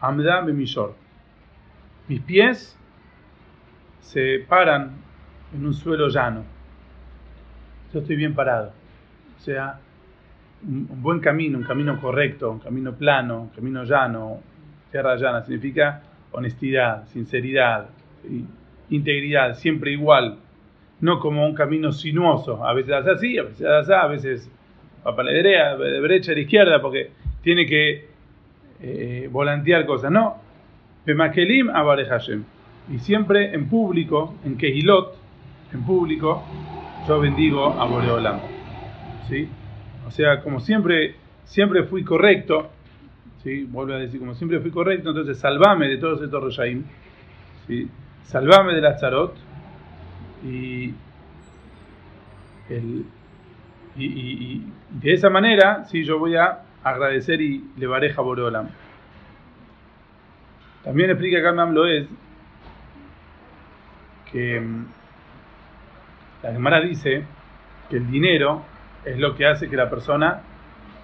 Amda 0.00 0.42
Bemishor. 0.42 0.94
Mis 2.08 2.20
pies 2.20 2.78
se 4.00 4.44
paran 4.48 4.92
en 5.54 5.66
un 5.66 5.74
suelo 5.74 6.08
llano. 6.08 6.44
Yo 7.92 8.00
estoy 8.00 8.16
bien 8.16 8.34
parado. 8.34 8.72
O 9.36 9.40
sea, 9.40 9.80
un, 10.62 10.86
buen 11.02 11.20
camino, 11.20 11.58
un 11.58 11.64
camino 11.64 12.00
correcto, 12.00 12.50
un 12.50 12.58
camino 12.60 12.94
plano, 12.94 13.42
un 13.42 13.48
camino 13.48 13.84
llano, 13.84 14.40
tierra 14.90 15.16
llana, 15.16 15.42
significa 15.42 16.02
honestidad, 16.32 17.06
sinceridad, 17.06 17.88
integridad, 18.90 19.54
siempre 19.54 19.92
igual. 19.92 20.38
No 21.00 21.18
como 21.18 21.46
un 21.46 21.54
camino 21.54 21.92
sinuoso. 21.92 22.64
A 22.64 22.72
veces 22.72 22.94
hace 22.94 23.10
así, 23.10 23.38
a 23.38 23.42
veces 23.42 23.66
hace 23.66 23.94
así, 23.94 24.04
a 24.04 24.06
veces 24.06 24.50
va 25.06 25.16
para 25.16 25.30
la 25.30 25.32
derecha, 25.32 25.76
de 25.76 26.00
derecha 26.00 26.32
a 26.32 26.38
izquierda, 26.38 26.80
porque 26.80 27.10
tiene 27.42 27.66
que 27.66 28.13
eh, 28.86 29.28
volantear 29.30 29.86
cosas. 29.86 30.10
No. 30.10 30.36
Pemakelim 31.04 31.70
Abare 31.70 32.04
Hashem. 32.04 32.44
Y 32.92 32.98
siempre 32.98 33.54
en 33.54 33.66
público, 33.66 34.34
en 34.44 34.58
Kehilot, 34.58 35.16
en 35.72 35.82
público, 35.84 36.44
yo 37.08 37.18
bendigo 37.18 37.72
a 37.80 37.86
Boreolam. 37.86 38.40
¿Sí? 39.28 39.48
O 40.06 40.10
sea, 40.10 40.42
como 40.42 40.60
siempre, 40.60 41.14
siempre 41.44 41.84
fui 41.84 42.04
correcto, 42.04 42.70
¿sí? 43.42 43.64
Vuelvo 43.64 43.94
a 43.94 43.98
decir, 43.98 44.20
como 44.20 44.34
siempre 44.34 44.60
fui 44.60 44.70
correcto, 44.70 45.10
entonces 45.10 45.38
salvame 45.38 45.88
de 45.88 45.96
todos 45.96 46.20
estos 46.20 46.42
Roshaim, 46.42 46.84
¿sí? 47.66 47.88
Salvame 48.24 48.74
de 48.74 48.80
la 48.82 48.96
Charot 48.96 49.34
y, 50.44 50.92
el, 52.68 53.06
y, 53.96 54.62
de 54.90 55.12
esa 55.12 55.30
manera, 55.30 55.84
sí, 55.86 56.04
yo 56.04 56.18
voy 56.18 56.36
a 56.36 56.60
agradecer 56.84 57.40
y 57.40 57.64
le 57.76 57.86
bareja 57.86 58.20
a 58.20 58.24
Boreolam. 58.24 58.68
También 60.84 61.10
explica 61.10 61.38
acá 61.38 61.52
Mamlo 61.52 61.86
es 61.86 62.06
que 64.30 64.60
mm, 64.60 64.86
la 66.42 66.52
Gemara 66.52 66.80
dice 66.80 67.24
que 67.88 67.96
el 67.96 68.10
dinero 68.10 68.62
es 69.04 69.18
lo 69.18 69.34
que 69.34 69.46
hace 69.46 69.68
que 69.68 69.76
la 69.76 69.88
persona 69.88 70.42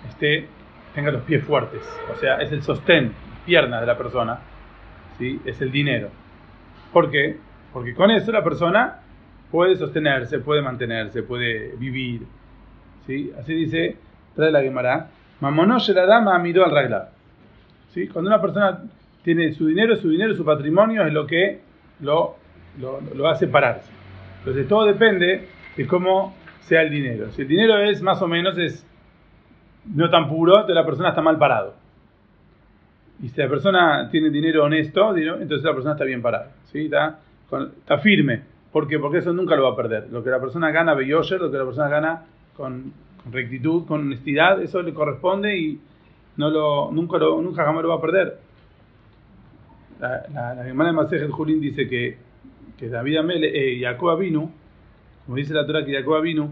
esté, 0.09 0.47
tenga 0.95 1.11
los 1.11 1.23
pies 1.23 1.43
fuertes. 1.45 1.83
O 2.13 2.17
sea, 2.17 2.37
es 2.37 2.53
el 2.53 2.63
sostén, 2.63 3.13
pierna 3.47 3.81
de 3.81 3.87
la 3.87 3.97
persona. 3.97 4.41
¿sí? 5.19 5.41
Es 5.45 5.61
el 5.61 5.71
dinero. 5.71 6.11
¿Por 6.93 7.11
qué? 7.11 7.39
Porque 7.73 7.95
con 7.95 8.11
eso 8.11 8.33
la 8.33 8.45
persona 8.45 9.01
puede 9.51 9.77
sostenerse, 9.77 10.41
puede 10.41 10.63
mantenerse, 10.63 11.23
puede 11.23 11.75
vivir. 11.77 12.27
¿sí? 13.07 13.33
Así 13.39 13.55
dice, 13.55 13.97
trae 14.35 14.51
la 14.51 14.61
Gemara. 14.61 15.09
Mamonosh 15.41 15.91
la 15.91 16.07
dama 16.07 16.39
miró 16.39 16.65
al 16.65 16.71
regla. 16.71 17.09
¿sí? 17.93 18.09
Cuando 18.09 18.31
una 18.31 18.41
persona 18.41 18.83
tiene 19.23 19.53
su 19.53 19.67
dinero, 19.67 19.97
su 19.97 20.11
dinero, 20.11 20.35
su 20.35 20.45
patrimonio 20.45 21.07
es 21.07 21.13
lo 21.13 21.27
que 21.27 21.61
lo, 22.01 22.37
lo, 22.79 23.01
lo 23.15 23.29
hace 23.29 23.47
pararse. 23.49 23.91
Entonces 24.39 24.69
todo 24.69 24.87
depende 24.87 25.49
de 25.77 25.87
cómo 25.87 26.35
sea 26.61 26.83
el 26.83 26.91
dinero. 26.91 27.31
Si 27.33 27.43
el 27.43 27.49
dinero 27.49 27.79
es 27.79 28.01
más 28.03 28.23
o 28.23 28.29
menos, 28.29 28.57
es 28.59 28.87
no 29.95 30.09
tan 30.11 30.29
puro, 30.29 30.53
entonces 30.55 30.75
la 30.77 30.87
persona 30.87 31.09
está 31.11 31.23
mal 31.23 31.39
parado. 31.39 31.75
Y 33.23 33.29
si 33.29 33.41
la 33.41 33.49
persona 33.49 34.09
tiene 34.11 34.31
dinero 34.31 34.65
honesto, 34.65 35.15
entonces 35.17 35.63
la 35.63 35.73
persona 35.73 35.93
está 35.93 36.05
bien 36.05 36.23
parada. 36.23 36.53
¿sí? 36.65 36.85
Está, 36.85 37.99
firme. 37.99 38.43
¿Por 38.73 38.89
qué? 38.89 38.99
Porque 38.99 39.19
eso 39.19 39.33
nunca 39.33 39.57
lo 39.57 39.65
va 39.65 39.71
a 39.71 39.77
perder. 39.77 40.09
Lo 40.11 40.23
que 40.25 40.31
la 40.31 40.41
persona 40.41 40.71
gana 40.71 40.95
bellosher, 40.95 41.41
lo 41.41 41.51
que 41.51 41.59
la 41.59 41.65
persona 41.65 41.89
gana 41.89 42.23
con, 42.57 42.93
rectitud, 43.31 43.87
con 43.87 44.01
honestidad, 44.03 44.63
eso 44.63 44.83
le 44.83 44.95
corresponde 44.95 45.57
y 45.57 45.81
no 46.37 46.51
lo, 46.51 46.91
nunca, 46.93 47.19
lo, 47.19 47.41
nunca 47.43 47.65
jamás 47.65 47.83
lo 47.83 47.89
va 47.89 47.97
a 47.97 48.01
perder. 48.01 48.39
La, 50.01 50.67
hermana 50.67 50.91
de 50.91 50.97
Masejet 50.97 51.31
Julín 51.31 51.61
dice 51.61 51.87
que 51.87 52.17
que 52.81 52.89
David 52.89 53.19
Amele, 53.19 53.49
eh, 53.53 53.79
Jacob 53.79 54.19
vino, 54.19 54.51
como 55.27 55.37
dice 55.37 55.53
la 55.53 55.67
Torah 55.67 55.85
que 55.85 55.93
Jacob 55.93 56.23
vino, 56.23 56.51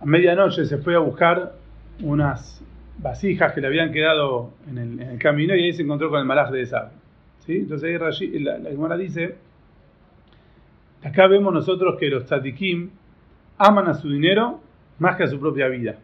a 0.00 0.04
medianoche 0.04 0.66
se 0.66 0.76
fue 0.76 0.94
a 0.94 0.98
buscar 0.98 1.54
unas 2.02 2.62
vasijas 2.98 3.54
que 3.54 3.62
le 3.62 3.68
habían 3.68 3.90
quedado 3.90 4.52
en 4.68 5.00
el, 5.00 5.18
camino 5.18 5.56
y 5.56 5.62
ahí 5.62 5.72
se 5.72 5.82
encontró 5.82 6.10
con 6.10 6.20
el 6.20 6.26
malaj 6.26 6.50
de 6.50 6.60
esa. 6.60 6.92
¿sí? 7.46 7.56
Entonces 7.56 8.02
ahí 8.02 8.38
la, 8.38 8.58
la 8.58 8.96
dice, 8.98 9.36
acá 11.02 11.26
vemos 11.26 11.54
nosotros 11.54 11.96
que 11.98 12.10
los 12.10 12.26
tzadikim 12.26 12.90
aman 13.56 13.88
a 13.88 13.94
su 13.94 14.10
dinero 14.10 14.60
más 15.00 15.16
que 15.16 15.24
a 15.24 15.26
su 15.26 15.40
propia 15.40 15.66
vida. 15.66 15.96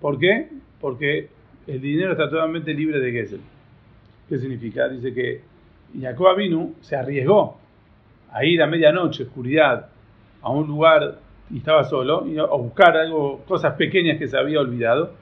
¿Por 0.00 0.18
qué? 0.18 0.48
Porque 0.80 1.28
el 1.66 1.80
dinero 1.80 2.12
está 2.12 2.30
totalmente 2.30 2.72
libre 2.72 3.00
de 3.00 3.12
Gesel. 3.12 3.40
¿Qué 4.28 4.38
significa? 4.38 4.88
Dice 4.88 5.12
que 5.12 5.42
Jacob 6.00 6.36
vino 6.36 6.70
se 6.80 6.96
arriesgó 6.96 7.58
a 8.32 8.44
ir 8.44 8.62
a 8.62 8.66
medianoche, 8.66 9.24
oscuridad, 9.24 9.88
a 10.42 10.50
un 10.50 10.66
lugar 10.66 11.18
y 11.50 11.58
estaba 11.58 11.84
solo, 11.84 12.26
y 12.26 12.38
a 12.38 12.44
buscar 12.44 12.96
algo, 12.96 13.44
cosas 13.46 13.74
pequeñas 13.74 14.18
que 14.18 14.26
se 14.26 14.36
había 14.36 14.60
olvidado, 14.60 15.12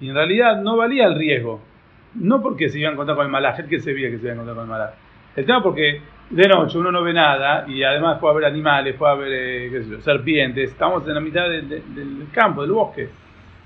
y 0.00 0.08
en 0.08 0.14
realidad 0.14 0.62
no 0.62 0.76
valía 0.76 1.06
el 1.06 1.18
riesgo. 1.18 1.60
No 2.14 2.42
porque 2.42 2.68
se 2.68 2.78
iba 2.78 2.88
a 2.88 2.92
encontrar 2.92 3.16
con 3.16 3.26
el 3.26 3.32
malaj, 3.32 3.60
el 3.60 3.68
que 3.68 3.80
se 3.80 3.92
veía 3.92 4.10
que 4.10 4.18
se 4.18 4.24
iba 4.24 4.30
a 4.30 4.34
encontrar 4.34 4.56
con 4.56 4.64
el 4.64 4.70
malaj. 4.70 4.94
El 5.36 5.44
tema 5.44 5.62
porque 5.62 6.00
de 6.30 6.46
noche 6.46 6.76
uno 6.78 6.92
no 6.92 7.02
ve 7.02 7.12
nada 7.12 7.64
y 7.66 7.82
además 7.82 8.18
puede 8.18 8.34
haber 8.34 8.44
animales, 8.46 8.94
puede 8.96 9.12
haber 9.12 9.32
eh, 9.32 10.00
serpientes, 10.00 10.70
estamos 10.70 11.06
en 11.08 11.14
la 11.14 11.20
mitad 11.20 11.48
del 11.48 12.28
campo, 12.32 12.62
del 12.62 12.72
bosque. 12.72 13.08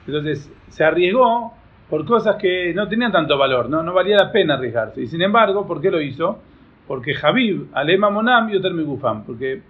Entonces 0.07 0.51
se 0.69 0.85
arriesgó 0.85 1.53
por 1.89 2.07
cosas 2.07 2.37
que 2.37 2.73
no 2.75 2.89
tenían 2.89 3.13
tanto 3.13 3.37
valor, 3.37 3.69
no, 3.69 3.93
valía 3.93 4.17
la 4.17 4.33
pena 4.33 4.55
arriesgarse. 4.55 5.03
Y 5.03 5.07
sin 5.07 5.23
embargo, 5.23 5.67
¿por 5.67 5.81
qué 5.81 5.91
lo 5.91 6.01
hizo? 6.01 6.39
Porque 6.87 7.15
Habib, 7.21 7.69
Alema 7.75 8.11
Monam 8.11 8.49
y 8.49 8.57
Oter 8.57 8.73
Gufam, 8.75 9.25
porque 9.25 9.63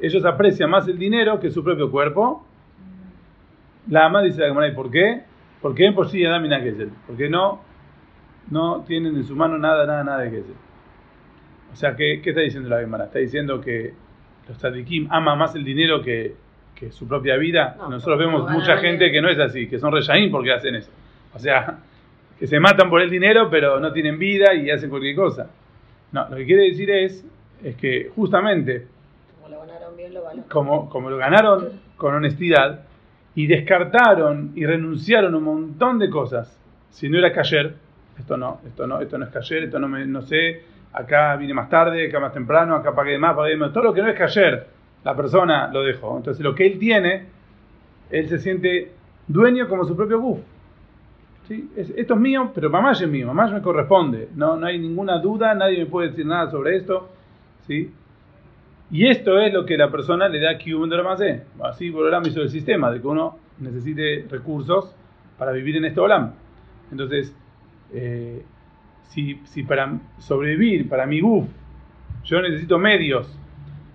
ellos 0.00 0.24
aprecian 0.24 0.70
más 0.70 0.86
el 0.88 0.98
dinero 0.98 1.40
que 1.40 1.50
su 1.50 1.64
propio 1.64 1.90
cuerpo. 1.90 2.46
La 3.88 4.06
ama 4.06 4.22
dice 4.22 4.40
la 4.40 4.48
Gemara, 4.48 4.68
¿y 4.68 4.72
por 4.72 4.90
qué? 4.90 5.22
Porque 5.60 5.86
en 5.86 5.94
por 5.94 6.08
sí 6.08 6.22
porque 7.06 7.28
no, 7.28 7.60
no 8.50 8.84
tienen 8.86 9.16
en 9.16 9.24
su 9.24 9.34
mano 9.34 9.58
nada, 9.58 9.86
nada, 9.86 10.04
nada 10.04 10.18
de 10.18 10.30
Gesel. 10.30 10.54
O 11.72 11.76
sea, 11.76 11.96
¿qué, 11.96 12.20
¿qué, 12.22 12.30
está 12.30 12.42
diciendo 12.42 12.68
la 12.68 12.80
Gemara? 12.80 13.04
Está 13.04 13.18
diciendo 13.18 13.60
que 13.60 13.92
los 14.48 14.58
tzadikim 14.58 15.08
aman 15.10 15.38
más 15.38 15.54
el 15.54 15.64
dinero 15.64 16.02
que, 16.02 16.34
que 16.74 16.90
su 16.90 17.06
propia 17.08 17.36
vida. 17.36 17.76
Nosotros 17.88 18.18
vemos 18.18 18.50
mucha 18.50 18.76
gente 18.78 19.10
que 19.10 19.22
no 19.22 19.28
es 19.28 19.38
así, 19.38 19.68
que 19.68 19.78
son 19.78 19.92
reyaín 19.92 20.30
porque 20.30 20.52
hacen 20.52 20.74
eso. 20.74 20.90
O 21.34 21.38
sea, 21.38 21.78
que 22.38 22.46
se 22.46 22.58
matan 22.60 22.90
por 22.90 23.00
el 23.00 23.08
dinero, 23.08 23.48
pero 23.50 23.78
no 23.80 23.92
tienen 23.92 24.18
vida 24.18 24.52
y 24.54 24.70
hacen 24.70 24.90
cualquier 24.90 25.14
cosa. 25.14 25.48
No, 26.10 26.28
lo 26.28 26.36
que 26.36 26.44
quiere 26.44 26.64
decir 26.64 26.90
es, 26.90 27.24
es 27.62 27.76
que 27.76 28.10
justamente, 28.14 28.86
como 29.36 29.54
lo 29.54 29.60
ganaron 29.60 29.96
bien, 29.96 30.12
lo 30.12 30.22
Como, 30.48 31.10
lo 31.10 31.16
ganaron 31.16 31.80
con 31.96 32.14
honestidad 32.14 32.84
y 33.34 33.46
descartaron 33.46 34.52
y 34.56 34.66
renunciaron 34.66 35.34
a 35.34 35.38
un 35.38 35.44
montón 35.44 35.98
de 35.98 36.10
cosas. 36.10 36.58
Si 36.90 37.08
no 37.08 37.16
era 37.16 37.32
cayer, 37.32 37.76
esto 38.18 38.36
no, 38.36 38.60
esto 38.66 38.86
no, 38.86 39.00
esto 39.00 39.16
no 39.16 39.24
es 39.24 39.30
cayer, 39.30 39.64
esto 39.64 39.78
no 39.78 39.88
me, 39.88 40.04
no 40.04 40.20
sé, 40.22 40.62
acá 40.92 41.36
vine 41.36 41.54
más 41.54 41.68
tarde, 41.68 42.08
acá 42.08 42.20
más 42.20 42.32
temprano, 42.32 42.74
acá 42.74 42.94
pagué 42.94 43.18
más, 43.18 43.34
pagué 43.34 43.56
más, 43.56 43.72
todo 43.72 43.84
lo 43.84 43.94
que 43.94 44.02
no 44.02 44.08
es 44.08 44.18
cayer, 44.18 44.66
la 45.04 45.16
persona 45.16 45.68
lo 45.72 45.82
dejó. 45.82 46.16
Entonces 46.16 46.42
lo 46.42 46.54
que 46.54 46.66
él 46.66 46.78
tiene, 46.78 47.26
él 48.10 48.28
se 48.28 48.38
siente 48.38 48.92
dueño 49.26 49.68
como 49.68 49.84
su 49.84 49.96
propio 49.96 50.20
buf 50.20 50.40
esto 51.76 52.14
es 52.14 52.20
mío, 52.20 52.50
pero 52.54 52.70
mamá 52.70 52.92
es 52.92 53.06
mío, 53.06 53.26
mamá 53.26 53.48
me 53.48 53.62
corresponde. 53.62 54.28
No, 54.34 54.56
no 54.56 54.66
hay 54.66 54.78
ninguna 54.78 55.18
duda, 55.18 55.54
nadie 55.54 55.78
me 55.78 55.86
puede 55.86 56.08
decir 56.08 56.26
nada 56.26 56.50
sobre 56.50 56.76
esto. 56.76 57.08
¿sí? 57.66 57.92
Y 58.90 59.06
esto 59.06 59.38
es 59.40 59.52
lo 59.52 59.64
que 59.64 59.76
la 59.76 59.90
persona 59.90 60.28
le 60.28 60.40
da 60.40 60.58
un 60.76 60.90
de 60.90 61.42
Así 61.62 61.90
Borolam 61.90 62.24
hizo 62.26 62.42
el 62.42 62.50
sistema, 62.50 62.90
de 62.90 63.00
que 63.00 63.06
uno 63.06 63.38
necesite 63.58 64.26
recursos 64.30 64.94
para 65.38 65.52
vivir 65.52 65.76
en 65.76 65.86
este 65.86 66.00
Olam. 66.00 66.32
Entonces, 66.90 67.34
eh, 67.92 68.44
si, 69.08 69.62
para 69.62 69.98
sobrevivir, 70.18 70.88
para 70.88 71.06
mi 71.06 71.20
guf, 71.20 71.46
yo 72.24 72.40
necesito 72.40 72.78
medios 72.78 73.38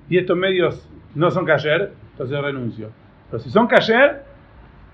y 0.09 0.17
estos 0.17 0.37
medios 0.37 0.87
no 1.15 1.31
son 1.31 1.45
cayer, 1.45 1.91
entonces 2.11 2.41
renuncio. 2.41 2.89
Pero 3.29 3.41
si 3.41 3.49
son 3.49 3.67
cayer, 3.67 4.23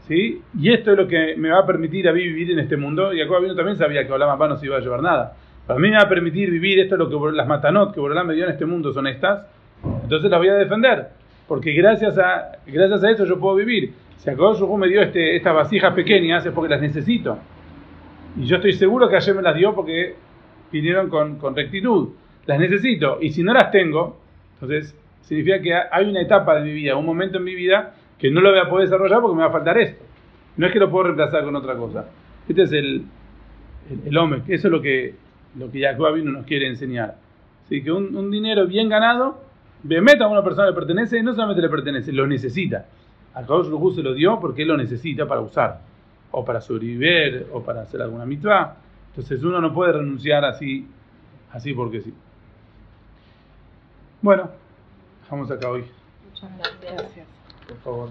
¿sí? 0.07 0.41
y 0.57 0.73
esto 0.73 0.91
es 0.91 0.97
lo 0.97 1.07
que 1.07 1.35
me 1.37 1.49
va 1.49 1.59
a 1.59 1.65
permitir 1.65 2.07
a 2.07 2.13
mí 2.13 2.23
vivir 2.23 2.51
en 2.51 2.59
este 2.59 2.77
mundo, 2.77 3.13
y 3.13 3.21
acá 3.21 3.39
vino 3.39 3.55
también 3.55 3.77
sabía 3.77 4.05
que 4.05 4.13
Olam 4.13 4.37
no 4.39 4.57
se 4.57 4.65
iba 4.65 4.77
a 4.77 4.79
llevar 4.79 5.01
nada. 5.01 5.35
Para 5.67 5.79
mí 5.79 5.89
me 5.89 5.95
va 5.95 6.03
a 6.03 6.09
permitir 6.09 6.51
vivir 6.51 6.79
esto, 6.79 6.95
es 6.95 6.99
lo 6.99 7.09
que 7.09 7.35
las 7.35 7.47
matanot 7.47 7.93
que 7.93 7.99
Borolán 7.99 8.27
me 8.27 8.33
dio 8.33 8.43
en 8.45 8.51
este 8.51 8.65
mundo 8.65 8.91
son 8.91 9.07
estas, 9.07 9.45
entonces 10.03 10.29
las 10.29 10.39
voy 10.39 10.49
a 10.49 10.55
defender, 10.55 11.09
porque 11.47 11.71
gracias 11.73 12.17
a, 12.17 12.57
gracias 12.65 13.03
a 13.03 13.11
eso 13.11 13.25
yo 13.25 13.39
puedo 13.39 13.55
vivir. 13.55 13.93
Si 14.17 14.29
Akadosh 14.29 14.61
me 14.77 14.87
dio 14.87 15.01
este, 15.01 15.35
estas 15.35 15.53
vasijas 15.53 15.93
pequeñas 15.93 16.45
es 16.45 16.51
porque 16.51 16.69
las 16.69 16.81
necesito. 16.81 17.37
Y 18.37 18.45
yo 18.45 18.57
estoy 18.57 18.73
seguro 18.73 19.09
que 19.09 19.15
ayer 19.15 19.35
me 19.35 19.41
las 19.41 19.55
dio 19.55 19.73
porque 19.75 20.15
vinieron 20.71 21.09
con, 21.09 21.37
con 21.37 21.55
rectitud. 21.55 22.09
Las 22.45 22.59
necesito. 22.59 23.19
Y 23.21 23.31
si 23.31 23.43
no 23.43 23.53
las 23.53 23.71
tengo, 23.71 24.19
entonces 24.55 24.95
significa 25.21 25.61
que 25.61 25.73
hay 25.73 26.09
una 26.09 26.21
etapa 26.21 26.55
de 26.55 26.65
mi 26.65 26.73
vida, 26.73 26.95
un 26.95 27.05
momento 27.05 27.37
en 27.37 27.43
mi 27.43 27.55
vida 27.55 27.95
que 28.17 28.31
no 28.31 28.41
lo 28.41 28.51
voy 28.51 28.59
a 28.59 28.69
poder 28.69 28.87
desarrollar 28.87 29.21
porque 29.21 29.35
me 29.35 29.43
va 29.43 29.49
a 29.49 29.51
faltar 29.51 29.77
esto. 29.77 30.03
No 30.57 30.67
es 30.67 30.71
que 30.71 30.79
lo 30.79 30.89
puedo 30.89 31.05
reemplazar 31.05 31.43
con 31.43 31.55
otra 31.55 31.75
cosa. 31.75 32.07
Este 32.47 32.63
es 32.63 32.71
el, 32.71 33.05
el, 34.05 34.17
hombre, 34.17 34.41
eso 34.47 34.67
es 34.67 34.71
lo 34.71 34.81
que, 34.81 35.15
lo 35.57 35.71
que 35.71 35.81
Jacob 35.81 36.15
nos 36.17 36.45
quiere 36.45 36.67
enseñar. 36.67 37.15
Así 37.65 37.83
que 37.83 37.91
un, 37.91 38.29
dinero 38.29 38.67
bien 38.67 38.89
ganado, 38.89 39.41
meta 39.83 40.25
a 40.25 40.27
una 40.27 40.43
persona 40.43 40.67
le 40.67 40.73
pertenece, 40.73 41.17
y 41.17 41.23
no 41.23 41.33
solamente 41.33 41.61
le 41.61 41.69
pertenece, 41.69 42.11
lo 42.11 42.27
necesita. 42.27 42.85
A 43.33 43.41
Kadosh 43.41 43.95
se 43.95 44.03
lo 44.03 44.13
dio 44.13 44.39
porque 44.39 44.61
él 44.61 44.67
lo 44.67 44.77
necesita 44.77 45.27
para 45.27 45.41
usar, 45.41 45.81
o 46.33 46.43
para 46.43 46.61
sobrevivir, 46.61 47.47
o 47.53 47.61
para 47.61 47.83
hacer 47.83 48.01
alguna 48.01 48.25
mitzvah. 48.25 48.75
Entonces 49.09 49.43
uno 49.43 49.61
no 49.61 49.71
puede 49.73 49.93
renunciar 49.93 50.43
así, 50.43 50.87
así 51.51 51.73
porque 51.73 52.01
sí. 52.01 52.13
Bueno, 54.21 54.49
dejamos 55.21 55.51
acá 55.51 55.69
hoy. 55.69 55.85
Muchas 56.29 56.49
gracias. 56.57 56.93
Gracias. 56.95 57.27
Por 57.67 57.77
favor. 57.77 58.09